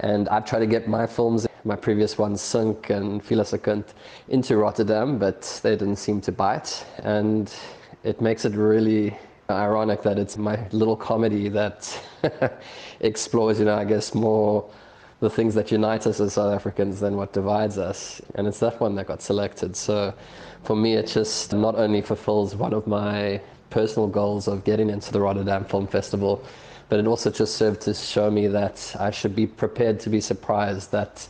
And 0.02 0.28
I've 0.30 0.46
tried 0.46 0.60
to 0.60 0.68
get 0.68 0.88
my 0.88 1.08
films, 1.08 1.48
my 1.64 1.76
previous 1.78 2.18
ones, 2.18 2.42
Sunk 2.42 2.90
and 2.90 3.24
Filosekund, 3.24 3.86
into 4.28 4.58
Rotterdam, 4.58 5.18
but 5.18 5.60
they 5.64 5.78
didn't 5.78 5.96
seem 5.96 6.20
to 6.22 6.32
bite. 6.32 6.86
And 6.98 7.54
it 8.04 8.20
makes 8.20 8.44
it 8.44 8.54
really 8.54 9.18
ironic 9.50 10.02
that 10.02 10.20
it's 10.20 10.38
my 10.38 10.68
little 10.72 10.98
comedy 10.98 11.48
that 11.50 11.98
explores, 13.00 13.60
you 13.60 13.66
know, 13.66 13.76
I 13.76 13.86
guess 13.86 14.14
more 14.14 14.70
the 15.20 15.30
things 15.30 15.56
that 15.56 15.72
unite 15.72 16.08
us 16.08 16.20
as 16.20 16.34
South 16.34 16.54
Africans 16.54 17.00
than 17.00 17.16
what 17.16 17.34
divides 17.34 17.78
us. 17.78 18.22
And 18.36 18.48
it's 18.48 18.60
that 18.60 18.80
one 18.80 18.96
that 18.96 19.08
got 19.08 19.22
selected. 19.22 19.76
So 19.76 20.14
for 20.64 20.76
me, 20.76 20.96
it 20.96 21.08
just 21.08 21.54
not 21.54 21.76
only 21.76 22.02
fulfills 22.02 22.56
one 22.56 22.74
of 22.74 22.86
my 22.88 23.42
personal 23.70 24.08
goals 24.08 24.48
of 24.48 24.64
getting 24.64 24.90
into 24.90 25.12
the 25.12 25.22
Rotterdam 25.22 25.66
Film 25.66 25.88
Festival, 25.88 26.44
but 26.90 27.00
it 27.00 27.08
also 27.08 27.32
just 27.32 27.56
served 27.56 27.82
to 27.82 27.94
show 27.94 28.30
me 28.30 28.48
that 28.48 28.96
I 29.00 29.10
should 29.12 29.36
be 29.36 29.48
prepared 29.48 30.00
to 30.02 30.10
be 30.10 30.22
surprised 30.22 30.92
that 30.92 31.28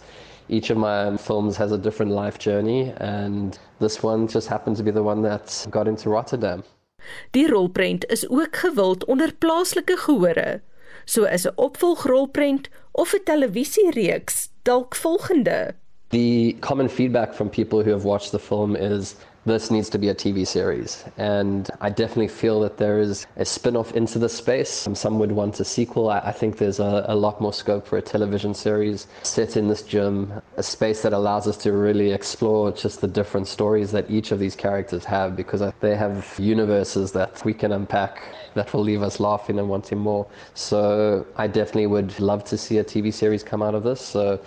each 0.50 0.70
of 0.70 0.78
my 0.78 1.18
films 1.18 1.58
has 1.58 1.72
a 1.72 1.78
different 1.78 2.12
life 2.12 2.38
journey, 2.38 2.94
and 2.98 3.58
this 3.80 4.04
one 4.04 4.28
just 4.28 4.48
happened 4.48 4.78
to 4.78 4.84
be 4.84 4.92
the 4.92 5.02
one 5.02 5.22
that 5.24 5.66
got 5.72 5.88
into 5.88 6.10
Rotterdam. 6.10 6.64
Die 7.32 7.48
rolprent 7.48 8.06
is 8.06 8.30
ook 8.30 8.56
gewild 8.56 9.06
onder 9.06 9.32
plaaslike 9.32 9.98
gehore. 9.98 10.62
So 11.06 11.24
is 11.24 11.46
'n 11.46 11.52
opvolgrolprent 11.56 12.70
of 12.96 13.14
'n 13.14 13.24
televisiereeks 13.24 14.50
dalk 14.64 14.96
volgende. 14.96 15.76
The 16.10 16.56
common 16.60 16.90
feedback 16.90 17.34
from 17.34 17.50
people 17.50 17.84
who 17.84 17.92
have 17.92 18.04
watched 18.04 18.32
the 18.32 18.40
film 18.40 18.76
is 18.76 19.16
this 19.46 19.70
needs 19.70 19.90
to 19.90 19.98
be 19.98 20.10
a 20.10 20.16
TV 20.16 20.46
series. 20.46 21.06
And 21.18 21.70
I 21.80 21.90
definitely 21.90 22.28
feel 22.28 22.60
that 22.62 22.78
there 22.78 23.00
is 23.00 23.28
a 23.38 23.46
spin 23.46 23.76
off 23.76 23.92
into 23.94 24.20
the 24.20 24.30
space. 24.30 24.88
Um, 24.88 24.96
some 24.96 25.20
would 25.20 25.32
want 25.32 25.60
a 25.60 25.66
sequel. 25.66 26.10
I, 26.10 26.32
think 26.32 26.58
there's 26.58 26.80
a, 26.80 27.06
a, 27.08 27.16
lot 27.16 27.40
more 27.40 27.54
scope 27.54 27.88
for 27.88 27.98
a 27.98 28.02
television 28.02 28.54
series 28.54 29.08
set 29.24 29.56
in 29.56 29.68
this 29.68 29.84
gym, 29.84 30.34
a 30.58 30.64
space 30.64 31.02
that 31.04 31.14
allows 31.14 31.48
us 31.48 31.58
to 31.58 31.72
really 31.72 32.12
explore 32.12 32.72
just 32.72 33.02
the 33.02 33.08
different 33.08 33.48
stories 33.48 33.92
that 33.92 34.10
each 34.10 34.32
of 34.32 34.40
these 34.40 34.56
characters 34.56 35.06
have 35.06 35.36
because 35.36 35.62
they 35.80 35.96
have 35.96 36.36
universes 36.40 37.12
that 37.12 37.44
we 37.46 37.54
can 37.54 37.72
unpack 37.72 38.24
that 38.56 38.74
will 38.74 38.82
leave 38.82 39.04
us 39.04 39.20
laughing 39.20 39.60
and 39.60 39.70
wanting 39.70 40.00
more. 40.00 40.26
So 40.54 41.26
I 41.36 41.48
definitely 41.48 41.88
would 41.88 42.20
love 42.20 42.44
to 42.46 42.58
see 42.58 42.80
a 42.80 42.84
TV 42.84 43.14
series 43.14 43.44
come 43.44 43.62
out 43.62 43.76
of 43.76 43.84
this. 43.84 44.02
So 44.02 44.40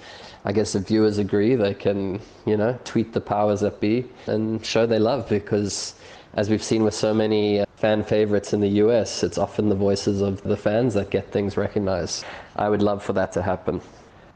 I 0.48 0.52
guess 0.52 0.74
if 0.74 0.84
viewers 0.84 1.18
agree, 1.18 1.56
they 1.56 1.74
can, 1.74 2.22
you 2.46 2.56
know, 2.56 2.78
tweet 2.84 3.12
the 3.12 3.20
powers 3.20 3.60
that 3.60 3.80
be 3.80 4.06
and 4.26 4.64
show 4.64 4.86
they 4.86 4.98
love 4.98 5.28
because 5.28 5.94
as 6.36 6.48
we've 6.48 6.62
seen 6.62 6.84
with 6.84 6.94
so 6.94 7.12
many 7.12 7.60
uh, 7.60 7.66
fan 7.76 8.02
favorites 8.02 8.54
in 8.54 8.62
the 8.62 8.80
US, 8.84 9.22
it's 9.22 9.36
often 9.36 9.68
the 9.68 9.74
voices 9.74 10.22
of 10.22 10.42
the 10.44 10.56
fans 10.56 10.94
that 10.94 11.10
get 11.10 11.30
things 11.30 11.58
recognized. 11.58 12.24
I 12.56 12.70
would 12.70 12.80
love 12.80 13.04
for 13.04 13.12
that 13.12 13.30
to 13.32 13.42
happen. 13.42 13.82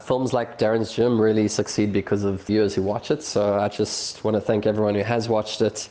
Films 0.01 0.35
like 0.35 0.59
Darren's 0.59 0.93
Gym 0.93 1.19
really 1.19 1.49
succeed 1.49 1.95
because 1.95 2.25
of 2.25 2.43
viewers 2.43 2.75
who 2.75 2.83
watch 2.83 3.11
it. 3.11 3.23
So 3.23 3.59
I 3.59 3.69
just 3.69 4.23
want 4.23 4.35
to 4.35 4.41
thank 4.43 4.67
everyone 4.67 4.95
who 4.95 5.03
has 5.05 5.31
watched 5.31 5.63
it 5.63 5.89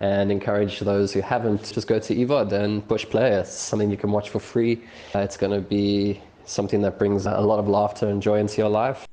and 0.00 0.32
encourage 0.32 0.80
those 0.80 1.12
who 1.12 1.20
haven't 1.20 1.72
just 1.72 1.86
go 1.86 2.00
to 2.00 2.12
EVOD 2.12 2.52
and 2.54 2.88
push 2.88 3.04
play. 3.04 3.34
It's 3.34 3.52
something 3.52 3.88
you 3.88 3.96
can 3.96 4.10
watch 4.10 4.30
for 4.30 4.40
free. 4.40 4.82
Uh, 5.14 5.20
it's 5.20 5.36
going 5.36 5.52
to 5.52 5.60
be 5.60 6.20
something 6.44 6.82
that 6.82 6.98
brings 6.98 7.26
a 7.26 7.40
lot 7.40 7.60
of 7.60 7.68
laughter 7.68 8.08
and 8.08 8.20
joy 8.20 8.40
into 8.40 8.56
your 8.56 8.68
life. 8.68 9.06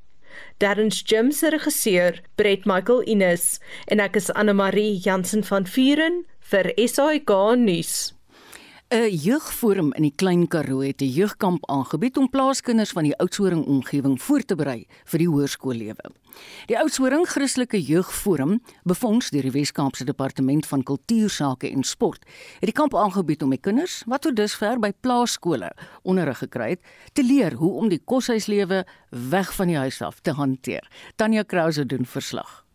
Darren's 0.60 1.04
Gym 1.04 1.32
se 1.32 1.50
regisseur, 1.50 2.20
Brett 2.36 2.66
Michael 2.66 3.04
Ines, 3.06 3.60
en 3.88 4.00
ek 4.02 4.16
is 4.18 4.32
Anne 4.34 4.56
Marie 4.58 4.98
Jansen 4.98 5.44
van 5.46 5.70
Vuren 5.70 6.24
vir 6.50 6.72
SAK 6.82 7.34
nuus. 7.62 8.17
'n 8.90 9.12
Jeugforum 9.12 9.90
in 9.94 10.06
die 10.06 10.14
Klein 10.16 10.48
Karoo 10.48 10.80
het 10.80 11.02
'n 11.02 11.12
jeugkamp 11.12 11.70
aangebied 11.70 12.18
om 12.18 12.30
plaaskinders 12.30 12.92
van 12.92 13.04
die 13.04 13.18
Oudtshoorn 13.18 13.66
omgewing 13.66 14.22
voor 14.22 14.42
te 14.42 14.56
berei 14.56 14.88
vir 15.04 15.20
die 15.20 15.28
hoërskoollewe. 15.28 16.12
Die 16.66 16.80
Oudtshoorn 16.80 17.26
Christelike 17.26 17.82
Jeugforum, 17.82 18.62
befonds 18.84 19.30
deur 19.30 19.42
die 19.42 19.52
Wes-Kaapse 19.52 20.06
Departement 20.06 20.66
van 20.66 20.84
Kultuursake 20.84 21.70
en 21.70 21.84
Sport, 21.84 22.26
het 22.60 22.70
die 22.70 22.72
kamp 22.72 22.96
aangebied 22.96 23.44
om 23.44 23.50
die 23.50 23.60
kinders 23.60 24.04
wat 24.06 24.22
tot 24.22 24.36
dusver 24.36 24.80
by 24.80 24.92
plaaskole 25.02 25.72
onderrig 26.04 26.38
gekry 26.38 26.70
het, 26.70 26.82
te 27.14 27.24
leer 27.24 27.54
hoe 27.54 27.72
om 27.72 27.90
die 27.90 28.02
koshuislewe 28.06 28.86
weg 29.10 29.54
van 29.54 29.68
die 29.68 29.78
huis 29.78 30.02
af 30.02 30.20
te 30.20 30.32
hanteer. 30.32 30.88
Tanya 31.16 31.44
Krause 31.44 31.86
doen 31.86 32.06
verslag. 32.06 32.66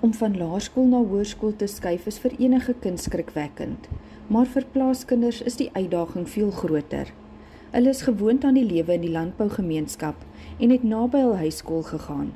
Om 0.00 0.14
van 0.14 0.36
laerskool 0.36 0.86
na 0.86 0.96
hoërskool 0.96 1.56
te 1.56 1.66
skuif 1.66 2.06
is 2.06 2.18
vir 2.18 2.32
enige 2.38 2.74
kind 2.80 3.00
skrikwekkend 3.00 3.88
maar 4.28 4.46
vir 4.46 4.64
plaaskinders 4.72 5.42
is 5.42 5.56
die 5.60 5.70
uitdaging 5.74 6.28
veel 6.28 6.50
groter. 6.50 7.10
Hulle 7.74 7.90
is 7.90 8.04
gewoond 8.06 8.44
aan 8.44 8.54
die 8.54 8.64
lewe 8.64 8.94
in 8.94 9.04
die 9.04 9.12
landbougemeenskap 9.12 10.16
en 10.58 10.70
het 10.70 10.82
naby 10.86 11.20
hul 11.24 11.36
huiskool 11.36 11.82
gegaan. 11.82 12.32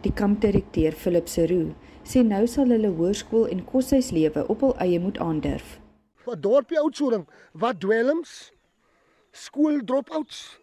Die 0.00 0.12
kampdirekteur 0.12 0.96
Philip 0.96 1.28
Seru 1.28 1.74
sê 2.02 2.22
nou 2.24 2.46
sal 2.48 2.72
hulle 2.72 2.88
hoërskool 2.96 3.50
en 3.52 3.64
koshuislewe 3.68 4.46
op 4.48 4.64
hul 4.64 4.72
eie 4.80 5.00
moet 5.02 5.20
aandurf. 5.20 5.76
Vir 6.24 6.40
dorpie 6.40 6.80
oudsoring, 6.80 7.26
wat 7.52 7.80
dwelms, 7.80 8.50
skool 9.32 9.80
dropouts, 9.84 10.58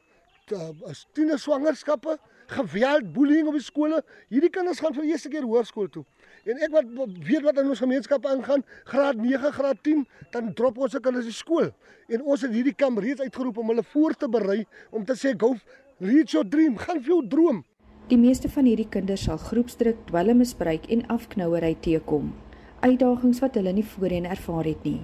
as 0.89 1.05
tiener 1.13 1.39
swangerskappe, 1.39 2.17
geweld, 2.47 3.13
bullying 3.13 3.47
op 3.47 3.57
die 3.57 3.63
skole, 3.63 4.01
hierdie 4.31 4.51
kinders 4.53 4.79
gaan 4.83 4.95
vir 4.95 5.07
eerste 5.11 5.29
keer 5.29 5.45
hoërskool 5.45 5.89
toe. 5.91 6.05
En 6.47 6.61
ek 6.63 6.71
wat 6.71 6.91
weet 7.27 7.43
wat 7.43 7.57
in 7.59 7.67
ons 7.67 7.81
gemeenskap 7.83 8.25
aangaan, 8.25 8.61
graad 8.87 9.17
9, 9.19 9.49
graad 9.51 9.79
10, 9.83 10.05
dan 10.31 10.53
drop 10.55 10.77
ons 10.79 10.93
se 10.95 11.01
kinders 11.03 11.27
die 11.27 11.35
skool. 11.35 11.73
En 12.07 12.21
ons 12.23 12.45
het 12.45 12.53
hierdie 12.55 12.75
kamp 12.75 13.01
reeds 13.03 13.25
uitgeroep 13.25 13.59
om 13.59 13.73
hulle 13.73 13.83
voor 13.91 14.15
te 14.15 14.29
berei 14.31 14.61
om 14.95 15.03
te 15.03 15.17
sê 15.19 15.33
go 15.35 15.57
reach 15.99 16.31
your 16.31 16.47
dream, 16.47 16.77
gaan 16.79 17.01
vir 17.01 17.17
jou 17.17 17.19
droom. 17.27 17.65
Die 18.07 18.19
meeste 18.21 18.47
van 18.53 18.69
hierdie 18.69 18.87
kinders 18.87 19.25
sal 19.27 19.41
groepsdruk, 19.41 19.99
dwelmmisbruik 20.07 20.87
en 20.93 21.03
afknouery 21.11 21.73
teekom. 21.83 22.31
Uitdagings 22.79 23.43
wat 23.43 23.59
hulle 23.59 23.75
nie 23.75 23.83
voorheen 23.97 24.29
ervaar 24.29 24.71
het 24.71 24.87
nie. 24.87 25.01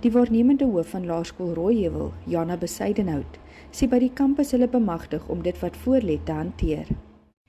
Die 0.00 0.14
waarnemende 0.14 0.64
hoof 0.64 0.94
van 0.94 1.04
Laerskool 1.04 1.52
Rooiheuwel, 1.58 2.14
Jana 2.24 2.56
Besaidenhout, 2.56 3.36
sê 3.68 3.90
by 3.90 4.00
die 4.00 4.14
kampus 4.16 4.56
hulle 4.56 4.70
bemagtig 4.70 5.28
om 5.28 5.44
dit 5.44 5.60
wat 5.60 5.76
voorlê 5.84 6.16
te 6.24 6.40
hanteer. 6.40 6.88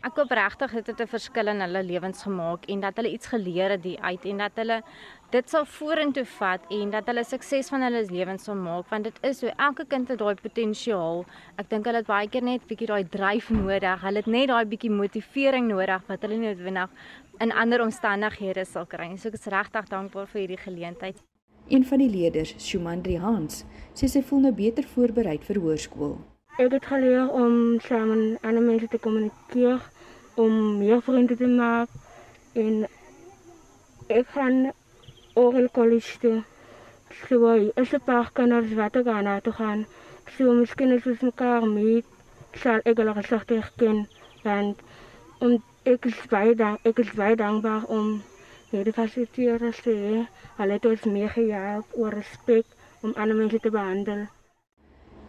Ek 0.01 0.15
hoop 0.17 0.31
regtig 0.33 0.71
dit 0.73 0.87
het 0.89 1.01
'n 1.01 1.07
verskil 1.07 1.47
in 1.47 1.59
hulle 1.61 1.83
lewens 1.83 2.23
gemaak 2.25 2.65
en 2.65 2.79
dat 2.79 2.95
hulle 2.95 3.11
iets 3.13 3.27
geleer 3.27 3.69
het 3.69 3.83
hier 3.83 4.01
uit 4.01 4.25
en 4.25 4.37
dat 4.37 4.51
hulle 4.55 4.81
dit 5.29 5.49
sal 5.49 5.65
vorentoe 5.65 6.25
vat 6.25 6.61
en 6.69 6.89
dat 6.89 7.05
hulle 7.05 7.23
sukses 7.23 7.69
van 7.69 7.81
hulle 7.81 8.01
lewens 8.09 8.43
sal 8.43 8.55
maak 8.55 8.89
want 8.89 9.03
dit 9.03 9.19
is 9.21 9.37
so 9.39 9.47
elke 9.57 9.85
kind 9.85 10.07
het 10.07 10.17
daai 10.17 10.35
potensiaal. 10.35 11.23
Ek 11.57 11.69
dink 11.69 11.85
hulle 11.85 11.97
het 11.97 12.07
baie 12.07 12.27
keer 12.27 12.41
net 12.41 12.65
bietjie 12.67 12.87
daai 12.87 13.03
dryf 13.03 13.49
nodig. 13.49 14.01
Hulle 14.01 14.17
het 14.17 14.27
net 14.27 14.47
daai 14.47 14.65
bietjie 14.65 14.89
motivering 14.89 15.67
nodig 15.67 16.01
wat 16.07 16.21
hulle 16.21 16.37
nie 16.37 16.47
noodwendig 16.47 16.89
in 17.39 17.51
ander 17.51 17.81
omstandighede 17.81 18.65
sal 18.65 18.85
kry. 18.85 19.15
So 19.17 19.29
ek 19.29 19.35
is 19.35 19.45
regtig 19.45 19.85
dankbaar 19.85 20.27
vir 20.27 20.41
hierdie 20.41 20.63
geleentheid. 20.65 21.21
Een 21.69 21.85
van 21.85 21.99
die 21.99 22.09
leerders, 22.09 22.55
Shumandri 22.57 23.17
Hans, 23.17 23.65
sê 23.93 24.07
sy 24.07 24.21
voel 24.21 24.39
nou 24.39 24.51
beter 24.51 24.83
voorberei 24.83 25.37
vir 25.37 25.61
hoërskool. 25.61 26.30
Ek 26.59 26.71
het 26.71 26.85
geleer 26.85 27.29
om 27.31 27.79
saam 27.79 28.09
met 28.11 28.41
ander 28.41 28.63
mense 28.63 28.87
te 28.87 28.97
kommunikeer, 28.99 29.79
om 30.33 30.77
meer 30.77 31.01
vriende 31.01 31.35
te 31.37 31.47
maak 31.47 31.89
en 32.53 32.87
ek 34.07 34.27
gaan 34.35 34.71
Oral 35.33 35.69
College 35.71 36.19
toe. 36.19 36.43
So, 37.27 37.53
is 37.75 37.93
'n 37.93 38.03
paar 38.05 38.31
kinders 38.33 38.73
wat 38.73 38.95
ek 38.95 39.07
aan 39.07 39.41
toe 39.41 39.53
gaan. 39.53 39.85
So, 40.35 40.51
miskien 40.53 40.91
is 40.91 41.05
ons 41.05 41.21
mekaar 41.21 41.67
meet, 41.67 42.05
sal 42.53 42.79
ek 42.83 42.97
hulle 42.97 43.13
geslag 43.13 43.47
herken 43.47 44.07
want 44.43 44.79
om 45.39 45.63
ek 45.83 46.05
is 46.05 46.19
baie 46.29 46.55
dank, 46.55 46.79
ek 46.83 46.99
is 46.99 47.11
baie 47.11 47.35
dankbaar 47.35 47.83
om 47.87 48.21
hierdie 48.71 48.93
fasiliteerders 48.93 49.81
te 49.81 49.95
hê. 50.03 50.27
Hulle 50.59 50.73
het 50.73 50.85
ons 50.85 51.03
meegehelp 51.15 51.85
oor 51.95 52.13
respek 52.13 52.65
om 53.01 53.13
ander 53.15 53.35
mense 53.35 53.59
te 53.59 53.71
behandel. 53.71 54.27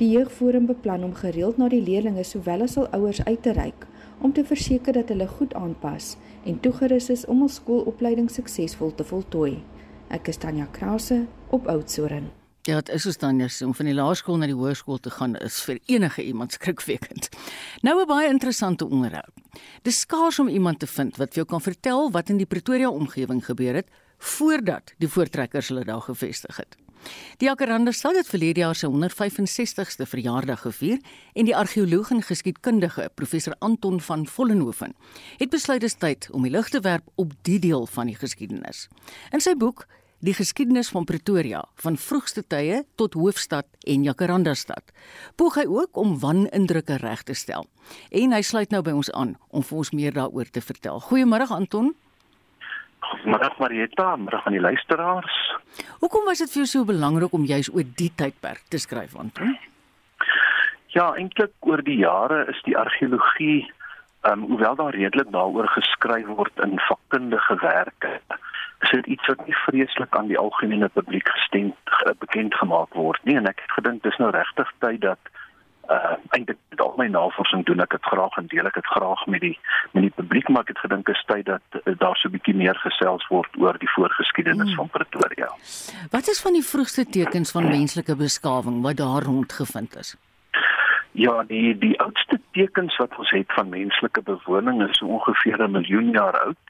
Die 0.00 0.08
jeugforum 0.08 0.66
beplan 0.66 1.04
om 1.04 1.14
gereeld 1.14 1.58
na 1.60 1.68
die 1.68 1.82
leerders 1.84 2.30
sowel 2.32 2.64
as 2.64 2.78
hul 2.80 2.88
ouers 2.96 3.20
uit 3.24 3.42
te 3.44 3.52
reik 3.52 3.86
om 4.22 4.32
te 4.32 4.44
verseker 4.44 4.94
dat 4.96 5.10
hulle 5.12 5.26
goed 5.28 5.54
aanpas 5.58 6.14
en 6.48 6.60
toegerus 6.60 7.10
is 7.10 7.24
om 7.26 7.42
hul 7.44 7.50
skoolopleiding 7.52 8.30
suksesvol 8.30 8.94
te 8.94 9.04
voltooi. 9.04 9.58
Ek 10.08 10.28
is 10.32 10.40
Tanya 10.40 10.68
Krause 10.72 11.26
op 11.50 11.68
Oudtshoorn. 11.68 12.30
Ja, 12.62 12.78
dit 12.80 12.94
is 12.94 13.16
Tanya 13.16 13.48
se 13.48 13.66
om 13.66 13.74
van 13.74 13.88
die 13.90 13.94
laerskool 13.94 14.38
na 14.38 14.46
die 14.46 14.56
hoërskool 14.56 15.00
te 15.02 15.10
gaan 15.10 15.34
is 15.42 15.58
vir 15.66 15.80
enige 15.90 16.22
iemand 16.22 16.52
skrikwekkend. 16.52 17.28
Nou 17.82 18.00
'n 18.00 18.06
baie 18.06 18.28
interessante 18.28 18.86
onderhoud. 18.88 19.34
Dis 19.82 20.00
skaars 20.00 20.38
om 20.38 20.48
iemand 20.48 20.78
te 20.78 20.86
vind 20.86 21.16
wat 21.16 21.34
vir 21.34 21.42
jou 21.42 21.46
kan 21.46 21.60
vertel 21.60 22.10
wat 22.10 22.28
in 22.30 22.36
die 22.36 22.46
Pretoria 22.46 22.90
omgewing 22.90 23.44
gebeur 23.44 23.74
het 23.74 23.88
voordat 24.18 24.94
die 24.98 25.08
voortrekkers 25.08 25.68
hulle 25.68 25.84
daar 25.84 26.00
gevestig 26.00 26.56
het. 26.56 26.76
Die 27.40 27.48
Jacaranda 27.48 27.92
stad 27.92 28.16
het 28.16 28.28
verlede 28.28 28.60
jaar 28.60 28.78
sy 28.78 28.86
165ste 28.86 30.06
verjaardag 30.06 30.62
gevier 30.66 31.00
en 31.34 31.48
die 31.48 31.56
argeoloog 31.56 32.12
en 32.14 32.22
geskiedkundige 32.22 33.08
professor 33.14 33.56
Anton 33.58 34.00
van 34.00 34.26
Vollenhoven 34.26 34.94
het 35.38 35.50
besluit 35.50 35.80
dit 35.80 35.90
is 35.90 35.98
tyd 35.98 36.28
om 36.30 36.46
die 36.46 36.52
lig 36.52 36.68
te 36.68 36.80
werp 36.80 37.08
op 37.14 37.32
die 37.42 37.58
deel 37.58 37.86
van 37.86 38.12
die 38.12 38.18
geskiedenis. 38.18 38.88
In 39.32 39.40
sy 39.40 39.56
boek 39.58 39.86
Die 40.22 40.34
geskiedenis 40.38 40.86
van 40.94 41.02
Pretoria 41.02 41.64
van 41.82 41.96
vroegste 41.98 42.44
tye 42.46 42.84
tot 42.94 43.16
hoofstad 43.18 43.66
en 43.90 44.04
Jacaranda 44.06 44.52
stad. 44.54 44.92
Poog 45.34 45.56
hy 45.58 45.64
ook 45.66 45.98
om 45.98 46.12
wanindrukke 46.22 47.00
reg 47.02 47.24
te 47.26 47.34
stel. 47.34 47.66
En 48.14 48.30
hy 48.30 48.38
sluit 48.46 48.70
nou 48.70 48.84
by 48.86 48.94
ons 48.94 49.10
aan 49.18 49.32
om 49.50 49.66
vir 49.66 49.80
ons 49.82 49.90
meer 49.90 50.14
daaroor 50.14 50.46
te 50.46 50.62
vertel. 50.62 51.02
Goeiemôre 51.08 51.50
Anton. 51.50 51.90
Middag 53.24 53.58
Marietta, 53.58 54.16
middag 54.16 54.46
aan 54.46 54.56
die 54.56 54.60
luisteraars. 54.60 55.36
Hoekom 56.00 56.24
was 56.24 56.42
dit 56.42 56.50
vir 56.52 56.62
jou 56.62 56.70
so 56.70 56.88
belangrik 56.88 57.32
om 57.32 57.44
juis 57.48 57.70
oor 57.72 57.86
die 58.00 58.10
tydperk 58.16 58.64
te 58.68 58.80
skryf, 58.82 59.16
Anton? 59.16 59.56
Ja, 60.92 61.12
eintlik 61.16 61.54
oor 61.60 61.82
die 61.84 62.00
jare 62.02 62.44
is 62.52 62.60
die 62.68 62.76
argeologie, 62.78 63.62
ehm 64.22 64.42
um, 64.42 64.48
hoewel 64.52 64.76
daar 64.78 64.94
redelik 64.94 65.30
daaroor 65.34 65.68
geskryf 65.74 66.26
word 66.26 66.64
in 66.64 66.78
vakkundige 66.88 67.56
werke, 67.62 68.20
is 68.82 68.90
dit 68.90 69.06
iets 69.06 69.26
wat 69.26 69.46
nie 69.46 69.56
vreeslik 69.64 70.16
aan 70.16 70.28
die 70.30 70.38
algemene 70.38 70.88
publiek 70.88 71.28
gestem 71.28 71.72
bekend 72.18 72.54
gemaak 72.54 72.94
word 72.98 73.22
nie 73.28 73.36
en 73.38 73.46
ek 73.50 73.62
het 73.62 73.76
gedink 73.78 74.02
dis 74.02 74.18
nou 74.22 74.30
regtig 74.34 74.70
tyd 74.84 75.00
dat 75.06 75.32
uh 75.92 76.16
eintlik 76.36 76.58
met 76.70 76.80
al 76.80 76.94
my 76.96 77.06
navorsing 77.06 77.64
doen 77.68 77.84
ek 77.84 77.94
dit 77.96 78.10
graag 78.12 78.36
en 78.40 78.46
deel 78.54 78.66
ek 78.70 78.78
dit 78.80 78.90
graag 78.94 79.26
met 79.26 79.40
die 79.40 79.54
met 79.92 80.06
die 80.06 80.14
publiek 80.20 80.48
maar 80.48 80.64
ek 80.66 80.74
het 80.74 80.82
gedink 80.84 81.08
is 81.14 81.22
tyd 81.30 81.46
dat 81.46 81.80
uh, 81.80 81.94
daar 82.04 82.16
so 82.16 82.28
'n 82.28 82.34
bietjie 82.36 82.56
meer 82.64 82.78
gesels 82.86 83.26
word 83.28 83.52
oor 83.58 83.78
die 83.78 83.92
voorgeskiedenis 83.96 84.72
hmm. 84.72 84.76
van 84.80 84.88
Pretoria. 84.88 85.48
Wat 86.10 86.28
is 86.28 86.42
van 86.42 86.52
die 86.52 86.66
vroegste 86.72 87.04
tekens 87.04 87.50
van 87.50 87.68
menslike 87.68 88.16
beskawing 88.16 88.82
wat 88.82 88.96
daar 88.96 89.22
rondgevind 89.22 89.96
is? 89.96 90.16
Ja, 91.12 91.42
die 91.44 91.78
die 91.78 92.00
oudste 92.00 92.40
tekens 92.52 92.96
wat 92.96 93.16
ons 93.18 93.30
het 93.30 93.52
van 93.52 93.68
menslike 93.68 94.22
bewoning 94.22 94.82
is 94.88 94.96
so 94.98 95.06
ongeveer 95.06 95.60
'n 95.62 95.70
miljoen 95.70 96.10
jaar 96.10 96.40
oud. 96.40 96.62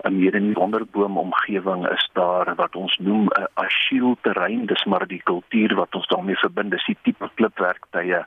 En 0.00 0.14
hier 0.14 0.34
in 0.34 0.44
die 0.44 0.54
wonderboom 0.54 1.18
omgewing 1.18 1.88
is 1.88 2.10
daar 2.12 2.54
wat 2.54 2.76
ons 2.76 2.96
noem 2.98 3.26
'n 3.26 3.46
asielterrein, 3.54 4.66
dis 4.66 4.84
maar 4.84 5.06
die 5.06 5.22
kultuur 5.22 5.74
wat 5.74 5.94
ons 5.94 6.06
daarmee 6.06 6.36
verbind, 6.36 6.70
dis 6.70 6.84
die 6.84 6.98
tipe 7.02 7.30
klipwerktuie 7.34 8.24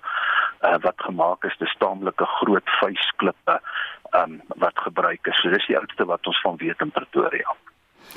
uh, 0.62 0.78
wat 0.82 0.98
gemaak 0.98 1.44
is, 1.44 1.58
dis 1.58 1.76
taamlike 1.80 2.26
groot 2.26 2.70
vuisklippe 2.82 3.60
um, 4.18 4.42
wat 4.58 4.78
gebruik 4.86 5.28
is. 5.28 5.42
So 5.42 5.50
dis 5.50 5.68
die 5.68 5.78
oudste 5.78 6.06
wat 6.06 6.28
ons 6.28 6.42
van 6.42 6.58
weet 6.58 6.82
in 6.82 6.92
Pretoria. 6.92 7.56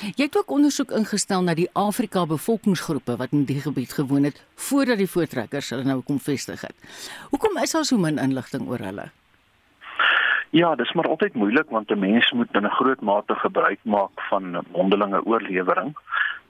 Jy 0.01 0.25
het 0.25 0.37
ook 0.37 0.51
ondersoek 0.51 0.91
ingestel 0.97 1.43
na 1.45 1.53
die 1.53 1.69
Afrika 1.77 2.25
bevolkingsgroepe 2.25 3.15
wat 3.19 3.33
in 3.35 3.43
die 3.45 3.59
gebied 3.61 3.93
gewoon 3.93 4.23
het 4.23 4.39
voordat 4.55 4.97
die 4.97 5.09
voortrekkers 5.09 5.69
hulle 5.69 5.85
nou 5.85 5.99
kom 6.01 6.19
vestig 6.19 6.61
het. 6.65 6.75
Hoekom 7.29 7.59
is 7.61 7.75
daar 7.75 7.85
so 7.85 7.97
min 7.97 8.17
inligting 8.17 8.65
oor 8.69 8.81
hulle? 8.81 9.11
Ja, 10.53 10.75
dis 10.75 10.91
maar 10.93 11.07
altyd 11.09 11.33
moeilik 11.33 11.69
want 11.69 11.91
'n 11.91 11.99
mens 11.99 12.31
moet 12.31 12.53
in 12.53 12.65
'n 12.65 12.77
groot 12.79 13.01
mate 13.01 13.35
gebruik 13.35 13.79
maak 13.83 14.21
van 14.29 14.65
mondelinge 14.71 15.25
oorlewering. 15.25 15.97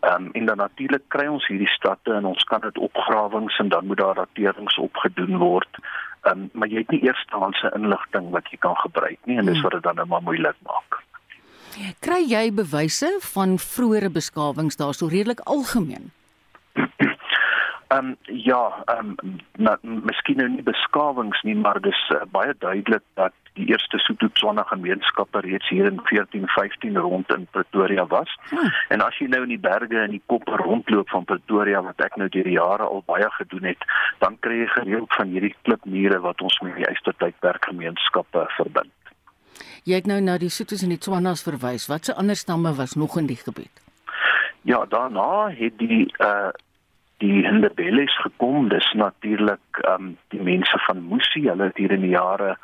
Ehm 0.04 0.26
um, 0.26 0.30
en 0.32 0.46
dan 0.46 0.58
natuurlik 0.58 1.04
kry 1.08 1.28
ons 1.32 1.46
hierdie 1.48 1.70
stadte 1.72 2.14
en 2.14 2.26
ons 2.26 2.44
kan 2.44 2.60
dit 2.60 2.78
opgrawings 2.78 3.58
en 3.58 3.70
dan 3.70 3.86
moet 3.86 3.98
daar 3.98 4.16
daterings 4.16 4.78
opgedoen 4.78 5.38
word. 5.38 5.80
Ehm 6.22 6.40
um, 6.40 6.50
maar 6.52 6.68
jy 6.68 6.84
het 6.84 6.92
nie 6.92 7.06
eerstehandse 7.08 7.72
inligting 7.76 8.30
wat 8.36 8.50
jy 8.52 8.58
kan 8.60 8.76
gebruik 8.76 9.20
nie 9.24 9.38
en 9.38 9.46
dis 9.46 9.56
hmm. 9.56 9.64
wat 9.64 9.72
dit 9.72 9.84
dan 9.84 9.96
nou 9.96 10.08
maar 10.08 10.26
moeilik 10.28 10.60
maak. 10.68 11.00
Kry 12.00 12.20
jy 12.28 12.52
bewyse 12.54 13.14
van 13.34 13.56
vroeëre 13.58 14.12
beskawings 14.12 14.76
daarso 14.82 15.08
redelik 15.08 15.40
algemeen? 15.40 16.12
Ehm 17.94 17.98
um, 17.98 18.16
ja, 18.26 18.84
ehm 18.86 19.16
um, 19.56 20.04
miskien 20.04 20.38
nou 20.38 20.50
nie 20.50 20.68
beskawings 20.68 21.42
nie, 21.48 21.56
maar 21.56 21.80
dis 21.82 22.04
uh, 22.12 22.26
baie 22.32 22.56
duidelik 22.60 23.04
dat 23.14 23.34
die 23.54 23.68
eerste 23.70 24.00
Sotho-Tswana 24.02 24.64
gemeenskappe 24.70 25.40
reeds 25.46 25.70
hier 25.70 25.86
in 25.86 26.00
1415 26.10 26.98
rond 26.98 27.30
in 27.36 27.48
Pretoria 27.52 28.08
was. 28.08 28.32
Hmm. 28.50 28.72
En 28.90 29.06
as 29.06 29.18
jy 29.22 29.28
nou 29.30 29.44
in 29.46 29.54
die 29.54 29.62
berge 29.62 30.02
in 30.04 30.16
die 30.16 30.24
kop 30.26 30.48
rondloop 30.48 31.10
van 31.14 31.28
Pretoria 31.30 31.84
wat 31.86 32.02
ek 32.06 32.18
nou 32.22 32.30
deur 32.34 32.50
die 32.50 32.58
jare 32.58 32.88
al 32.88 33.04
baie 33.06 33.30
gedoen 33.38 33.70
het, 33.74 33.86
dan 34.24 34.40
kry 34.46 34.64
jy 34.64 34.72
gereeld 34.74 35.14
van 35.20 35.32
hierdie 35.36 35.54
klipmure 35.62 36.20
wat 36.26 36.42
ons 36.42 36.60
met 36.66 36.76
die 36.82 36.90
Eystertydperk 36.90 37.70
gemeenskappe 37.70 38.48
verbind. 38.58 38.94
Jy 39.84 40.00
het 40.00 40.10
nou 40.10 40.20
na 40.24 40.38
die 40.42 40.52
Sothos 40.54 40.84
en 40.86 40.94
die 40.96 41.02
Tswanas 41.02 41.44
verwys. 41.46 41.90
Watse 41.92 42.16
ander 42.18 42.40
stamme 42.40 42.74
was 42.78 42.96
nog 42.96 43.18
in 43.20 43.28
die 43.30 43.40
gebied? 43.40 43.84
Ja, 44.64 44.86
daarna 44.90 45.52
het 45.52 45.78
die 45.78 46.08
uh 46.20 46.52
die 47.24 47.48
Ndebele's 47.48 48.16
gekom. 48.22 48.70
Dis 48.70 48.92
natuurlik 49.00 49.73
ehm 49.78 50.04
um, 50.04 50.18
die 50.28 50.42
mense 50.42 50.80
van 50.88 51.08
Musi. 51.08 51.48
Hulle 51.48 51.64
het 51.64 51.78
hier 51.78 51.92
in 51.92 52.02
die 52.02 52.16
jare 52.16 52.58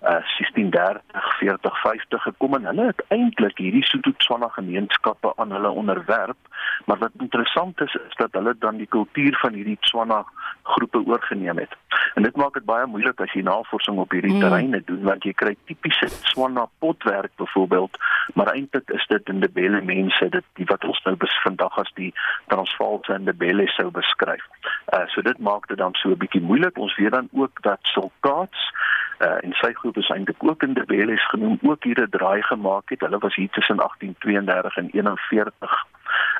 uh 0.00 0.20
1630, 0.38 1.38
40, 1.38 1.80
50 1.80 2.22
gekom 2.22 2.54
en 2.54 2.64
hulle 2.64 2.86
het 2.86 3.04
eintlik 3.08 3.58
hierdie 3.58 3.84
Sotho-Tswana 3.84 4.48
gemeenskappe 4.48 5.32
aan 5.36 5.50
hulle 5.50 5.70
onderwerp. 5.70 6.36
Maar 6.84 6.98
wat 6.98 7.10
interessant 7.18 7.80
is 7.80 7.94
is 7.94 8.16
dat 8.16 8.32
hulle 8.32 8.54
dan 8.58 8.76
die 8.76 8.86
kultuur 8.86 9.38
van 9.40 9.52
hierdie 9.52 9.78
Tswana 9.80 10.24
groepe 10.62 11.06
oorgeneem 11.06 11.58
het. 11.58 11.72
En 12.14 12.22
dit 12.22 12.36
maak 12.36 12.54
dit 12.54 12.64
baie 12.64 12.86
moeilik 12.86 13.20
as 13.20 13.32
jy 13.32 13.42
navorsing 13.46 13.98
op 13.98 14.12
hierdie 14.12 14.34
mm. 14.34 14.40
terreine 14.40 14.82
doen 14.84 15.02
want 15.08 15.24
jy 15.24 15.32
kry 15.32 15.54
tipiese 15.64 16.10
Tswana 16.28 16.66
potwerk 16.78 17.32
byvoorbeeld, 17.36 17.98
maar 18.34 18.52
eintlik 18.52 18.90
is 18.90 19.06
dit 19.06 19.28
in 19.28 19.40
Ndebele 19.40 19.80
mense 19.82 20.28
dit 20.28 20.44
die 20.60 20.68
wat 20.68 20.84
ons 20.84 21.02
nou 21.04 21.16
bes 21.16 21.40
vandag 21.42 21.78
as 21.78 21.92
die 21.94 22.12
Transvaalse 22.52 23.14
en 23.16 23.24
Ndebele 23.26 23.68
sou 23.76 23.90
beskryf. 23.90 24.44
Uh 24.92 25.04
so 25.14 25.22
dit 25.22 25.38
maak 25.38 25.68
dit 25.68 25.78
dan 25.78 25.94
so 25.94 26.10
'n 26.10 26.18
bietjie 26.18 26.42
moeilik. 26.42 26.55
Ons 26.78 26.96
weet 26.96 27.10
dan 27.10 27.28
ook 27.32 27.62
dat 27.62 27.78
Sulkats 27.82 28.72
uh 29.18 29.44
en 29.44 29.52
sy 29.52 29.72
groep 29.72 29.96
is 29.96 30.08
eintlik 30.12 30.44
ook 30.44 30.62
in 30.62 30.70
Ndebele 30.70 31.16
genoem 31.16 31.58
ook 31.62 31.84
hier 31.84 32.00
'n 32.00 32.10
draai 32.10 32.42
gemaak 32.42 32.88
het. 32.88 33.00
Hulle 33.00 33.18
was 33.18 33.34
hier 33.34 33.50
tussen 33.50 33.76
1832 33.76 34.76
en 34.76 34.88
41 34.90 35.86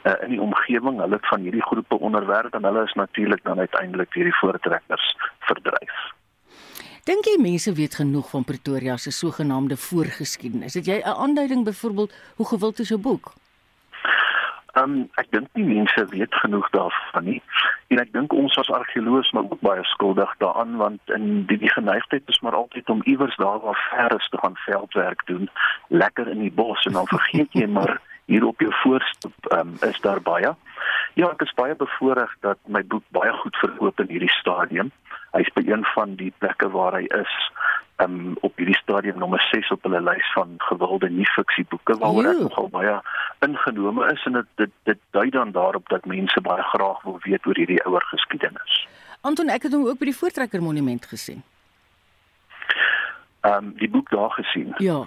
uh, 0.04 0.12
in 0.22 0.28
die 0.28 0.40
omgewing. 0.40 1.00
Hulle 1.00 1.14
het 1.14 1.28
van 1.28 1.40
hierdie 1.40 1.62
groepe 1.62 1.98
onderwerp 1.98 2.54
en 2.54 2.64
hulle 2.64 2.82
is 2.82 2.92
natuurlik 2.92 3.44
dan 3.44 3.58
uiteindelik 3.58 4.12
deur 4.12 4.24
die 4.24 4.36
voortrekkers 4.36 5.16
verdryf. 5.38 5.96
Dink 7.04 7.24
jy 7.24 7.36
mense 7.42 7.72
weet 7.72 7.94
genoeg 7.94 8.30
van 8.30 8.44
Pretoria 8.44 8.96
se 8.96 9.10
sogenaamde 9.10 9.76
voorgeskiedenis? 9.76 10.74
Het 10.74 10.86
jy 10.86 10.98
'n 10.98 11.18
aanduiding 11.22 11.64
byvoorbeeld 11.64 12.14
hoe 12.36 12.46
gewild 12.46 12.78
is 12.78 12.90
'n 12.92 13.00
boek? 13.00 13.32
Ehm 14.76 14.92
um, 14.92 15.04
ek 15.16 15.30
dink 15.32 15.46
nie 15.56 15.64
mense 15.64 16.02
weet 16.12 16.34
genoeg 16.34 16.66
daarvan 16.70 17.24
nie. 17.24 17.38
En 17.88 18.00
ek 18.02 18.10
dink 18.12 18.34
ons 18.36 18.58
as 18.60 18.68
argeoloog 18.78 19.30
maar 19.32 19.46
ook 19.48 19.62
baie 19.64 19.84
skuldig 19.88 20.34
daaraan 20.42 20.76
want 20.76 21.12
in 21.16 21.46
die, 21.48 21.56
die 21.62 21.72
geneigtheid 21.72 22.28
is 22.28 22.40
maar 22.44 22.58
altyd 22.58 22.90
om 22.92 23.00
iewers 23.04 23.36
daar 23.40 23.62
waar 23.64 23.80
ver 23.90 24.16
is 24.18 24.28
te 24.28 24.40
gaan 24.42 24.58
veldwerk 24.66 25.24
doen, 25.26 25.48
lekker 25.88 26.28
in 26.28 26.44
die 26.44 26.52
bos 26.52 26.84
en 26.84 26.92
dan 26.92 27.08
vergeet 27.08 27.56
jy 27.56 27.66
maar 27.78 27.96
hier 28.26 28.44
op 28.44 28.60
jou 28.60 28.72
voorstoep 28.82 29.50
um, 29.56 29.72
is 29.80 30.00
daar 30.04 30.20
baie. 30.20 30.52
Ja, 31.14 31.30
ek 31.30 31.46
is 31.46 31.56
baie 31.56 31.74
bevoorreg 31.74 32.36
dat 32.44 32.60
my 32.68 32.84
boek 32.84 33.04
baie 33.16 33.32
goed 33.40 33.56
verkoop 33.62 34.00
in 34.04 34.12
hierdie 34.12 34.34
stadium. 34.36 34.92
Hy's 35.32 35.48
by 35.56 35.64
een 35.64 35.88
van 35.94 36.18
die 36.20 36.32
plekke 36.38 36.68
waar 36.74 36.98
hy 36.98 37.06
is 37.22 37.32
um, 37.96 38.36
op 38.40 38.56
hierdie 38.56 38.76
stadium 38.76 39.18
nommer 39.18 39.40
6 39.50 39.70
op 39.70 39.82
hulle 39.82 40.00
lys 40.00 40.32
van 40.34 40.54
gewilde 40.68 41.10
nie-fiksieboeke 41.10 41.96
waaroor 42.02 42.30
ek 42.32 42.42
nogal 42.44 42.68
baie 42.68 42.94
ingenome 43.46 44.12
is 44.12 44.24
en 44.28 44.38
dit 44.40 44.48
dit, 44.62 44.72
dit 44.90 45.02
dui 45.16 45.28
dan 45.30 45.52
daarop 45.56 45.88
dat 45.88 46.06
mense 46.06 46.40
baie 46.40 46.62
graag 46.72 47.02
wil 47.02 47.18
weet 47.24 47.46
oor 47.46 47.56
hierdie 47.56 47.82
ouer 47.84 48.04
geskiedenis. 48.12 48.80
Anton, 49.20 49.50
ek 49.50 49.66
het 49.66 49.74
hom 49.74 49.86
ook 49.88 49.98
by 49.98 50.10
die 50.12 50.16
Voortrekker 50.16 50.62
Monument 50.62 51.06
gesien. 51.06 51.42
Ehm 53.40 53.70
um, 53.70 53.72
die 53.80 53.90
boek 53.90 54.10
daar 54.10 54.30
gesien. 54.30 54.74
Ja. 54.78 55.04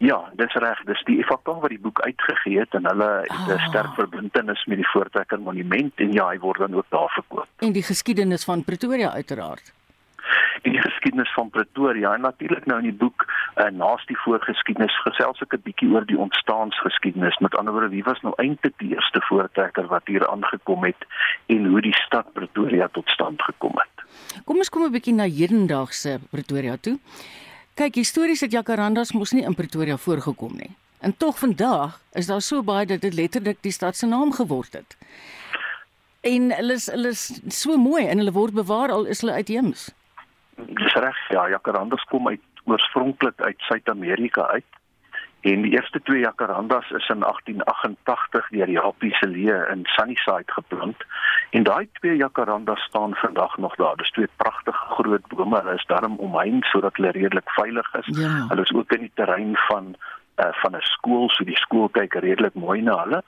Ja, 0.00 0.16
dis 0.32 0.54
reg. 0.56 0.78
Dis 0.88 1.02
die 1.04 1.18
FAK 1.28 1.50
wat 1.60 1.68
die 1.68 1.80
boek 1.80 2.00
uitgegee 2.00 2.62
het 2.62 2.74
en 2.78 2.86
hulle 2.88 3.08
het 3.26 3.48
'n 3.48 3.58
ah. 3.58 3.66
sterk 3.68 3.94
verbintenis 3.94 4.64
met 4.64 4.76
die 4.76 4.88
Voortrekker 4.92 5.40
Monument 5.40 5.92
en 5.96 6.12
ja, 6.12 6.28
hy 6.28 6.38
word 6.38 6.58
dan 6.58 6.74
ook 6.74 6.86
daar 6.88 7.08
verkoop. 7.08 7.48
En 7.58 7.72
die 7.72 7.82
geskiedenis 7.82 8.44
van 8.44 8.64
Pretoria 8.64 9.12
uiteraard. 9.12 9.72
En 10.62 10.72
die 10.72 10.80
geskiedenis 10.80 11.32
van 11.34 11.50
Pretoria 11.50 12.14
en 12.14 12.20
natuurlik 12.20 12.66
nou 12.66 12.78
in 12.78 12.88
die 12.90 12.98
boek 13.02 13.24
uh, 13.26 13.68
naas 13.72 14.04
die 14.06 14.18
voorgeskiedenis 14.24 14.96
gesels 15.06 15.40
ek 15.40 15.54
'n 15.54 15.62
bietjie 15.64 15.90
oor 15.92 16.06
die 16.06 16.18
ontstaansgeskiedenis. 16.18 17.38
Met 17.38 17.56
ander 17.56 17.72
woorde, 17.72 17.88
wie 17.88 18.04
was 18.04 18.20
nou 18.20 18.34
eintlik 18.36 18.78
die 18.78 18.94
eerste 18.94 19.20
voortrekker 19.28 19.86
wat 19.86 20.06
hier 20.06 20.28
aangekom 20.28 20.84
het 20.84 21.06
en 21.46 21.66
hoe 21.66 21.80
die 21.80 21.96
stad 22.06 22.32
Pretoria 22.32 22.88
tot 22.88 23.08
stand 23.08 23.42
gekom 23.42 23.72
het. 23.74 24.04
Kom 24.44 24.56
ons 24.56 24.68
kom 24.68 24.84
'n 24.84 24.92
bietjie 24.92 25.14
na 25.14 25.28
hedendaagse 25.28 26.20
Pretoria 26.30 26.76
toe. 26.76 26.98
Kyk, 27.74 27.94
histories 27.94 28.40
het 28.40 28.52
jacarandas 28.52 29.12
mos 29.12 29.32
nie 29.32 29.44
in 29.44 29.54
Pretoria 29.54 29.96
voorgekom 29.96 30.56
nie. 30.56 30.76
En 31.00 31.16
tog 31.16 31.38
vandag 31.38 32.00
is 32.12 32.26
daar 32.26 32.42
so 32.42 32.62
baie 32.62 32.86
dat 32.86 33.00
dit 33.00 33.14
letterlik 33.14 33.62
die 33.64 33.72
stad 33.72 33.96
se 33.96 34.06
naam 34.06 34.32
geword 34.32 34.72
het. 34.72 34.96
En 36.20 36.50
hulle 36.52 36.72
is 36.72 36.86
hulle 36.92 37.08
is 37.08 37.40
so 37.48 37.76
mooi 37.76 38.04
en 38.06 38.18
hulle 38.18 38.32
word 38.32 38.52
bewaar 38.52 38.92
al 38.92 39.04
is 39.04 39.20
hulle 39.20 39.32
uitheems. 39.32 39.88
Dis 40.66 40.94
reg, 40.94 41.28
ja, 41.28 41.48
jacarandas 41.48 42.04
kom 42.04 42.28
uit 42.28 42.40
oorspronklik 42.64 43.40
uit 43.40 43.58
Suid-Amerika 43.58 44.46
uit. 44.46 44.64
En 45.40 45.62
die 45.62 45.72
eerste 45.72 46.02
twee 46.02 46.20
jacarandas 46.20 46.90
is 46.90 47.08
in 47.08 47.20
1888 47.20 48.48
deur 48.48 48.68
Japie 48.68 49.14
se 49.14 49.28
lee 49.28 49.66
in 49.72 49.84
Sunnyside 49.84 50.52
geplant. 50.52 51.04
En 51.50 51.62
daai 51.62 51.88
twee 51.92 52.16
jacarandas 52.16 52.80
staan 52.80 53.14
vandag 53.14 53.56
nog 53.56 53.74
daar. 53.74 53.96
Dis 53.96 54.10
twee 54.10 54.28
pragtige 54.36 54.84
groot 54.94 55.26
bome. 55.28 55.56
Hulle 55.56 55.74
is 55.74 55.86
daarom 55.86 56.16
omheind 56.16 56.64
sodat 56.64 56.96
hulle 56.96 57.10
redelik 57.10 57.50
veilig 57.50 57.94
is. 57.94 58.18
Ja. 58.18 58.46
Hulle 58.48 58.62
is 58.62 58.72
ook 58.72 58.92
in 58.92 59.00
die 59.00 59.12
terrein 59.14 59.56
van 59.56 59.94
uh, 60.36 60.52
van 60.62 60.76
'n 60.76 60.80
skool, 60.80 61.28
so 61.28 61.44
die 61.44 61.56
skool 61.56 61.88
kyk 61.88 62.14
redelik 62.14 62.54
mooi 62.54 62.80
na 62.82 63.02
hulle. 63.04 63.22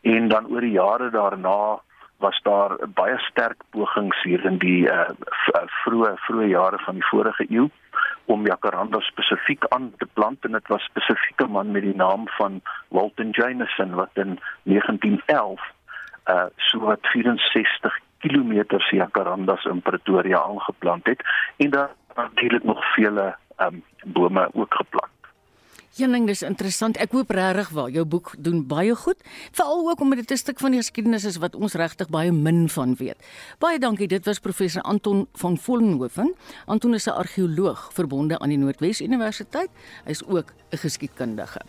En 0.00 0.28
dan 0.28 0.46
oor 0.46 0.60
die 0.60 0.76
jare 0.76 1.10
daarna 1.10 1.80
was 2.18 2.40
daar 2.42 2.76
baie 2.94 3.18
sterk 3.18 3.62
pogings 3.70 4.22
hier 4.22 4.44
in 4.44 4.58
die 4.58 4.86
uh, 4.90 5.08
vroeë 5.82 6.14
vroeë 6.26 6.48
jare 6.50 6.78
van 6.84 6.98
die 6.98 7.06
vorige 7.10 7.46
eeu 7.48 7.68
om 8.28 8.46
jacaranda 8.46 9.00
spesifiek 9.00 9.64
aan 9.74 9.92
te 9.98 10.06
plant 10.18 10.44
en 10.44 10.56
dit 10.58 10.68
was 10.68 10.84
spesifiek 10.90 11.40
'n 11.42 11.50
man 11.50 11.70
met 11.70 11.82
die 11.82 11.96
naam 11.96 12.28
van 12.38 12.60
Walton 12.88 13.30
Jameson 13.30 13.94
wat 13.94 14.10
in 14.12 14.38
1911 14.62 15.60
uh 16.30 16.46
so 16.56 16.78
wat 16.78 17.06
64 17.14 17.98
km 18.18 18.52
jacarandas 18.90 19.64
in 19.64 19.82
Pretoria 19.82 20.42
aangeplant 20.42 21.06
het 21.06 21.22
en 21.56 21.70
daar 21.70 21.90
natuurlik 22.14 22.64
nog 22.64 22.92
vele 22.94 23.36
um 23.56 23.82
bome 24.04 24.48
ook 24.52 24.74
geplant. 24.74 25.17
Jenning, 25.96 26.26
dis 26.28 26.42
interessant. 26.44 26.98
Ek 27.00 27.14
hoop 27.16 27.30
regtig 27.32 27.70
waar 27.72 27.88
jou 27.90 28.04
boek 28.04 28.34
doen 28.44 28.60
baie 28.68 28.92
goed, 28.94 29.22
veral 29.56 29.86
ook 29.88 30.00
omdat 30.04 30.18
dit 30.18 30.30
'n 30.32 30.36
stuk 30.36 30.58
van 30.60 30.70
die 30.70 30.80
geskiedenis 30.80 31.24
is 31.24 31.36
wat 31.36 31.54
ons 31.54 31.74
regtig 31.74 32.08
baie 32.08 32.32
min 32.32 32.68
van 32.68 32.94
weet. 32.94 33.16
Baie 33.58 33.78
dankie. 33.78 34.06
Dit 34.06 34.24
was 34.24 34.38
professor 34.38 34.82
Anton 34.82 35.26
van 35.32 35.58
Vollenhoven. 35.58 36.34
Anton 36.66 36.94
is 36.94 37.06
'n 37.06 37.10
argeoloog 37.10 37.90
verbonde 37.92 38.38
aan 38.38 38.48
die 38.48 38.58
Noordwes 38.58 39.00
Universiteit. 39.00 39.70
Hy 40.04 40.10
is 40.10 40.24
ook 40.24 40.52
'n 40.70 40.76
geskiedkundige. 40.76 41.60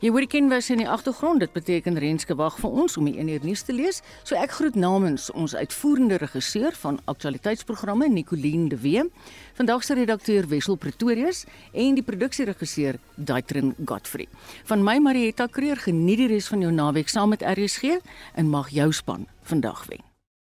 Jy 0.00 0.10
hoor 0.10 0.20
die 0.20 0.28
kenwyse 0.28 0.72
in 0.72 0.78
die 0.78 0.88
agtergrond. 0.88 1.40
Dit 1.40 1.52
beteken 1.52 1.98
Renske 1.98 2.34
wag 2.34 2.58
vir 2.58 2.70
ons 2.70 2.96
om 2.96 3.04
die 3.04 3.18
een 3.18 3.28
uur 3.28 3.40
nuus 3.42 3.62
te 3.62 3.72
lees. 3.72 4.02
So 4.22 4.34
ek 4.34 4.50
groet 4.50 4.74
namens 4.74 5.30
ons 5.30 5.54
uitvoerende 5.54 6.16
regisseur 6.16 6.72
van 6.72 7.00
aktualiteitsprogramme 7.04 8.08
Nicoline 8.08 8.68
de 8.68 8.80
Wee, 8.80 9.10
vandag 9.54 9.84
se 9.84 9.94
redakteur 9.94 10.48
Wessel 10.48 10.76
Pretorius 10.76 11.44
en 11.72 11.98
die 11.98 12.06
produksieregisseur 12.06 12.98
Daitrin 13.16 13.74
Godfrey. 13.84 14.28
Van 14.70 14.82
my 14.84 14.98
Marietta 14.98 15.46
Kreer 15.46 15.80
geniet 15.80 16.24
die 16.24 16.30
res 16.30 16.50
van 16.52 16.64
jou 16.64 16.72
naweek 16.74 17.08
saam 17.08 17.34
met 17.34 17.42
RSG 17.42 17.98
en 18.34 18.50
mag 18.50 18.70
jou 18.74 18.92
span 18.92 19.28
vandag 19.42 19.86
wen. 19.90 20.13